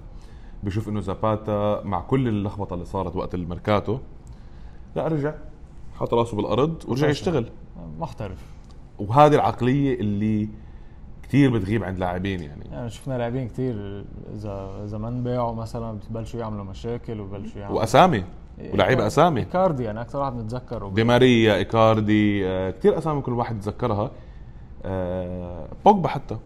بيشوف 0.67 0.89
إنه 0.89 1.01
زاباتا 1.01 1.83
مع 1.85 2.01
كل 2.01 2.29
اللخبطة 2.29 2.75
اللي 2.75 2.85
صارت 2.85 3.17
وقت 3.17 3.35
الميركاتو 3.35 3.99
لا 4.97 5.09
رجع 5.09 5.35
حط 5.95 6.15
راسه 6.15 6.37
بالأرض 6.37 6.83
ورجع 6.89 7.09
يشتغل. 7.09 7.47
محترف 7.99 8.39
وهذه 8.99 9.35
العقلية 9.35 10.01
اللي 10.01 10.49
كثير 11.23 11.51
بتغيب 11.59 11.85
عند 11.85 11.99
لاعبين 11.99 12.43
يعني. 12.43 12.65
يعني 12.73 12.91
شفنا 12.91 13.19
لاعبين 13.19 13.49
كتير 13.49 14.05
إذا 14.35 14.71
إذا 14.85 14.99
ما 14.99 15.09
انباعوا 15.09 15.55
مثلا 15.55 15.99
ببلشوا 16.11 16.41
يعملوا 16.41 16.65
مشاكل 16.65 17.21
وبلشوا 17.21 17.61
يعملوا 17.61 17.79
وأسامي 17.81 18.25
ولاعيبة 18.73 19.07
أسامي. 19.07 19.45
إيكاردي 19.45 19.85
يعني 19.85 20.01
أكثر 20.01 20.19
واحد 20.19 20.33
بنتذكره 20.33 20.89
دي 20.89 21.05
ماورو 21.05 21.55
إيكاردي 21.55 22.47
آه، 22.49 22.71
كثير 22.71 22.99
أسامي 22.99 23.21
كل 23.21 23.33
واحد 23.33 23.57
يتذكرها 23.57 24.11
آه، 24.85 25.69
بوجبا 25.85 26.09
حتى. 26.09 26.37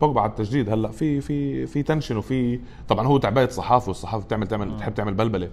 بوجبا 0.00 0.20
على 0.20 0.30
التجديد. 0.30 0.68
هلأ 0.70 0.88
في 0.90 1.20
في 1.20 1.66
في 1.66 1.82
tension 1.82 2.16
وفي 2.16 2.60
طبعا 2.88 3.06
هو 3.06 3.18
تعبئه 3.18 3.48
صحافه 3.48 3.88
والصحافه 3.88 4.24
بتعمل 4.24 4.46
تعمل 4.46 4.70
بتحب 4.74 4.94
تعمل 4.94 5.14
بلبلة. 5.14 5.50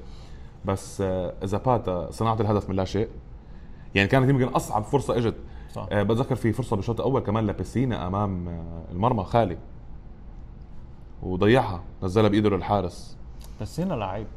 بس 0.65 1.01
آه، 1.01 1.33
زاباتا 1.43 2.11
صناعة 2.11 2.41
الهدف 2.41 2.69
من 2.69 2.75
لا 2.75 2.85
شيء. 2.85 3.07
يعني 3.95 4.07
كانت 4.07 4.29
يمكن 4.29 4.47
أصعب 4.47 4.83
فرصة 4.83 5.17
إجت. 5.17 5.35
صح. 5.73 5.87
آه، 5.91 6.03
بتذكر 6.03 6.35
في 6.35 6.51
فرصة 6.53 6.75
بالشوط 6.75 6.99
الأول 6.99 7.21
كمان 7.21 7.47
لبيسينا 7.47 8.07
أمام 8.07 8.47
آه، 8.47 8.83
المرمى 8.91 9.23
خالي. 9.23 9.57
وضيعها 11.23 11.81
نزلها 12.03 12.29
بإيده 12.29 12.49
للحارس. 12.49 13.17
بس 13.61 13.79
هنا 13.79 13.93
لعيب. 13.93 14.27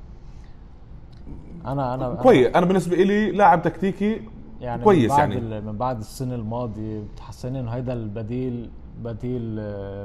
أنا 1.67 1.95
أنا 1.95 2.17
أنا- 2.17 2.23
كويس. 2.23 2.47
أنا 2.57 2.67
بالنسبة 2.67 2.97
لي 2.97 3.31
لاعب 3.31 3.63
تكتيكي 3.63 4.23
يعني 4.61 4.85
كويس 4.85 5.11
من 5.13 5.17
بعد 5.17 5.31
يعني. 5.33 5.61
من 5.61 5.77
بعد 5.79 5.99
السنة 5.99 6.35
الماضية 6.35 7.01
بتحسني 7.15 7.61
إنه 7.61 7.71
هيدا 7.71 7.93
البديل 7.93 8.71
بديل 9.03 9.57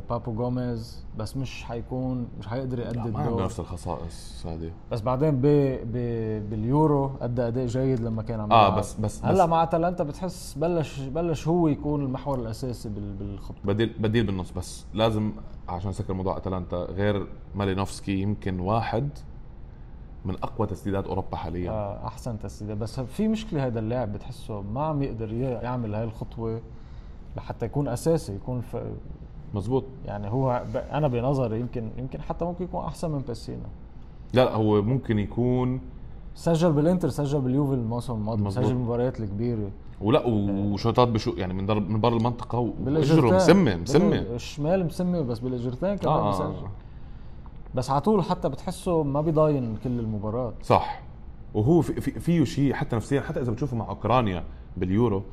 بابو 0.09 0.33
جوميز 0.33 1.05
بس 1.17 1.37
مش 1.37 1.63
حيكون 1.63 2.27
مش 2.39 2.47
حيقدر 2.47 2.79
يأدي 2.79 2.97
ما 2.97 3.19
عنده 3.19 3.29
الدور 3.29 3.43
نفس 3.43 3.59
الخصائص 3.59 4.45
هذه. 4.45 4.71
بس 4.91 5.01
بعدين 5.01 5.41
ب... 5.41 5.45
ب... 5.45 6.49
باليورو 6.49 7.11
أدى 7.21 7.47
أداء 7.47 7.65
جيد 7.65 7.99
لما 7.99 8.23
كان 8.23 8.39
عم 8.39 8.51
آه. 8.51 8.77
بس 8.77 8.93
بس 8.93 9.25
هلأ 9.25 9.43
بس 9.43 9.49
مع 9.49 9.63
أتلانتا 9.63 10.03
بتحس 10.03 10.53
بلش 10.53 10.99
بلش 10.99 11.47
هو 11.47 11.67
يكون 11.67 12.03
المحور 12.03 12.39
الأساسي 12.39 12.89
بال... 12.89 13.13
بالخطه 13.13 13.57
بديل 13.65 13.93
بديل 13.99 14.25
بالنص 14.25 14.51
بس 14.51 14.85
لازم 14.93 15.31
عشان 15.69 15.89
نسكر 15.89 16.13
موضوع 16.13 16.37
أتلانتا 16.37 16.77
غير 16.77 17.27
مالينوفسكي 17.55 18.21
يمكن 18.21 18.59
واحد 18.59 19.09
من 20.25 20.35
أقوى 20.43 20.67
تسديدات 20.67 21.05
أوروبا 21.05 21.37
حاليا. 21.37 21.71
آه. 21.71 22.07
أحسن 22.07 22.39
تسديده 22.39 22.73
بس 22.73 22.99
في 22.99 23.27
مشكلة 23.27 23.65
هذا 23.65 23.79
اللاعب 23.79 24.13
بتحسه 24.13 24.61
ما 24.61 24.83
عم 24.83 25.03
يقدر 25.03 25.33
يعمل 25.33 25.95
هاي 25.95 26.03
الخطوة. 26.03 26.61
لحتى 27.37 27.65
يكون 27.65 27.87
أساسي 27.87 28.35
يكون 28.35 28.61
ف... 28.61 28.77
مزبوط 29.53 29.83
يعني 30.05 30.27
هو 30.31 30.63
ب... 30.73 30.77
أنا 30.77 31.07
بنظري 31.07 31.59
يمكن 31.59 31.89
يمكن 31.97 32.21
حتى 32.21 32.45
ممكن 32.45 32.63
يكون 32.63 32.85
أحسن 32.85 33.11
من 33.11 33.19
باسينا 33.19 33.65
لا 34.33 34.53
هو 34.55 34.81
ممكن 34.81 35.19
يكون 35.19 35.81
سجل 36.35 36.71
بالإنتر 36.71 37.09
سجل 37.09 37.41
باليوفي 37.41 37.73
الموسم 37.73 38.13
الماضي. 38.13 38.49
سجل 38.51 38.69
المباريات 38.71 39.19
الكبيره 39.19 39.69
ولا 40.01 40.23
وشوطات 40.27 41.07
بشو 41.07 41.33
يعني 41.37 41.53
من 41.53 41.91
من 41.91 41.99
برا 42.01 42.17
المنطقة 42.17 42.59
واجره 42.85 43.35
مسمه 43.35 43.75
بال- 43.75 44.35
الشمال 44.35 44.85
مسمه 44.85 45.21
بس 45.21 45.39
بالاجرتين 45.39 45.95
كمان 45.95 46.15
آه, 46.15 46.29
بسجل 46.31 46.43
آه, 46.45 46.69
بس 47.75 47.89
على 47.89 48.01
طول 48.01 48.23
حتى 48.23 48.49
بتحسه 48.49 49.03
ما 49.03 49.21
بيضاين 49.21 49.77
كل 49.83 49.99
المباراة. 49.99 50.53
صح. 50.63 51.01
وهو 51.53 51.81
في 51.81 52.01
في 52.01 52.19
فيه 52.19 52.43
شيء 52.43 52.73
حتى 52.73 52.95
نفسيا 52.95 53.21
حتى 53.21 53.41
إذا 53.41 53.51
بتشوفه 53.51 53.77
مع 53.77 53.89
أوكرانيا 53.89 54.43
باليورو 54.77 55.23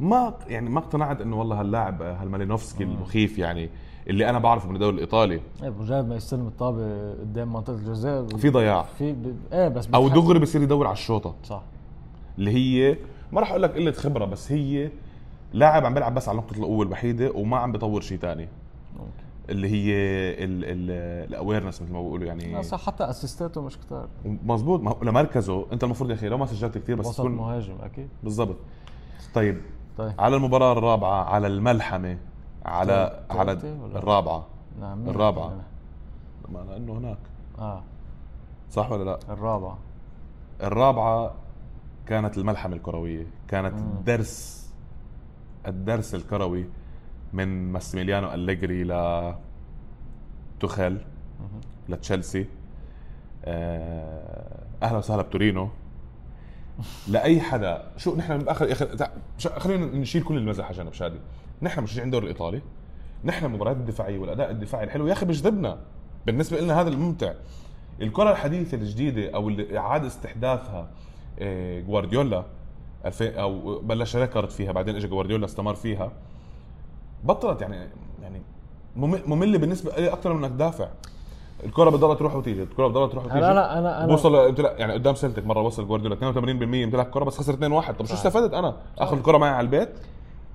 ما 0.00 0.34
يعني 0.48 0.70
ما 0.70 0.78
اقتنعت 0.78 1.20
إنه 1.20 1.38
والله 1.38 1.60
هاللاعب 1.60 2.02
هالمالينوفسكي 2.02 2.84
المخيف 2.84 3.38
يعني 3.38 3.70
اللي 4.06 4.30
أنا 4.30 4.38
بعرفه 4.38 4.68
من 4.68 4.74
الدوري 4.74 4.94
الإيطالي. 4.94 5.40
إيه 5.62 5.68
بمجرد 5.68 6.08
ما 6.08 6.16
يستلم 6.16 6.46
الطابة 6.46 7.10
قدام 7.12 7.52
منطقة 7.52 7.74
الجزاء 7.74 8.26
في 8.26 8.50
ضياع. 8.50 8.82
في 8.82 9.12
ب... 9.12 9.36
إيه 9.52 9.68
بس 9.68 9.88
أو 9.94 10.08
دغري 10.08 10.38
بصير 10.38 10.62
يدور 10.62 10.86
على 10.86 10.94
الشوطة. 10.94 11.34
صح. 11.44 11.62
اللي 12.38 12.50
هي 12.50 12.96
ما 13.32 13.40
راح 13.40 13.50
أقول 13.50 13.62
لك 13.62 13.74
قلة 13.74 13.92
خبرة 13.92 14.24
بس 14.24 14.52
هي 14.52 14.90
لاعب 15.52 15.86
عم 15.86 15.94
بيلعب 15.94 16.14
بس 16.14 16.28
على 16.28 16.38
نقطه 16.38 16.56
القوه 16.56 16.86
الوحيده 16.86 17.32
وما 17.34 17.56
عم 17.56 17.72
بيطور 17.72 18.00
شيء 18.00 18.18
ممكن 18.26 18.46
اللي 19.50 19.68
هي 19.68 19.94
الأويرنس 21.24 21.82
مثل 21.82 21.92
ما 21.92 22.02
بيقولوا 22.02 22.26
يعني. 22.26 22.58
آه 22.58 22.62
صح 22.62 22.86
حتى 22.86 23.04
أسيستاته 23.04 23.62
مش 23.62 23.78
كتار. 23.78 24.08
مزبوط 24.24 24.80
ما 24.80 24.96
لمركزه. 25.02 25.66
أنت 25.72 25.84
المفروض 25.84 26.10
يا 26.10 26.14
أخي 26.14 26.28
لو 26.28 26.38
ما 26.38 26.46
سجلت 26.46 26.78
كثير 26.78 26.96
بس 26.96 27.06
وسط 27.06 27.18
تكون 27.18 27.32
مهاجم 27.32 27.74
أكيد. 27.82 28.08
بالضبط. 28.22 28.56
طيب. 29.34 29.56
طيب 29.98 30.12
على 30.18 30.36
المباراة 30.36 30.72
الرابعة 30.72 31.24
على 31.24 31.46
الملحمة 31.46 32.18
على 32.64 33.22
تل- 33.30 33.36
على 33.38 33.56
تلاتة 33.56 33.82
ولا؟ 33.82 33.98
الرابعة 33.98 34.46
نعم 34.80 35.08
الرابعة. 35.08 35.60
ما 36.48 36.58
لأنه 36.58 36.92
هناك 36.92 37.18
آه 37.58 37.82
صح 38.70 38.92
ولا 38.92 39.04
لا؟ 39.04 39.18
الرابعة 39.28 39.78
الرابعة 40.62 41.34
كانت 42.06 42.38
الملحمة 42.38 42.76
الكروية 42.76 43.26
كانت 43.48 43.74
مم. 43.74 43.80
الدرس 43.80 44.66
الدرس 45.66 46.14
الكروي 46.14 46.66
من 47.32 47.72
ماسيميليانو 47.72 48.34
أليجري 48.34 48.84
ل 48.84 48.92
مهم. 51.40 51.60
لتشيلسي 51.88 52.46
آه، 53.44 54.62
أهلا 54.82 54.98
وسهلا 54.98 55.22
بتورينو 55.22 55.68
لأي 57.08 57.40
حدا. 57.40 57.82
شو 57.96 58.16
نحن 58.16 58.38
باخر 58.38 58.72
اخر 58.72 59.08
خلينا 59.58 59.86
نشيل 59.86 60.22
كل 60.22 60.36
المزح 60.36 60.64
على 60.64 60.74
جنب 60.76 60.92
شادي. 60.92 61.18
نحن 61.62 61.82
مشجعين 61.82 62.06
الدوري 62.06 62.24
الإيطالي. 62.24 62.62
نحن 63.24 63.44
المباريات 63.44 63.76
الدفاعية 63.76 64.18
والأداء 64.18 64.50
الدفاعي 64.50 64.84
الحلو. 64.84 65.06
يا 65.06 65.12
أخي 65.12 65.26
بجذبنا 65.26 65.78
بالنسبة 66.26 66.60
لنا 66.60 66.80
هذا 66.80 66.88
الممتع. 66.88 67.32
الكرة 68.02 68.30
الحديثة 68.30 68.76
الجديدة 68.76 69.30
أو 69.34 69.48
اللي 69.48 69.78
اعاد 69.78 70.04
استحداثها 70.04 70.88
آه، 71.38 71.80
جوارديولا 71.80 72.44
2000 73.06 73.28
أو 73.40 73.78
بلش 73.78 74.16
ريكارد 74.16 74.50
فيها 74.50 74.72
بعدين 74.72 74.96
اجى 74.96 75.06
جوارديولا 75.08 75.44
استمر 75.44 75.74
فيها. 75.74 76.12
بطلت 77.24 77.62
يعني 77.62 77.88
يعني 78.22 78.42
مم- 78.96 79.20
مملة 79.26 79.58
بالنسبة 79.58 79.92
لي 79.96 80.08
أكثر 80.12 80.32
من 80.32 80.44
أنك 80.44 80.52
تدافع. 80.52 80.88
الكرة 81.64 81.90
بتضلها 81.90 82.14
تروح 82.14 82.36
وتيجي 82.36 82.62
الكرة 82.62 82.86
بتضلها 82.88 83.06
تروح 83.06 83.24
وتيجي. 83.24 83.38
أنا 83.38 83.50
أنا 83.50 83.78
أنا 83.78 84.04
أنا 84.04 84.12
بوصل 84.12 84.34
يعني 84.78 84.92
قدام 84.92 85.14
سلتك 85.14 85.46
مرة 85.46 85.60
وصل 85.62 85.86
جوارديولا 85.88 86.32
82% 86.32 86.36
امتلاك 86.84 87.06
الكرة 87.06 87.24
بس 87.24 87.38
خسر 87.38 87.52
2-1 87.52 87.56
طب 87.56 88.04
شو 88.04 88.04
صحيح. 88.04 88.26
استفدت 88.26 88.54
أنا 88.54 88.76
آخذ 88.98 89.16
الكرة 89.16 89.38
معي 89.38 89.50
على 89.50 89.64
البيت. 89.64 89.88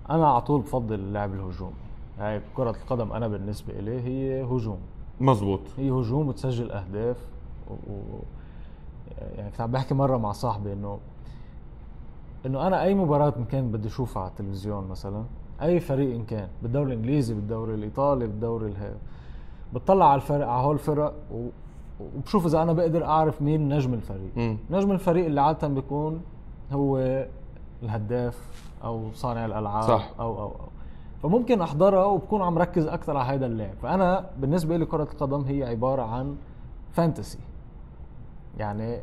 أنا 0.10 0.28
على 0.28 0.42
طول 0.42 0.62
بفضل 0.62 0.96
اللعب 0.96 1.34
الهجومي 1.34 1.74
هاي 2.20 2.42
كرة 2.56 2.70
القدم 2.70 3.12
أنا 3.12 3.28
بالنسبة 3.28 3.74
إلي 3.80 4.02
هي 4.02 4.44
هجوم. 4.44 4.80
مزبوط 5.20 5.62
هي 5.78 5.90
هجوم 5.92 6.28
وتسجل 6.28 6.72
أهداف 6.72 7.18
و... 7.70 7.94
يعني 9.38 9.52
كنت 9.52 9.62
عم 9.62 9.72
بحكي 9.72 9.94
مرة 9.94 10.18
مع 10.18 10.32
صاحبي 10.32 10.74
انه 10.74 11.00
إنه 12.46 12.68
أنا 12.68 12.84
أي 12.84 12.96
مباراة 12.96 13.34
إن 13.38 13.46
كان 13.46 13.72
بدي 13.72 13.88
أشوفها 13.88 14.22
على 14.22 14.32
التلفزيون 14.32 14.88
مثلا 14.88 15.24
أي 15.62 15.80
فريق 15.80 16.16
إن 16.16 16.26
كان 16.26 16.48
بالدوري 16.64 16.94
الإنجليزي 16.94 17.34
بالدوري 17.34 17.74
الإيطالي 17.74 18.28
بالدوري 18.28 18.68
الهي 18.68 18.94
بتطلع 19.74 20.06
على 20.06 20.16
الفرق 20.16 20.48
على 20.48 20.66
هول 20.66 20.76
الفرق 20.76 21.14
و... 21.34 21.48
وبشوف 22.18 22.46
إذا 22.46 22.62
أنا 22.62 22.74
بقدر 22.74 23.06
أعرف 23.06 23.42
مين 23.42 23.74
نجم 23.74 23.94
الفريق. 23.94 24.32
مم. 24.36 24.58
نجم 24.70 24.92
الفريق 24.92 25.26
اللي 25.26 25.42
عادة 25.42 25.68
بيكون 25.68 26.22
هو 26.72 26.98
الهداف 27.84 28.38
أو 28.84 29.12
صانع 29.14 29.46
الألعاب 29.46 29.84
صح. 29.84 30.10
أو 30.20 30.40
أو 30.40 30.48
أو. 30.48 30.70
فممكن 31.24 31.62
أحضرها 31.62 32.06
وبكون 32.06 32.42
عم 32.42 32.58
ركز 32.58 32.88
أكثر 32.88 33.18
على 33.18 33.34
هذا 33.34 33.46
اللاعب 33.46 33.76
فأنا 33.82 34.30
بالنسبة 34.38 34.78
لي 34.78 34.86
كرة 34.86 35.04
القدم 35.04 35.42
هي 35.42 35.64
عبارة 35.64 36.02
عن 36.02 36.36
فانتسي 36.92 37.40
يعني 38.58 39.00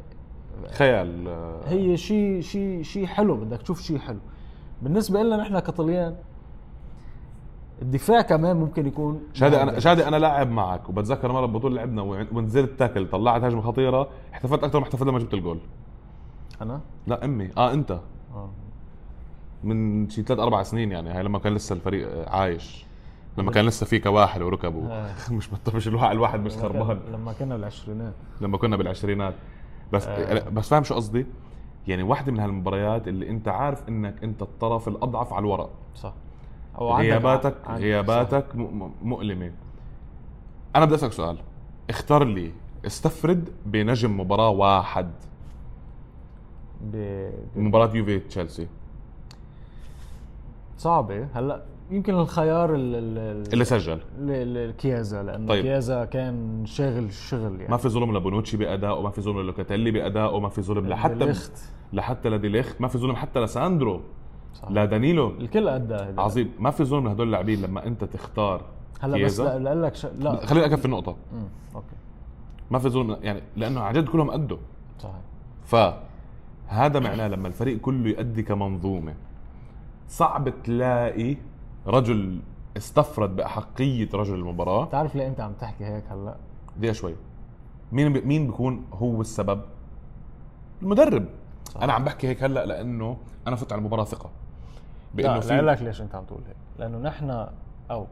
خيال 0.70 1.28
هي 1.66 1.96
شيء 1.96 2.40
شيء 2.40 2.82
شيء 2.82 3.06
حلو 3.06 3.36
بدك 3.36 3.62
تشوف 3.62 3.80
شيء 3.80 3.98
حلو. 3.98 4.18
بالنسبة 4.82 5.22
لنا 5.22 5.36
نحن 5.36 5.58
كطليان 5.58 6.16
الدفاع 7.82 8.20
كمان 8.20 8.56
ممكن 8.56 8.86
يكون 8.86 9.22
شادي 9.32 9.62
أنا 9.62 9.78
شادي 9.78 10.08
أنا 10.08 10.16
لاعب 10.16 10.50
معك 10.50 10.88
وبتذكر 10.88 11.32
مرة 11.32 11.46
ببطوله 11.46 11.74
لعبنا 11.74 12.02
ونزلت 12.32 12.78
تاكل 12.78 13.08
طلعت 13.10 13.42
هجمة 13.42 13.60
خطيرة 13.60 14.08
احتفلت 14.32 14.64
أكثر 14.64 14.78
ما 14.78 14.84
احتفلت 14.84 15.08
لما 15.08 15.18
جبت 15.18 15.34
الجول 15.34 15.58
أنا 16.62 16.80
لا 17.06 17.24
أمي 17.24 17.50
آه 17.56 17.72
أنت 17.72 17.90
آه. 18.34 18.50
من 19.64 20.08
شي 20.08 20.22
ثلاث 20.22 20.40
أربع 20.40 20.62
سنين 20.62 20.92
يعني 20.92 21.10
هاي 21.10 21.22
لما 21.22 21.38
كان 21.38 21.54
لسه 21.54 21.72
الفريق 21.72 22.28
عايش 22.28 22.86
لما 23.38 23.50
كان 23.50 23.66
لسه 23.66 23.86
في 23.86 23.98
كواحل 23.98 24.42
وركب. 24.42 24.84
آه. 24.90 25.10
مش 25.74 25.88
الواحد 25.88 26.10
الواحد 26.10 26.40
مش 26.40 26.52
خربان 26.52 27.00
لما 27.12 27.32
كنا 27.32 27.56
بالعشرينات 27.56 28.14
لما 28.40 28.58
كنا 28.58 28.76
بالعشرينات 28.76 29.34
بس 29.92 30.06
آه. 30.06 30.48
بس 30.48 30.68
فاهم 30.68 30.82
شو 30.84 30.94
قصدي؟ 30.94 31.26
يعني 31.88 32.02
واحدة 32.02 32.32
من 32.32 32.40
هالمباريات 32.40 33.08
اللي 33.08 33.30
أنت 33.30 33.48
عارف 33.48 33.88
إنك 33.88 34.24
أنت 34.24 34.42
الطرف 34.42 34.88
الأضعف 34.88 35.32
على 35.32 35.40
الورق 35.40 35.70
صح 35.94 36.14
أو 36.78 36.96
غياباتك 36.96 37.54
عندك 37.66 37.82
غياباتك 37.82 38.46
صح. 38.48 38.56
مؤلمة. 39.02 39.52
أنا 40.76 40.84
بدي 40.84 40.94
أسألك 40.94 41.12
سؤال. 41.12 41.36
اختار 41.90 42.24
لي 42.24 42.52
استفرد 42.86 43.48
بنجم 43.66 44.20
مباراة 44.20 44.50
واحد. 44.50 45.10
ب... 46.80 46.96
ب... 47.56 47.58
مباراة 47.58 47.96
يوفي 47.96 48.18
تشيلسي. 48.18 48.68
صعبة. 50.76 51.28
هلأ 51.34 51.62
يمكن 51.90 52.14
الخيار 52.14 52.74
اللي 52.74 53.64
سجل. 53.64 54.00
لكيازا 54.18 55.22
لأنه 55.22 55.48
طيب. 55.48 55.62
كيازا 55.62 56.04
كان 56.04 56.66
شاغل 56.66 57.04
الشغل 57.04 57.60
يعني. 57.60 57.70
ما 57.70 57.76
في 57.76 57.88
ظلم 57.88 58.16
لبونوتشي 58.16 58.56
بادائه 58.56 59.02
ما 59.02 59.10
في 59.10 59.20
ظلم 59.20 59.40
لوكاتيلي 59.40 59.90
بادائه 59.90 60.40
ما 60.40 60.48
في 60.48 60.62
ظلم 60.62 60.88
لحتى. 60.88 61.34
لحتى 61.92 62.28
لديليخت 62.28 62.80
ما 62.80 62.88
في 62.88 62.98
ظلم 62.98 63.16
حتى 63.16 63.40
لساندرو. 63.40 64.00
صح. 64.54 64.70
لدانيلو 64.70 65.28
الكل 65.28 65.68
أدى 65.68 66.20
عظيم. 66.20 66.52
ما 66.58 66.70
في 66.70 66.84
ظلم 66.84 67.04
لهدول 67.04 67.26
اللاعبين 67.26 67.62
لما 67.62 67.86
أنت 67.86 68.04
تختار 68.04 68.62
هلا 69.00 69.24
بس 69.24 69.40
لا 69.40 69.74
لك 69.74 69.94
ش... 69.94 70.06
لا. 70.06 70.46
خليني 70.46 70.66
أكفي 70.66 70.84
النقطة. 70.84 71.16
امم 71.32 71.48
okay. 71.74 71.96
ما 72.70 72.78
في 72.78 72.88
ظلم 72.88 73.16
يعني 73.22 73.42
لأنه 73.56 73.80
عن 73.80 73.94
جد 73.94 74.08
كلهم 74.08 74.30
أدوا. 74.30 74.58
صحيح. 74.98 75.20
فهذا 75.64 76.98
معناه 77.00 77.28
لما 77.28 77.48
الفريق 77.48 77.78
كله 77.78 78.08
يؤدي 78.08 78.42
كمنظومة 78.42 79.14
صعب 80.08 80.62
تلاقي 80.62 81.36
رجل 81.86 82.40
استفرد 82.76 83.36
بأحقية 83.36 84.08
رجل 84.14 84.34
المباراة. 84.34 84.84
بتعرف 84.84 85.16
ليه 85.16 85.26
أنت 85.26 85.40
عم 85.40 85.52
تحكي 85.52 85.84
هيك 85.84 86.04
هلا؟ 86.10 86.36
دقيقة 86.76 86.92
شوي. 86.92 87.14
مين 87.92 88.12
بي 88.12 88.20
مين 88.20 88.46
بيكون 88.46 88.84
هو 88.92 89.20
السبب؟ 89.20 89.60
المدرب. 90.82 91.24
صح. 91.68 91.82
أنا 91.82 91.92
عم 91.92 92.04
بحكي 92.04 92.28
هيك 92.28 92.42
هلأ 92.42 92.66
لأنه 92.66 93.16
أنا 93.46 93.56
فت 93.56 93.72
على 93.72 93.78
المباراة 93.78 94.04
ثقة. 94.04 94.30
بإنه 95.14 95.40
في 95.40 95.60
لك 95.60 95.82
ليش 95.82 96.00
أنت 96.00 96.14
عم 96.14 96.24
تقول 96.24 96.40
هيك؟ 96.46 96.56
لأنه 96.78 96.98
نحن 96.98 97.46
أو 97.90 98.06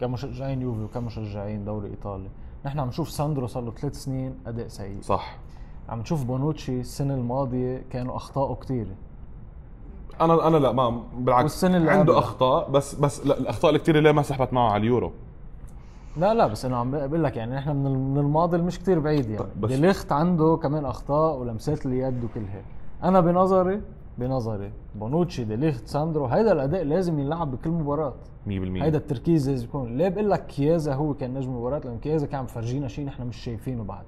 كمشجعين 0.00 0.62
يوفي 0.62 0.82
وكمشجعين 0.82 1.64
دوري 1.64 1.90
إيطالي 1.90 2.28
نحن 2.66 2.78
عم 2.78 2.88
نشوف 2.88 3.10
ساندرو 3.10 3.46
صار 3.46 3.62
له 3.62 3.70
ثلاث 3.70 3.94
سنين 3.94 4.34
أداء 4.46 4.68
سيء. 4.68 5.00
صح. 5.00 5.38
عم 5.88 6.00
نشوف 6.00 6.24
بونوتشي 6.24 6.80
السنة 6.80 7.14
الماضية 7.14 7.84
كانوا 7.90 8.16
اخطائه 8.16 8.54
كثيره 8.54 8.94
أنا 10.20 10.48
أنا 10.48 10.56
لا 10.56 10.72
ما 10.72 11.02
بالعكس. 11.16 11.42
والسنة 11.42 11.76
اللي 11.76 11.90
عنده 11.90 12.18
أخطاء 12.18 12.70
بس 12.70 12.94
بس 12.94 13.26
لا 13.26 13.38
الأخطاء 13.38 13.70
الكثيره 13.74 14.00
ليه 14.00 14.12
ما 14.12 14.22
سحبت 14.22 14.52
معه 14.52 14.70
على 14.70 14.80
اليورو؟ 14.80 15.12
لا 16.16 16.34
لا 16.34 16.46
بس 16.46 16.64
أنا 16.64 16.76
عم 16.76 16.90
بقول 16.90 17.24
لك 17.24 17.36
يعني 17.36 17.54
نحن 17.54 17.76
من 17.76 18.18
الماضي 18.18 18.58
مش 18.58 18.78
كثير 18.78 18.98
بعيد 18.98 19.30
يعني. 19.30 19.46
بس 19.60 19.70
ديليخت 19.70 20.12
عنده 20.12 20.58
كمان 20.62 20.84
أخطاء 20.84 21.36
ولمسات 21.36 21.86
اليد 21.86 22.24
وكل 22.24 22.40
هيك. 22.40 22.64
أنا 23.04 23.20
بنظري 23.20 23.80
بنظري 24.18 24.70
بونوتشي 24.94 25.44
ديليخت 25.44 25.86
ساندرو 25.86 26.26
هيدا 26.26 26.52
الأداء 26.52 26.84
لازم 26.84 27.18
يلعب 27.18 27.50
بكل 27.50 27.70
مباراة. 27.70 28.14
100% 28.46 28.50
هيدا 28.50 28.98
التركيز 28.98 29.50
لازم 29.50 29.64
يكون. 29.64 29.96
ليه 29.96 30.08
بقول 30.08 30.30
لك 30.30 30.46
كيازا 30.46 30.94
هو 30.94 31.14
كان 31.14 31.34
نجم 31.34 31.50
المباراة؟ 31.50 31.78
لأنه 31.78 31.98
كيازا 31.98 32.26
كان 32.26 32.40
عم 32.40 32.46
فرجينا 32.46 32.88
شيء 32.88 33.04
نحن 33.04 33.26
مش 33.26 33.36
شايفينه 33.36 33.84
بعد. 33.84 34.04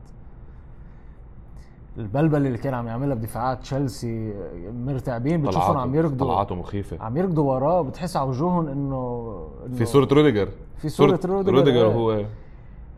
البلبلة 1.99 2.47
اللي 2.47 2.59
كان 2.59 2.75
عم 2.75 2.87
يعملها 2.87 3.15
بدفاعات 3.15 3.61
تشيلسي 3.61 4.35
مرتعبين 4.87 5.43
بتشوفهم 5.43 5.77
عم 5.77 5.95
يركضوا 5.95 6.27
طلعاته 6.27 6.55
مخيفة. 6.55 6.99
عم 7.01 7.17
يركضوا 7.17 7.55
وراه 7.55 7.83
بتحس 7.83 8.17
على 8.17 8.29
وجوههم 8.29 8.69
انه 8.69 9.35
في 9.75 9.85
صورة 9.85 10.09
روديجر. 10.13 10.49
في 10.77 10.89
صورة, 10.89 11.17
صورة 11.17 11.33
روديجر, 11.33 11.55
روديجر 11.55 11.87
هو. 11.87 12.25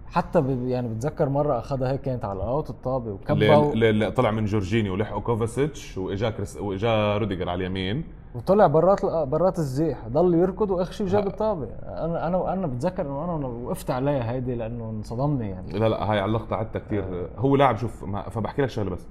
حتى 0.07 0.59
يعني 0.67 0.89
بتذكر 0.89 1.29
مرة 1.29 1.59
أخذها 1.59 1.93
هيك 1.93 2.01
كانت 2.01 2.25
على 2.25 2.37
ال 2.37 2.45
out 2.45 2.71
الطابة 2.71 3.13
وكبه 3.13 3.73
اللي 3.73 4.11
طلع 4.11 4.31
من 4.31 4.45
جورجينيو 4.45 4.93
ولحقوا 4.93 5.21
كوفاسيتش 5.21 5.99
وإجا 5.99 6.31
كريس 6.31 6.57
وإجا 6.57 7.17
روديجر 7.17 7.49
على 7.49 7.67
اليمين. 7.67 8.05
وطلع 8.35 8.67
برات 8.67 9.05
برات 9.05 9.59
الزيح 9.59 10.09
ضل 10.09 10.35
يركض 10.35 10.71
وآخر 10.71 10.93
شيء 10.93 11.07
جاب 11.07 11.27
الطابة. 11.27 11.67
أنا 11.83 12.27
أنا 12.27 12.53
أنا 12.53 12.67
بتذكر 12.67 13.03
إنه 13.03 13.25
أنا 13.25 13.47
وقفت 13.47 13.91
عليها 13.91 14.33
هيدي 14.33 14.55
لأنه 14.55 14.91
انصدمني 14.91 15.51
يعني. 15.51 15.73
لا 15.73 15.89
لا 15.89 16.13
هاي 16.13 16.25
اللقطة 16.25 16.57
عدتها 16.57 16.79
كثير 16.79 17.05
آه. 17.05 17.29
هو 17.39 17.57
لاعب 17.57 17.77
شوف 17.77 18.05
فبحكي 18.31 18.63
لك 18.63 18.69
شغلة 18.69 18.91
بس. 18.91 19.07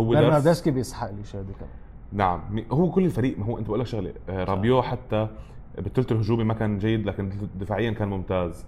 هو 0.00 0.04
برناردسكي 0.04 0.70
بيسحق 0.70 1.10
لي 1.10 1.24
شادي 1.24 1.52
كمان. 1.52 1.70
نعم. 2.12 2.40
هو 2.70 2.90
كل 2.90 3.04
الفريق 3.04 3.38
ما 3.38 3.46
هو 3.46 3.58
أنت 3.58 3.66
بقول 3.66 3.80
لك 3.80 3.86
شغلة. 3.86 4.12
آه، 4.28 4.44
رابيو 4.44 4.82
حتى 4.82 5.28
بالثلث 5.78 6.12
الهجومي 6.12 6.44
ما 6.44 6.54
كان 6.54 6.78
جيد 6.78 7.06
لكن 7.06 7.32
دفاعيا 7.54 7.90
كان 7.90 8.08
ممتاز. 8.08 8.66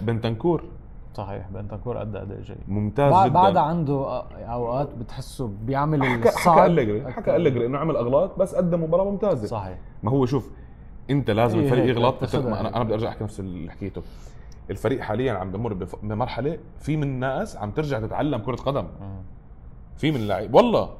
بنتنكور. 0.00 0.64
صحيح 1.14 1.48
بنتنكور 1.48 2.02
ادى 2.02 2.18
اداء 2.18 2.40
جيد 2.40 2.56
ممتاز 2.68 3.24
جدا. 3.24 3.28
بعد 3.28 3.56
عنده 3.56 4.24
أوقات 4.32 4.94
بتحسه 4.94 5.50
بيعمل 5.62 6.04
حكى 6.04 6.28
الصعب. 6.28 6.58
حكى 6.58 6.66
أليجري 6.66 7.12
حكى 7.12 7.36
أليجري 7.36 7.66
إنه 7.66 7.78
عمل 7.78 7.96
أغلاط 7.96 8.38
بس 8.38 8.54
قدم 8.54 8.82
مباراة 8.82 9.04
ممتازة. 9.04 9.46
صحيح. 9.46 9.78
ما 10.02 10.10
هو 10.10 10.26
شوف 10.26 10.50
أنت 11.10 11.30
لازم 11.30 11.58
إيه 11.58 11.64
الفريق 11.64 11.84
يغلط. 11.84 12.34
أنا 12.34 12.76
أنا 12.76 12.84
بدي 12.84 12.94
أرجع 12.94 13.08
أحكي 13.08 13.24
نفس 13.24 13.40
اللي 13.40 13.70
حكيته. 13.70 14.02
الفريق 14.70 15.00
حاليا 15.00 15.32
عم 15.32 15.52
بمر 15.52 15.86
بمرحلة 16.02 16.58
في 16.78 16.96
من 16.96 17.20
ناس 17.20 17.56
عم 17.56 17.70
ترجع 17.70 18.00
تتعلم 18.00 18.38
كرة 18.38 18.56
قدم. 18.56 18.86
في 19.96 20.10
من 20.10 20.16
اللعيب 20.16 20.54
والله. 20.54 20.90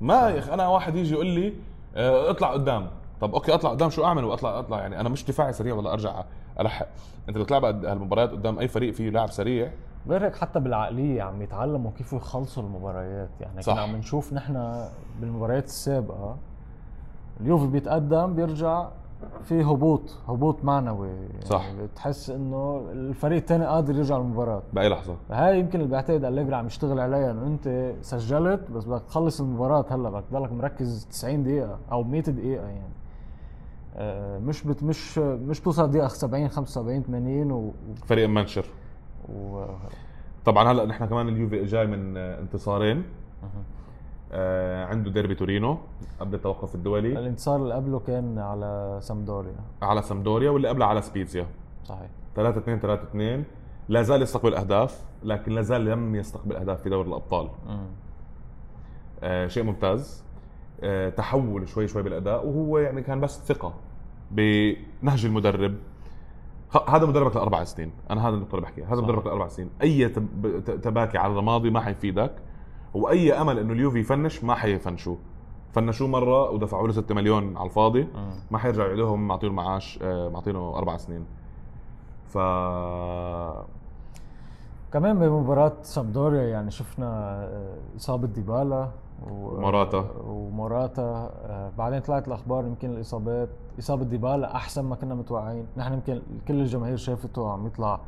ما 0.00 0.14
يا 0.14 0.38
أخي 0.38 0.54
أنا 0.54 0.68
واحد 0.68 0.96
يجي 0.96 1.14
يقول 1.14 1.26
لي 1.26 1.52
آه 1.96 2.30
اطلع 2.30 2.52
قدام. 2.52 2.86
طب 3.20 3.34
أوكي 3.34 3.54
أطلع 3.54 3.70
قدام 3.70 3.90
شو 3.90 4.04
أعمل؟ 4.04 4.24
واطلع 4.24 4.58
أطلع 4.58 4.78
يعني 4.80 5.00
أنا 5.00 5.08
مش 5.08 5.24
دفاعي 5.24 5.52
سريع 5.52 5.74
ولا 5.74 5.92
أرجع 5.92 6.24
الحق 6.60 6.86
أنت 7.28 7.38
بتلعب 7.38 7.64
هالمباريات 7.64 8.30
قدام 8.30 8.58
أي 8.58 8.68
فريق 8.68 8.94
فيه 8.94 9.10
لاعب 9.10 9.30
سريع؟ 9.30 9.70
غير 10.08 10.24
هيك 10.24 10.36
حتى 10.36 10.60
بالعقلية 10.60 11.22
عم 11.22 11.42
يتعلموا 11.42 11.90
كيف 11.98 12.12
يخلصوا 12.12 12.62
المباريات. 12.62 13.28
يعني 13.40 13.62
صح. 13.62 13.72
كنا 13.72 13.82
عم 13.82 13.96
نشوف 13.96 14.32
نحن 14.32 14.84
بالمباريات 15.20 15.64
السابقة 15.64 16.36
اليوفي 17.40 17.66
بيتقدم 17.66 18.34
بيرجع 18.34 18.88
في 19.44 19.62
هبوط 19.62 20.18
هبوط 20.28 20.64
معنوي. 20.64 21.08
يعني 21.08 21.44
صح. 21.44 21.70
بتحس 21.72 22.30
إنه 22.30 22.86
الفريق 22.92 23.38
الثاني 23.38 23.66
قادر 23.66 23.96
يرجع 23.96 24.16
المباراه 24.16 24.62
بأي 24.72 24.88
لحظة. 24.88 25.16
هاي 25.30 25.58
يمكن 25.60 25.78
اللي 25.80 25.90
بيعتقد 25.90 26.24
أليجري 26.24 26.54
عم 26.54 26.66
يشتغل 26.66 27.00
عليها 27.00 27.30
إنه 27.30 27.46
أنت 27.46 27.94
سجلت 28.02 28.70
بس 28.70 28.84
بدك 28.84 29.02
تخلص 29.02 29.40
المباراة 29.40 29.84
هلأ 29.90 30.10
بدك 30.10 30.24
تضلك 30.30 30.52
مركز 30.52 31.06
90 31.10 31.42
دقيقة 31.42 31.78
أو 31.92 32.02
100 32.02 32.20
دقيقة 32.22 32.66
يعني. 32.66 32.92
مش 34.38 34.64
بت 34.64 34.82
مش 34.82 35.18
مش 35.18 35.60
توصل 35.60 35.90
دقيقة 35.90 36.08
70 36.08 36.48
75 36.48 37.02
80 37.02 37.52
و 37.52 37.72
فريق 38.06 38.28
منشر 38.28 38.64
و... 39.28 39.64
طبعا 40.44 40.72
هلا 40.72 40.84
نحن 40.84 41.06
كمان 41.06 41.28
اليوفي 41.28 41.64
جاي 41.64 41.86
من 41.86 42.16
انتصارين. 42.16 43.04
آه 44.32 44.84
عنده 44.84 45.10
ديربي 45.10 45.34
تورينو 45.34 45.78
قبل 46.20 46.34
التوقف 46.34 46.74
الدولي. 46.74 47.18
الانتصار 47.18 47.56
اللي 47.56 47.74
قبله 47.74 47.98
كان 47.98 48.38
على 48.38 48.98
سامدوريا. 49.02 49.60
على 49.82 50.02
سامدوريا 50.02 50.50
واللي 50.50 50.68
قبله 50.68 50.86
على 50.86 51.02
سبيزيا 51.02 51.46
صحيح. 51.84 52.10
3 52.36 52.58
2 52.58 52.78
3 52.78 53.02
2 53.02 53.44
لا 53.88 54.02
زال 54.02 54.22
يستقبل 54.22 54.54
أهداف 54.54 55.04
لكن 55.22 55.52
لا 55.52 55.62
زال 55.62 55.84
لم 55.84 56.14
يستقبل 56.14 56.56
أهداف 56.56 56.82
في 56.82 56.90
دوري 56.90 57.08
الأبطال. 57.08 57.48
آه 59.22 59.46
شيء 59.46 59.62
ممتاز. 59.62 60.24
آه 60.24 60.31
تحول 61.16 61.68
شوي 61.68 61.88
شوي 61.88 62.02
بالأداء 62.02 62.46
وهو 62.46 62.78
يعني 62.78 63.02
كان 63.02 63.20
بس 63.20 63.40
ثقة 63.46 63.74
بنهج 64.30 65.24
المدرب. 65.24 65.74
هذا 66.88 67.06
مدربك 67.06 67.36
لاربع 67.36 67.64
سنين. 67.64 67.92
أنا 68.10 68.28
هذا 68.28 68.34
النقطه 68.34 68.54
اللي 68.54 68.62
بحكيها 68.62 68.94
هذا 68.94 69.00
مدربك 69.00 69.26
لاربع 69.26 69.48
سنين. 69.48 69.70
أي 69.82 70.08
تباكي 70.82 71.18
على 71.18 71.38
الماضي 71.38 71.70
ما 71.70 71.80
حيفيدك 71.80 72.32
وأي 72.94 73.32
أمل 73.32 73.58
إنه 73.58 73.72
اليوفي 73.72 73.98
يفنش 73.98 74.44
ما 74.44 74.54
حيفنشوه. 74.54 75.18
فنشوه 75.72 76.08
مرة 76.08 76.50
ودفعوا 76.50 76.86
له 76.86 76.92
6 76.92 77.14
مليون 77.14 77.56
على 77.56 77.66
الفاضي 77.66 78.08
ما 78.50 78.58
حيرجعوا 78.58 78.88
يعيدوهم 78.88 79.28
معطينه 79.28 79.52
معاش 79.52 79.98
آه، 80.02 80.28
معطينه 80.28 80.76
أربع 80.76 80.96
سنين. 80.96 81.24
ف 82.26 82.38
كمان 84.92 85.18
بمباراة 85.18 85.72
سامدوريا 85.82 86.42
يعني 86.42 86.70
شفنا 86.70 87.06
آه، 87.44 87.76
إصابة 87.96 88.26
ديبالا. 88.26 88.90
ومراتا. 89.30 90.04
ومراتا. 90.26 91.02
آه، 91.02 91.70
بعدين 91.78 92.00
طلعت 92.00 92.28
الأخبار 92.28 92.66
يمكن 92.66 92.90
الإصابات 92.90 93.48
إصابة 93.78 94.04
ديبالا 94.04 94.56
أحسن 94.56 94.84
ما 94.84 94.96
كنا 94.96 95.14
متوقعين. 95.14 95.66
نحن 95.76 95.92
يمكن 95.92 96.22
كل 96.48 96.60
الجماهير 96.60 96.96
شافته 96.96 97.50
عم 97.50 97.66
يطلع 97.66 98.00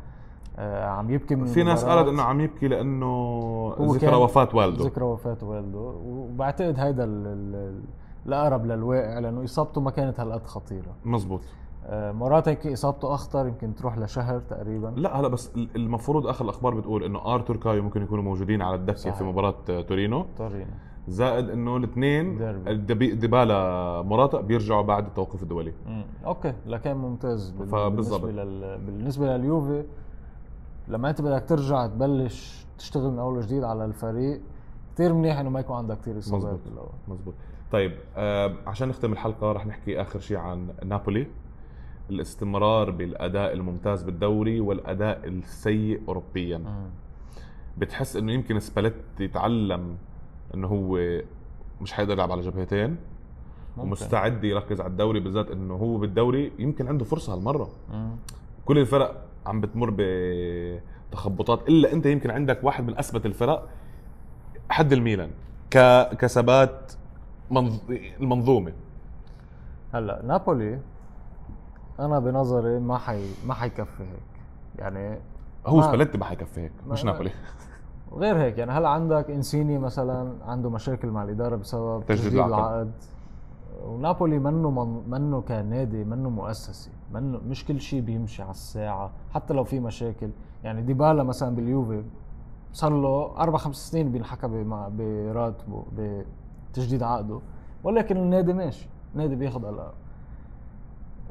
آه 0.59 0.85
عم 0.85 1.11
يبكي 1.11 1.35
من 1.35 1.45
في 1.47 1.63
ناس. 1.63 1.85
قالت 1.85 2.09
إنه 2.09 2.23
عم 2.23 2.41
يبكي 2.41 2.69
لأنه 2.69 3.75
ذكرى 3.81 4.17
وفاة 4.17 4.49
والده. 4.55 4.85
ذكرى 4.85 5.05
وفاة 5.05 5.37
والده. 5.43 5.79
وبعتقد 6.05 6.79
هيدا 6.81 7.05
ال- 7.05 7.27
ال- 7.27 7.83
الأقرب 8.27 8.67
للواقع 8.67 9.19
لأنه 9.19 9.45
إصابته 9.45 9.81
ما 9.81 9.91
كانت 9.91 10.21
هالقد 10.21 10.47
خطيرة. 10.47 10.93
مزبوط. 11.05 11.41
آه، 11.87 12.13
مرات 12.13 12.49
هيك 12.49 12.67
إصابته 12.67 13.15
أخطر 13.15 13.47
يمكن 13.47 13.75
تروح 13.75 13.99
لشهر 13.99 14.41
تقريبا. 14.41 14.87
لا 14.97 15.21
هلا 15.21 15.29
بس 15.29 15.53
المفروض 15.77 16.27
آخر 16.27 16.45
الأخبار 16.45 16.75
بتقول 16.75 17.05
إنه 17.05 17.35
آرتور 17.35 17.57
كايو 17.57 17.83
ممكن 17.83 18.03
يكونوا 18.03 18.25
موجودين 18.25 18.63
على 18.63 18.75
الدكة. 18.75 19.11
في 19.11 19.25
مباراة 19.25 19.55
تورينو. 19.89 20.27
طرينا 20.39 20.75
زائد 21.09 21.51
إنه 21.51 21.77
الاثنين 21.77 22.39
ديبالا 23.19 24.03
مراتا 24.03 24.41
بيرجعوا 24.41 24.83
بعد 24.83 25.07
التوقف 25.07 25.43
الدولي 25.43 25.73
مم. 25.87 26.05
okay 26.27 26.55
لكان 26.67 26.97
ممتاز. 26.97 27.51
بالنسبة 27.51 28.31
لل... 28.33 28.79
بالنسبة 28.79 29.37
لليوفي 29.37 29.85
لما 30.89 31.11
أنت 31.11 31.21
بدك 31.23 31.45
ترجع 31.49 31.87
تبلش 31.87 32.67
تشتغل 32.79 33.11
من 33.11 33.19
أول 33.19 33.37
وجديد 33.39 33.65
على 33.65 33.85
الفريق 33.85 34.41
كثير 34.95 35.13
منيح 35.15 35.39
إنه 35.39 35.51
ما 35.51 35.61
يكون 35.61 35.77
عندك 35.77 36.01
كثير 36.01 36.19
إصابات. 36.19 36.59
بالاول 36.69 36.89
مزبوط 37.09 37.35
طيب 37.73 37.93
آه 38.17 38.55
عشان 38.67 38.89
نختم 38.89 39.13
الحلقة 39.13 39.53
رح 39.53 39.67
نحكي 39.67 40.01
آخر 40.01 40.19
شيء 40.19 40.37
عن 40.37 40.69
نابولي 40.85 41.27
الاستمرار 42.11 42.91
بالأداء 42.91 43.53
الممتاز 43.53 44.03
بالدوري 44.03 44.61
والأداء 44.61 45.21
السيء 45.29 46.01
اوروبيا 46.09 46.59
مم. 46.59 46.87
بتحس 47.79 48.17
إنه 48.17 48.33
يمكن 48.33 48.61
سباليتي 48.61 49.29
تعلم 49.29 49.97
إنه 50.55 50.69
هو 50.69 51.21
مش 51.81 51.93
حيقدر 51.93 52.13
يلعب 52.13 52.33
على 52.33 52.41
جبهتين. 52.41 52.97
ممكن. 53.77 53.89
ومستعد 53.89 54.45
يركز 54.45 54.81
على 54.81 54.91
الدوري 54.91 55.21
بالذات 55.21 55.51
إنه 55.51 55.75
هو 55.75 55.99
بالدوري 55.99 56.53
يمكن 56.59 56.89
عنده 56.89 57.05
فرصة 57.05 57.35
هالمرة. 57.35 57.69
مم. 57.93 58.17
كل 58.65 58.79
الفرق 58.79 59.25
عم 59.47 59.61
بتمر 59.61 59.95
بتخبطات 59.99 61.69
إلا 61.69 61.93
أنت 61.93 62.07
يمكن 62.07 62.31
عندك 62.31 62.65
واحد 62.65 62.87
من 62.87 62.99
أثبت 62.99 63.27
الفرق 63.27 63.69
حد 64.71 64.93
الميلان 64.93 65.31
ك 65.71 65.79
كثبات 66.19 66.93
منظ... 67.51 67.81
المنظومة. 68.21 68.73
هلأ 69.95 70.23
نابولي 70.27 70.81
أنا 72.01 72.19
بنظري 72.19 72.79
ما 72.79 72.99
حي 72.99 73.27
ما 73.47 73.55
حيكفي 73.55 74.03
هيك. 74.03 74.41
يعني 74.79 75.19
هو 75.67 75.83
سباليتي 75.83 76.19
ما 76.19 76.25
حيكفي 76.25 76.61
هيك 76.61 76.73
مش 76.89 77.05
نابولي. 77.05 77.31
غير 78.15 78.39
هيك 78.39 78.59
يعني 78.59 78.73
هلا 78.73 78.89
عندك 78.89 79.31
إنسيني 79.31 79.79
مثلا 79.79 80.33
عنده 80.45 80.71
مشاكل 80.71 81.09
مع 81.09 81.23
الإدارة 81.23 81.57
بسبب 81.57 82.03
تجديد 82.07 82.25
تجديد 82.25 82.39
العقد. 82.39 82.53
العقد؟ 82.53 82.93
ونابولي 83.87 84.39
منه 84.39 84.71
من 84.71 85.11
منه 85.11 85.41
كنادي 85.41 86.05
منه 86.05 86.31
مؤسسي 86.31 86.91
منه 87.13 87.41
مش 87.49 87.65
كل 87.65 87.81
شيء 87.81 88.01
بيمشي 88.01 88.43
على 88.43 88.51
الساعة 88.51 89.11
حتى 89.31 89.55
لو 89.55 89.65
في 89.65 89.81
مشاكل. 89.81 90.31
يعني 90.65 90.83
ديبالا 90.83 91.23
مثلا 91.23 91.55
باليوفي 91.55 92.03
صار 92.73 92.93
له 92.93 93.37
أربع 93.39 93.59
خمس 93.59 93.77
سنين 93.77 94.13
بينحكى 94.13 94.49
براتبه 94.99 95.85
بتجديد 95.97 97.03
عقده. 97.03 97.41
ولكن 97.85 98.17
النادي 98.17 98.53
ماشي 98.53 98.89
النادي 99.15 99.35
بياخذ 99.37 99.65
القاب 99.65 99.93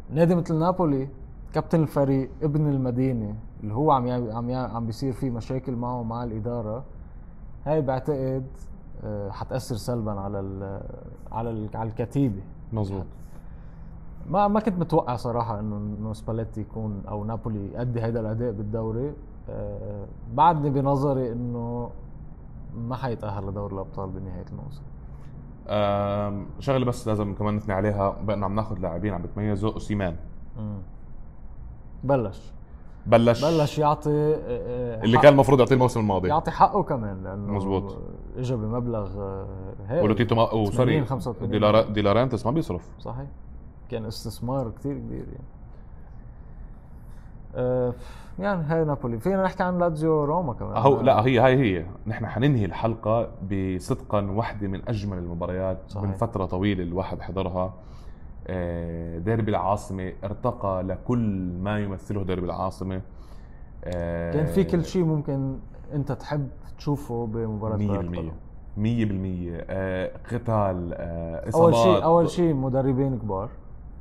نادي 0.10 0.36
مثل 0.36 0.56
نابولي 0.56 1.08
كابتن 1.54 1.82
الفريق 1.82 2.30
ابن 2.44 2.70
المدينة. 2.70 3.36
اللي 3.64 3.74
هو 3.74 3.92
عم 3.92 4.08
عم 4.32 4.52
عم 4.52 4.86
بيصير 4.86 5.14
فيه 5.14 5.30
مشاكل 5.30 5.76
معه 5.76 6.00
ومع 6.00 6.24
الإدارة 6.24 6.84
هاي 7.66 7.82
بعتقد 7.82 8.46
آه، 9.04 9.30
حتأثر 9.30 9.76
سلبا 9.76 10.12
على 10.12 10.40
ال 10.40 10.82
على 11.32 11.50
ال 11.50 11.70
على 11.76 11.90
الكتيبة. 11.90 12.42
مزبوط 12.74 13.06
ما 14.30 14.48
ما 14.48 14.60
كنت 14.60 14.80
متوقع 14.80 15.16
صراحة 15.16 15.60
إنه 15.60 15.78
إنه 15.78 16.14
سباليتي 16.14 16.62
يكون 16.62 17.02
أو 17.08 17.24
نابولي 17.24 17.72
يأدي 17.74 18.02
هيدا 18.02 18.20
الأداء 18.20 18.52
بالدوري. 18.52 19.14
آه، 19.50 20.06
بعدني 20.34 20.70
بنظري 20.70 21.32
إنه 21.32 21.90
ما 22.78 22.96
حيتأهل 22.96 23.48
لدوري 23.48 23.74
الأبطال 23.74 24.10
بنهاية 24.10 24.46
الموسم. 24.52 24.84
شغلة 26.60 26.86
بس 26.86 27.08
لازم 27.08 27.34
كمان 27.34 27.56
نثني 27.56 27.74
عليها 27.74 28.10
بإنه 28.10 28.46
عم 28.46 28.56
ناخذ 28.56 28.80
لاعبين 28.80 29.14
عم 29.14 29.22
بتميزوا 29.22 29.72
أوسيمان. 29.72 30.16
بلش. 32.04 32.54
بلش. 33.06 33.46
بلش 33.46 33.80
يعطي 33.80 34.10
آه، 34.10 34.38
آه، 34.48 35.04
اللي 35.04 35.18
كان 35.18 35.34
المفروض 35.34 35.60
يعطيه 35.60 35.76
الموسم 35.76 36.00
الماضي. 36.00 36.30
يعطي 36.30 36.52
حقه 36.52 36.84
كمان 36.84 37.24
لأنه 37.24 37.54
مزبوط. 37.54 37.98
اجى 38.38 38.56
بمبلغ 38.56 39.22
آه، 39.22 39.48
هيك 39.88 40.04
ولوتيتو 40.04 40.36
ما... 40.36 40.42
أو 40.42 40.66
80 40.66 40.72
sorry 40.72 41.06
85 41.06 41.50
ديلارا... 41.50 41.82
دي 41.82 41.95
لاورينتيس 41.95 42.46
ما 42.46 42.52
بيصرف. 42.52 42.90
صحيح. 43.00 43.28
كان 43.92 44.06
استثمار 44.06 44.70
كتير 44.70 44.94
كبير 44.94 45.26
يعني. 47.56 47.94
يعني 48.40 48.64
هاي 48.64 48.86
نابولي. 48.86 49.20
فينا 49.20 49.44
نحكي 49.44 49.64
عن 49.64 49.80
لاتزيو 49.80 50.24
روما 50.24 50.54
كمان. 50.54 50.78
هو 50.78 51.02
لا 51.02 51.26
هي 51.26 51.40
هاي 51.40 51.58
هي. 51.58 51.86
نحن 52.08 52.26
حننهي 52.26 52.66
الحلقة 52.66 53.30
بصدقا 53.52 54.32
واحدة 54.32 54.68
من 54.68 54.82
أجمل 54.90 55.18
المباريات 55.18 55.78
صحيح. 55.88 56.04
من 56.04 56.12
فترة 56.12 56.46
طويلة 56.46 56.84
الواحد 56.84 57.22
حضرها. 57.22 57.74
ديربي 59.20 59.52
العاصمة 59.52 60.14
ارتقى 60.24 60.84
لكل 60.84 61.52
ما 61.62 61.80
يمثله 61.80 62.24
ديربي 62.24 62.46
العاصمة. 62.46 63.02
آه، 63.84 64.32
كان 64.34 64.46
في 64.46 64.64
كل 64.64 64.86
شيء 64.86 65.04
ممكن 65.04 65.58
أنت 65.94 66.12
تحب 66.12 66.48
تشوفه 66.78 67.26
بمباراة 67.28 67.78
كرة 67.78 67.84
100% 67.86 68.00
القدم. 68.00 68.32
100% 68.78 69.66
آه، 69.70 70.12
قتال 70.32 70.94
آه، 70.94 71.36
أول 71.40 71.50
إصابات. 71.50 71.76
شيء 71.76 72.04
أول 72.04 72.30
شيء 72.30 72.54
مدربين 72.54 73.20
كبار. 73.20 73.50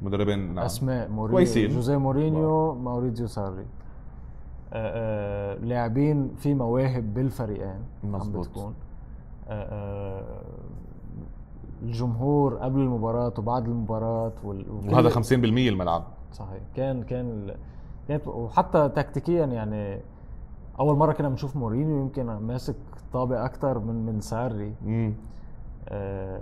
مدربين 0.03 0.55
نعم. 0.55 0.65
أسماء 0.65 1.09
مورينيو 1.09 1.37
كويسين. 1.37 1.71
جوزيه 1.71 1.97
مورينيو 1.97 2.75
ماوريزيو 2.75 3.27
ساري. 3.27 3.67
آه، 4.73 5.55
آه، 5.55 5.59
لاعبين 5.59 6.35
في 6.37 6.55
مواهب 6.55 7.15
بالفريقين. 7.15 7.81
بتكون. 8.05 8.75
آه، 9.49 9.63
آه، 9.63 10.43
الجمهور 11.83 12.55
قبل 12.57 12.81
المباراة 12.81 13.33
وبعد 13.39 13.67
المباراة 13.69 14.33
وال... 14.45 14.71
وكل- 14.71 14.95
وهذا 14.95 15.09
50% 15.11 15.33
الملعب. 15.69 16.05
صحيح. 16.33 16.61
كان 16.77 17.03
كان 17.03 17.55
كانت 18.09 18.29
وحتى 18.29 18.89
تكتيكيا 18.89 19.47
يعني 19.47 20.01
أول 20.81 20.97
مرة 20.97 21.13
كنا 21.13 21.29
بنشوف 21.29 21.57
مورينيو 21.57 21.99
يمكن 22.01 22.27
ماسك 22.27 22.77
طابة 23.13 23.45
أكثر 23.45 23.79
من 23.79 24.07
من 24.07 24.21
ساري. 24.21 24.75
آه، 25.89 26.41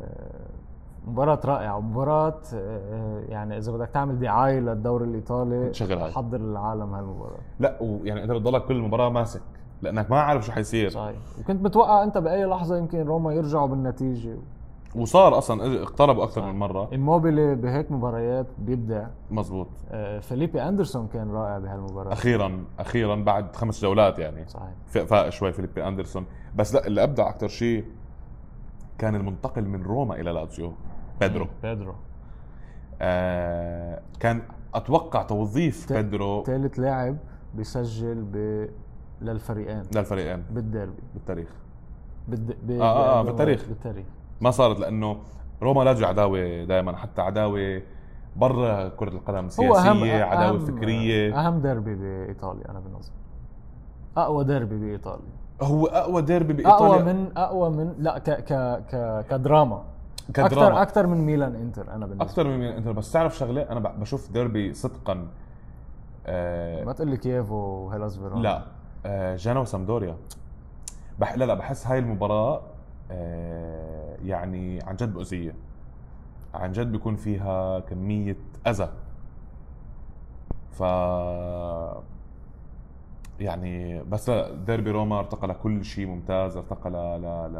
مباراة 1.07 1.41
رائعة. 1.45 1.76
ومباراة 1.76 2.41
آه، 2.55 3.20
يعني 3.28 3.59
إذا 3.59 3.72
بدك 3.72 3.88
تعمل 3.88 4.18
دعاية 4.18 4.61
للدوري 4.61 5.05
الإيطالي. 5.05 5.72
حضر 6.12 6.41
العالم 6.41 6.95
هالمباراة. 6.95 7.38
لا 7.61 7.82
ويعني 7.82 8.22
انت 8.22 8.30
بتضلك 8.32 8.64
كل 8.64 8.76
المباراة 8.76 9.09
ماسك 9.09 9.43
لأنك 9.82 10.11
ما 10.11 10.20
عارف 10.20 10.45
شو 10.47 10.53
حيصير. 10.53 10.88
صحيح. 10.91 11.16
وكنت 11.41 11.62
متوقع 11.64 12.03
أنت 12.03 12.18
بأي 12.18 12.45
لحظة 12.45 12.76
يمكن 12.76 13.03
روما 13.03 13.32
يرجعوا 13.32 13.66
بالنتيجة. 13.68 14.36
وصار 14.95 15.38
أصلا 15.38 15.82
اقتربوا 15.82 16.24
أكثر 16.24 16.53
من 16.53 16.59
مرة. 16.59 16.88
إيموبيلي 16.93 17.55
بهيك 17.55 17.93
مباريات 17.93 18.47
بيبدع. 18.59 19.07
مزبوط 19.30 19.68
آه، 19.91 20.18
فيليبي 20.20 20.62
أندرسون 20.62 21.07
كان 21.12 21.30
رائع 21.30 21.59
بهالمباراة. 21.59 22.12
أخيرا 22.12 22.64
أخيرا 22.78 23.14
بعد 23.16 23.57
خمس 23.57 23.82
جولات 23.82 24.18
يعني. 24.18 24.49
صحيح. 24.49 24.72
فاق 24.86 25.28
شوي 25.28 25.53
فيليبي 25.53 25.88
أندرسون. 25.88 26.24
بس 26.57 26.74
لا 26.74 26.86
اللي 26.86 27.03
أبدع 27.03 27.28
أكثر 27.28 27.49
شيء 27.49 27.84
كان 28.99 29.14
المنتقل 29.14 29.64
من 29.64 29.82
روما 29.82 30.14
إلى 30.20 30.30
لاتسيو 30.30 30.72
بيدرو. 31.20 31.47
بيدرو. 31.62 31.95
آه 33.03 34.03
كان 34.20 34.43
أتوقع 34.74 35.22
توظيف 35.22 35.86
ت- 35.86 35.93
بيدرو 35.93 36.43
ثالث 36.45 36.78
لاعب 36.78 37.16
بيسجل 37.55 38.22
ب... 38.32 38.66
للفريقين. 39.22 39.82
للفريقين. 39.95 40.43
بالديربي. 40.51 41.03
بالتاريخ. 41.14 41.49
بالد... 42.28 42.57
ب... 42.62 42.70
آه، 42.70 43.18
آه، 43.18 43.22
ب- 43.22 43.26
بالتاريخ. 43.26 43.64
بالتاريخ. 43.68 44.07
ما 44.41 44.51
صارت 44.51 44.80
لأنه 44.80 45.16
روما 45.62 45.82
لاتسيو 45.82 46.04
عداوة 46.05 46.64
دائما 46.64 46.97
حتى 46.97 47.22
عداوة 47.22 47.82
برا 48.36 48.88
كرة 48.88 49.09
القدم 49.09 49.49
هو 49.61 49.74
أهم 49.74 49.99
سياسية 49.99 50.24
عداوة 50.24 50.49
أهم 50.49 50.59
فكرية. 50.59 51.41
أهم 51.41 51.61
ديربي 51.61 51.95
بإيطاليا 51.95 52.70
أنا 52.70 52.80
بنظري 52.80 53.14
أقوى 54.16 54.45
ديربي 54.45 54.78
بإيطاليا. 54.78 55.41
هو 55.62 55.86
أقوى 55.86 56.22
ديربي 56.22 56.53
بإيطاليا؟ 56.53 56.95
أقوى 56.95 57.12
من 57.12 57.36
أقوى 57.36 57.70
من 57.70 57.95
لا 57.99 58.18
ك 58.18 58.30
ك 58.30 58.53
ك 58.91 59.24
كدراما. 59.30 59.82
كدراما. 60.34 60.47
أكثر 60.47 60.82
أكثر 60.82 61.07
من 61.07 61.26
ميلان 61.26 61.55
إنتر 61.55 61.91
أنا 61.95 62.07
بالنسبة 62.07 62.24
أكثر 62.24 62.49
من 62.49 62.62
انت 62.62 62.88
بس 62.88 63.12
تعرف 63.12 63.36
شغلة 63.38 63.62
أنا 63.62 63.80
بشوف 63.80 64.32
ديربي 64.32 64.74
صدقا 64.74 65.26
آه 66.26 66.84
ما 66.84 66.93
تقول 66.93 67.09
لي 67.09 67.16
كييف 67.16 67.51
وهيلاس 67.51 68.16
فيرونا 68.18 68.43
لا 68.43 68.62
آه 69.07 69.36
جانا 69.36 69.61
وسامدوريا 69.61 70.16
بح 71.18 71.34
لا 71.34 71.45
لا 71.45 71.55
بحس 71.55 71.86
هاي 71.86 71.99
المباراة 71.99 72.61
آه 73.11 73.99
يعني 74.24 74.82
عن 74.82 74.96
جد 74.96 75.14
مؤذية 75.14 75.54
عن 76.54 76.72
جد 76.72 76.92
بيكون 76.92 77.16
فيها 77.16 77.80
كمية 77.80 78.36
أذى. 78.66 78.88
ف 80.72 80.80
يعني 83.40 84.02
بس 84.02 84.30
ديربي 84.66 84.90
روما 84.90 85.18
ارتقى 85.18 85.48
لكل 85.48 85.84
شيء 85.84 86.06
ممتاز 86.06 86.56
ارتقى 86.56 86.90
ل 86.90 86.94
ل 86.94 87.52
ل 87.54 87.56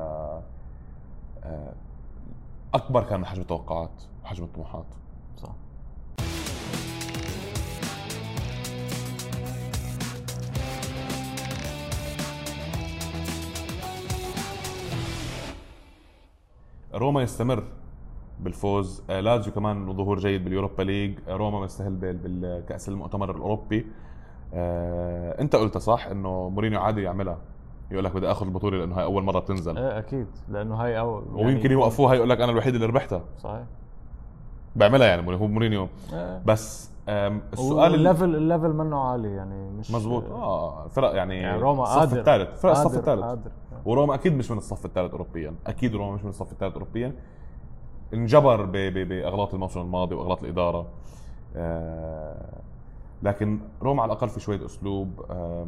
آه، 1.45 1.73
أكبر 2.75 3.03
كان 3.05 3.21
من 3.21 3.27
حجم 3.27 3.43
التوقعات 3.43 4.03
وحجم 4.25 4.45
الطموحات. 4.45 4.87
صح. 5.37 5.53
روما 17.01 17.23
يستمر 17.23 17.65
بالفوز 18.41 19.03
آه، 19.11 19.21
لازيو 19.21 19.53
كمان 19.53 19.97
ظهور 19.97 20.19
جيد 20.19 20.45
بال 20.45 20.54
Europa 20.54 20.83
League. 20.83 21.19
آه، 21.29 21.37
روما 21.37 21.61
مستهل 21.61 21.95
بالكأس 21.95 22.89
المؤتمر 22.89 23.31
الأوروبي. 23.31 23.87
آه، 24.55 25.41
أنت 25.41 25.57
قلت 25.57 25.79
صح 25.79 26.07
إنه 26.07 26.49
مورينيو 26.49 26.81
عادي 26.81 27.03
يعملها. 27.03 27.39
يقول 27.91 28.05
لك 28.05 28.15
بدي 28.15 28.31
آخذ 28.31 28.47
البطولة 28.47 28.79
لأنه 28.79 28.95
هاي 28.95 29.05
أول 29.05 29.23
مرة 29.23 29.39
بتنزل. 29.39 29.79
إيه 29.79 29.99
أكيد. 29.99 30.27
لأنه 30.49 30.75
هاي 30.75 30.99
اول 30.99 31.25
يعني 31.35 31.47
ويمكن 31.47 31.71
يوقفوها 31.71 32.15
يقول 32.15 32.31
لك 32.31 32.41
أنا 32.41 32.53
الوحيد 32.53 32.75
اللي 32.75 32.87
ربحتها. 32.87 33.23
صحيح. 33.39 33.65
بيعملها 34.77 35.07
يعني 35.07 35.37
هو 35.37 35.47
مورينيو. 35.47 35.89
إيه. 36.13 36.43
بس 36.47 36.90
السؤال 37.53 37.95
الليفل 37.95 38.37
الليفل 38.37 38.73
منه 38.73 38.99
عالي 38.99 39.35
يعني 39.35 39.71
مش 39.71 39.91
مزبوط 39.91 40.25
آه 40.25 40.89
فرق 40.89 41.15
يعني, 41.15 41.37
يعني 41.37 41.61
روما 41.61 41.83
الصف 41.83 42.15
الثالث 42.15 42.61
فرق 42.61 42.71
الصف 42.71 42.99
الثالث. 42.99 43.47
وروما 43.85 44.15
أكيد 44.15 44.33
مش 44.33 44.51
من 44.51 44.59
الصف 44.59 44.85
الثالث 44.85 45.13
اوروبيا 45.13 45.55
أكيد 45.67 45.95
روما 45.95 46.13
مش 46.13 46.23
من 46.23 46.29
الصف 46.29 46.53
الثالث 46.53 46.73
اوروبيا. 46.73 47.13
انجبر 48.15 48.65
بأغلاط 49.05 49.55
الموسم 49.55 49.81
الماضي 49.81 50.15
وأغلاط 50.15 50.43
الإدارة. 50.43 50.87
آه 51.57 52.53
لكن 53.23 53.61
روما 53.83 54.03
على 54.03 54.13
الأقل 54.13 54.29
في 54.29 54.41
شوية 54.41 54.67
أسلوب. 54.67 55.25
آه 55.31 55.67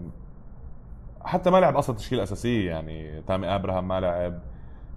حتى 1.24 1.50
ما 1.50 1.60
لعب 1.60 1.76
أصلا 1.76 1.96
تشكيلة 1.96 2.22
أساسية 2.22 2.70
يعني 2.70 3.22
تامي 3.22 3.46
أبراهام 3.54 3.88
ما 3.88 4.00
لعب. 4.00 4.38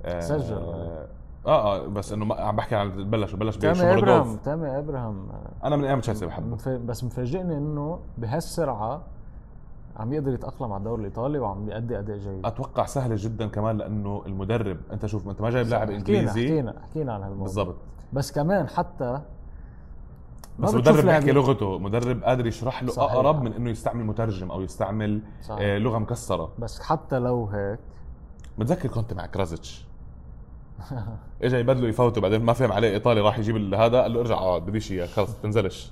آه 0.05 0.19
سجل. 0.19 1.05
آه 1.45 1.75
آه 1.75 1.87
بس 1.87 2.11
إنه 2.11 2.35
عم 2.35 2.55
بحكي 2.55 2.75
عن 2.75 3.09
بلش 3.09 3.33
بلش 3.33 3.57
تامي 3.57 3.93
ابراهام 3.93 4.37
تامي 4.37 4.79
ابراهام 4.79 5.27
أنا 5.63 5.75
من 5.75 5.85
أيام 5.85 5.99
تشيلسي 5.99 6.25
بحبه. 6.25 6.77
بس 6.77 7.03
مفاجئني 7.03 7.57
إنه 7.57 7.99
بهالسرعة 8.17 9.03
عم 9.97 10.13
يقدر 10.13 10.33
يتأقلم 10.33 10.71
على 10.71 10.79
الدوري 10.79 11.01
الإيطالي 11.01 11.39
وعم 11.39 11.65
بيأدي 11.65 11.99
أداء 11.99 12.17
جيد. 12.17 12.45
أتوقع 12.45 12.85
سهله 12.85 13.15
جدا 13.19 13.47
كمان 13.47 13.77
لأنه 13.77 14.23
المدرب 14.25 14.77
أنت 14.91 15.05
شوف 15.05 15.27
أنت 15.27 15.41
ما 15.41 15.49
جايب 15.49 15.67
لاعب 15.67 15.91
إنجليزي. 15.91 16.45
حكينا 16.47 16.81
حكينا 16.81 17.13
عن 17.13 17.21
هالموضوع. 17.21 17.43
بالضبط. 17.43 17.75
بس 18.13 18.31
كمان 18.31 18.67
حتى 18.67 19.21
بس 20.59 20.73
مدرب 20.73 21.05
بيحكي 21.05 21.31
لغته. 21.31 21.79
مدرب 21.79 22.23
قادر 22.23 22.47
يشرح 22.47 22.83
له 22.83 22.91
صحيح. 22.91 23.11
أقرب 23.11 23.41
من 23.41 23.53
إنه 23.53 23.69
يستعمل 23.69 24.05
مترجم 24.05 24.51
أو 24.51 24.61
يستعمل 24.61 25.21
صحيح. 25.41 25.59
آه 25.61 25.77
لغة 25.77 25.97
مكسرة. 25.97 26.51
بس 26.59 26.81
حتى 26.81 27.19
لو 27.19 27.45
هيك 27.45 27.79
متذكر 28.57 28.89
كنت 28.89 29.13
مع 29.13 29.25
كرازيتش. 29.25 29.87
اجى 31.43 31.57
يبدله 31.57 31.88
يفوته 31.88 32.21
بعدين 32.21 32.41
ما 32.41 32.53
فهم 32.53 32.71
عليه 32.71 32.89
إيطالي 32.89 33.21
راح 33.21 33.39
يجيب 33.39 33.73
هذا 33.73 34.01
قال 34.01 34.13
له 34.13 34.19
ارجع 34.19 34.36
اقعد 34.36 34.65
بديش 34.65 34.91
اياك 34.91 35.09
خلص 35.09 35.30
تنزلش 35.43 35.91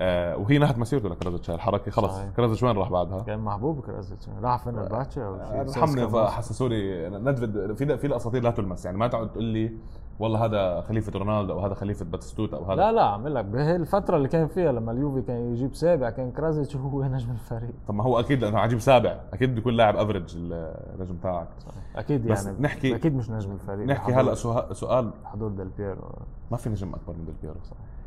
آه 0.00 0.36
وهي 0.36 0.58
نهت 0.58 0.78
مسيرته 0.78 1.08
لكرازيتش 1.08 1.50
الحركة 1.50 1.90
خلص. 1.90 2.20
كرازيتش 2.36 2.62
وين 2.62 2.76
راح 2.76 2.90
بعدها؟ 2.90 3.20
كان 3.22 3.38
محبوب 3.38 3.80
كرازيتش 3.80 4.28
راح 4.42 4.64
فين 4.64 4.78
الباتشا 4.78 5.24
أو 5.26 5.34
ارحمني 5.34 6.28
حسسوا 6.28 6.68
لي 6.68 7.08
ندفد 7.08 7.74
في 7.74 7.98
في 7.98 8.06
الأساطير 8.06 8.42
لا 8.42 8.50
تلمس. 8.50 8.84
يعني 8.84 8.98
ما 8.98 9.08
تقعد 9.08 9.32
تقول 9.32 9.44
لي 9.44 9.72
والله 10.18 10.44
هذا 10.44 10.80
خليفة 10.80 11.18
رونالدو 11.18 11.52
أو 11.52 11.60
هذا 11.60 11.74
خليفة 11.74 12.04
باتستوتا 12.04 12.56
أو 12.56 12.64
هذا. 12.64 12.74
لا 12.74 12.92
لا 12.92 13.02
عم 13.04 13.28
لك. 13.28 13.44
بهالفترة 13.44 14.16
اللي 14.16 14.28
كان 14.28 14.46
فيها 14.46 14.72
لما 14.72 14.92
اليوفي 14.92 15.22
كان 15.22 15.52
يجيب 15.52 15.74
سابع 15.74 16.10
كان 16.10 16.30
كرازيتش 16.30 16.76
هو 16.76 17.04
نجم 17.14 17.30
الفريق. 17.30 17.74
طب 17.88 17.94
ما 17.94 18.04
هو 18.04 18.20
أكيد 18.20 18.44
لأنه 18.44 18.58
عجيب 18.58 18.78
سابع. 18.78 19.20
أكيد 19.32 19.50
بده 19.50 19.58
يكون 19.58 19.74
لاعب 19.74 19.96
أفريج 19.96 20.36
النجم 20.36 21.16
تاعك. 21.22 21.48
أكيد 21.96 22.26
يعني 22.26 22.32
بس 22.32 22.46
نحكي 22.60 22.94
أكيد 22.94 23.16
مش 23.16 23.30
نجم 23.30 23.52
الفريق. 23.52 23.86
نحكي 23.86 24.12
هلا 24.12 24.34
سؤال. 24.72 25.10
حضور 25.24 25.50
ديل 25.50 25.68
بيرو. 25.68 26.12
ما 26.50 26.56
في 26.56 26.70
نجم 26.70 26.94
أكبر 26.94 27.12
من 27.18 27.24
ديل 27.24 27.34
بيرو 27.42 27.54
صح. 27.64 27.76
آه 27.76 27.97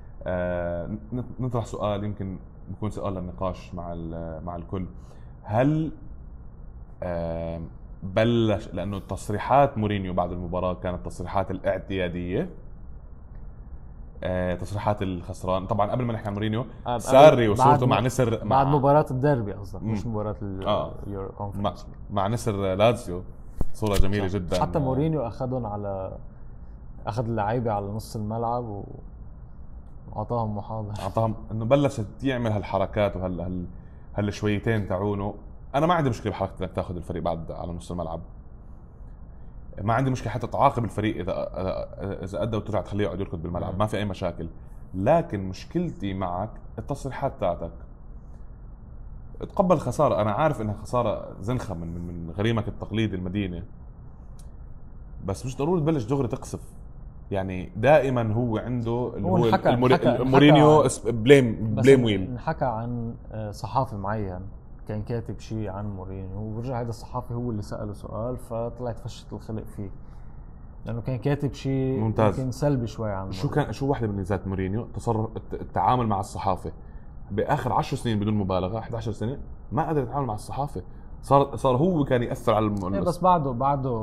نطرح 1.39 1.65
سؤال 1.65 2.03
يمكن 2.03 2.37
بكون 2.69 2.89
سؤال 2.89 3.13
للنقاش 3.13 3.73
مع 3.73 3.95
مع 4.45 4.55
الكل. 4.55 4.85
هل 5.43 5.91
آه 7.03 7.61
بلش 8.03 8.67
لأنه 8.73 8.99
تصريحات 8.99 9.77
مورينيو 9.77 10.13
بعد 10.13 10.31
المباراة 10.31 10.73
كانت 10.73 11.05
تصريحات 11.05 11.51
الاعتيادية 11.51 12.49
آه 14.23 14.55
تصريحات 14.55 15.01
الخسران. 15.01 15.67
طبعا 15.67 15.91
قبل 15.91 16.05
ما 16.05 16.13
نحكي 16.13 16.27
عن 16.27 16.33
مورينيو 16.33 16.65
آه 16.87 16.97
ساري 16.97 17.47
وصورته 17.49 17.85
مع 17.87 17.99
نسر 17.99 18.45
مع 18.45 18.63
بعد 18.63 18.67
مباراة 18.75 19.05
الديربي 19.11 19.53
قصدك 19.53 19.83
مش 19.83 20.05
مباراة 20.05 20.35
اليورو 20.41 21.29
آه. 21.39 21.51
مع, 21.55 21.73
مع 22.11 22.27
نسر 22.27 22.75
لازيو. 22.75 23.21
صورة 23.73 23.97
جميلة 23.97 24.27
صح. 24.27 24.33
جدا. 24.33 24.61
حتى 24.61 24.79
مورينيو 24.79 25.27
أخذهم 25.27 25.65
على 25.65 26.17
أخذ 27.07 27.25
اللعيبه 27.25 27.71
على 27.71 27.85
نص 27.85 28.15
الملعب 28.15 28.63
و 28.63 28.83
أعطاهم 30.15 30.57
محاضرة. 30.57 31.01
أعطاهم 31.01 31.35
إنه 31.51 31.65
بلشت 31.65 32.23
يعمل 32.23 32.51
هالحركات 32.51 33.15
وهال 33.15 33.41
هال 33.41 33.65
هالشويتين 34.15 34.87
تاعونه. 34.87 35.35
أنا 35.75 35.85
ما 35.85 35.93
عندي 35.93 36.09
مشكلة 36.09 36.31
بحركة 36.31 36.53
إنك 36.61 36.71
تاخذ 36.71 36.95
الفريق 36.95 37.23
بعد 37.23 37.51
على 37.51 37.71
نص 37.71 37.91
الملعب. 37.91 38.21
ما 39.81 39.93
عندي 39.93 40.11
مشكلة 40.11 40.31
حتى 40.31 40.47
تعاقب 40.47 40.83
الفريق 40.83 41.19
إذا 41.19 41.49
إذا 42.23 42.43
أدى 42.43 42.57
وترجع 42.57 42.81
تخليه 42.81 43.05
يقعد 43.05 43.19
يركض 43.19 43.41
بالملعب 43.41 43.79
ما 43.79 43.85
في 43.85 43.97
أي 43.97 44.05
مشاكل. 44.05 44.47
لكن 44.93 45.49
مشكلتي 45.49 46.13
معك 46.13 46.49
التصريحات 46.79 47.33
تاعتك. 47.39 47.71
تقبل 49.39 49.79
خسارة. 49.79 50.21
أنا 50.21 50.31
عارف 50.31 50.61
إنها 50.61 50.73
خسارة 50.73 51.35
زنخة 51.41 51.73
من 51.73 51.87
من 51.87 52.31
غريمك 52.31 52.67
التقليدي 52.67 53.15
المدينة. 53.15 53.63
بس 55.25 55.45
مش 55.45 55.57
ضروري 55.57 55.81
تبلش 55.81 56.03
دغري 56.03 56.27
تقصف. 56.27 56.59
يعني 57.31 57.71
دائما 57.75 58.33
هو 58.33 58.57
عنده 58.57 58.91
هو 58.91 59.51
حكى 59.51 59.69
الموري... 59.69 59.93
حكى 59.93 60.17
مورينيو 60.23 60.83
blame 61.05 61.75
blame 61.75 62.03
ويل. 62.03 62.21
انحكى 62.21 62.65
عن 62.65 63.15
آه، 63.31 63.51
صحافي 63.51 63.95
معين. 63.95 64.41
كان 64.87 65.01
كاتب 65.01 65.39
شيء 65.39 65.69
عن 65.69 65.95
مورينيو 65.95 66.39
ورجع 66.39 66.81
هذا 66.81 66.89
الصحافي 66.89 67.33
هو 67.33 67.51
اللي 67.51 67.61
سأله 67.61 67.93
سؤال 67.93 68.37
فطلعت 68.37 68.99
فشت 68.99 69.33
الخلق 69.33 69.63
فيه. 69.63 69.89
لأنه 70.85 71.01
كان 71.01 71.17
كاتب 71.17 71.53
شيء 71.53 71.99
ممتاز. 71.99 72.37
كان 72.37 72.51
سلبي 72.51 72.87
شوي 72.87 73.11
عن 73.11 73.31
شو 73.31 73.49
كان 73.49 73.73
شو 73.73 73.87
واحدة 73.87 74.07
من 74.07 74.15
ميزات 74.15 74.47
مورينيو؟ 74.47 74.87
تصرف 74.93 75.29
التعامل 75.53 76.07
مع 76.07 76.19
الصحافة. 76.19 76.71
بآخر 77.31 77.73
10 77.73 77.97
سنين 77.97 78.19
بدون 78.19 78.33
مبالغة 78.33 78.79
11 78.79 79.11
سنه 79.11 79.37
ما 79.71 79.89
قدر 79.89 80.03
يتعامل 80.03 80.27
مع 80.27 80.33
الصحافة. 80.33 80.81
صار 81.21 81.55
صار 81.55 81.77
هو 81.77 82.03
كان 82.03 82.23
يأثر 82.23 82.53
على 82.53 82.65
الم... 82.65 82.93
إيه، 82.93 83.01
بس 83.01 83.19
بعده 83.19 83.51
بعده 83.51 83.95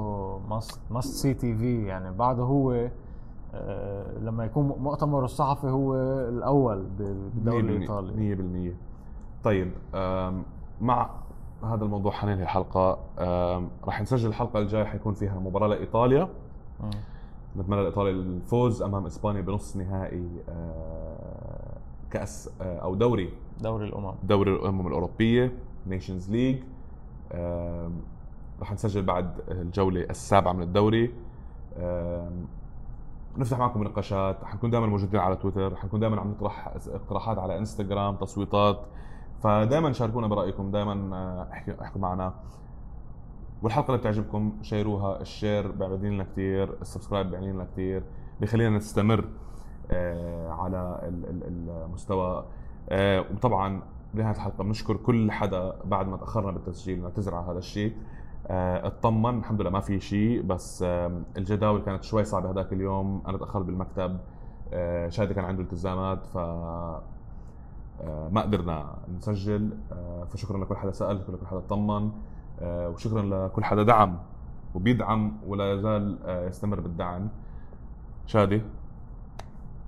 must 0.49 0.81
must 0.91 1.15
see 1.15 1.35
TV 1.35 1.87
يعني 1.87 2.11
بعده 2.11 2.43
هو 2.43 2.89
لما 4.21 4.45
يكون 4.45 4.67
مؤتمر 4.67 5.25
الصحفي 5.25 5.67
هو 5.67 5.95
الأول 6.29 6.87
بالدوري 6.99 7.61
الإيطالي. 7.61 8.73
100% 8.73 9.45
طيب 9.45 9.73
مع 10.81 11.11
هذا 11.65 11.85
الموضوع 11.85 12.13
حننهي 12.13 12.43
الحلقة. 12.43 12.99
راح 13.85 14.01
نسجل 14.03 14.29
الحلقة 14.29 14.59
الجاية 14.59 14.85
حيكون 14.85 15.15
فيها 15.15 15.39
مباراة 15.39 15.69
لإيطاليا. 15.69 16.29
نتمنى 17.57 17.83
لإيطاليا 17.83 18.13
الفوز 18.13 18.83
أمام 18.83 19.07
إسبانيا 19.07 19.41
بنص 19.41 19.77
نهائي 19.77 20.29
آه، 20.49 21.77
كأس 22.11 22.51
آه، 22.61 22.79
أو 22.79 22.95
دوري. 22.95 23.31
دوري 23.61 23.89
الأمم. 23.89 24.15
دوري 24.23 24.53
الأمم 24.53 24.87
الأوروبية 24.87 25.53
Nations 25.87 26.31
League 26.31 26.63
راح 28.61 28.73
نسجل 28.73 29.03
بعد 29.03 29.41
الجولة 29.49 30.01
السابعة 30.01 30.53
من 30.53 30.63
الدوري. 30.63 31.15
نفتح 33.39 33.59
معكم 33.59 33.83
نقاشات 33.83 34.45
حنكون 34.45 34.71
دائما 34.71 34.87
موجودين 34.87 35.21
على 35.21 35.37
تويتر 35.37 35.77
حنكون 35.77 36.01
دائما 36.01 36.21
عم 36.21 36.31
نطرح 36.31 36.69
اقتراحات 36.89 37.39
على 37.39 37.59
إنستغرام 37.59 38.17
تصويتات 38.17 38.81
فدائما 39.43 39.93
شاركونا 39.93 40.27
برأيكم 40.27 40.71
دائما 40.71 41.17
آه، 41.17 41.53
احكوا 41.53 41.83
احكوا 41.83 42.01
معنا. 42.01 42.35
والحلقة 43.63 43.87
اللي 43.87 43.99
بتعجبكم 43.99 44.53
شيروها 44.63 45.21
ال 45.21 45.29
share 45.29 45.71
بيعني 45.71 46.11
لنا 46.11 46.25
كثير 46.25 46.75
ال 46.83 46.88
subscribe 46.88 47.31
بيعني 47.31 47.53
لنا 47.53 47.65
كثير 47.65 48.03
بخلينا 48.41 48.77
نستمر 48.77 49.25
آه، 49.91 50.51
على 50.53 51.01
المستوى. 51.85 52.45
آه، 52.89 53.21
وطبعا 53.21 53.83
بنهاية 54.15 54.35
الحلقة 54.35 54.65
بنشكر 54.65 54.97
كل 54.97 55.31
حدا 55.31 55.77
بعد 55.85 56.09
ما 56.09 56.17
تأخرنا 56.17 56.53
بالتسجيل 56.53 57.03
نعتذر 57.03 57.35
على 57.35 57.51
هذا 57.51 57.59
الشيء. 57.59 57.93
اطمن 58.51 59.39
الحمد 59.39 59.61
لله 59.61 59.71
ما 59.71 59.81
في 59.81 60.01
شيء 60.01 60.43
بس 60.43 60.83
الجداول 61.37 61.81
كانت 61.81 62.05
شوي 62.05 62.25
صعبة 62.25 62.51
هذاك 62.51 62.73
اليوم. 62.73 63.23
أنا 63.27 63.39
تأخرت 63.39 63.65
بالمكتب 63.65 64.19
شادي 65.09 65.35
كان 65.35 65.45
عنده 65.45 65.63
التزامات 65.63 66.27
ف 66.27 66.39
آه، 68.01 68.29
ما 68.29 68.41
قدرنا 68.41 68.95
نسجل. 69.17 69.71
آه، 69.93 70.25
فشكرا 70.25 70.59
لكل 70.59 70.77
حدا 70.77 70.91
سأل 70.91 71.17
لكل 71.17 71.47
حدا 71.47 71.61
طمن 71.61 72.11
آه، 72.61 72.89
وشكرا 72.89 73.23
لكل 73.23 73.65
حدا 73.65 73.83
دعم. 73.83 74.19
وبيدعم 74.75 75.33
ولا 75.47 75.73
يزال 75.73 76.19
يستمر 76.27 76.81
بالدعم. 76.81 77.29
شادي؟ 78.27 78.63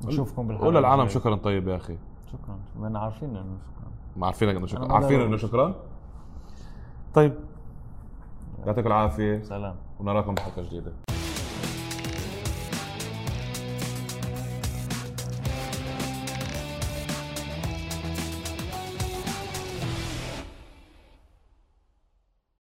نشوفكم 0.04 0.48
بالحلقة 0.48 0.64
قول 0.66 0.74
للعالم 0.74 1.08
شكرا 1.08 1.34
طيب 1.34 1.68
يا 1.68 1.76
أخي. 1.76 1.98
شكرا. 2.32 2.58
ما 2.90 2.98
عارفين 2.98 3.36
إنه 3.36 3.58
شكرا. 3.58 3.90
ما 4.16 4.26
عارفينك 4.26 4.56
إنه 4.56 4.66
شكرا. 4.66 4.92
عارفين 4.92 5.20
إنه 5.20 5.36
شكرا؟ 5.36 5.74
طيب. 7.14 7.34
يعطيكم 8.66 8.86
العافية. 8.86 9.42
سلام. 9.42 9.76
ونراكم 10.00 10.34
بحلقة 10.34 10.62
جديدة. 10.62 10.92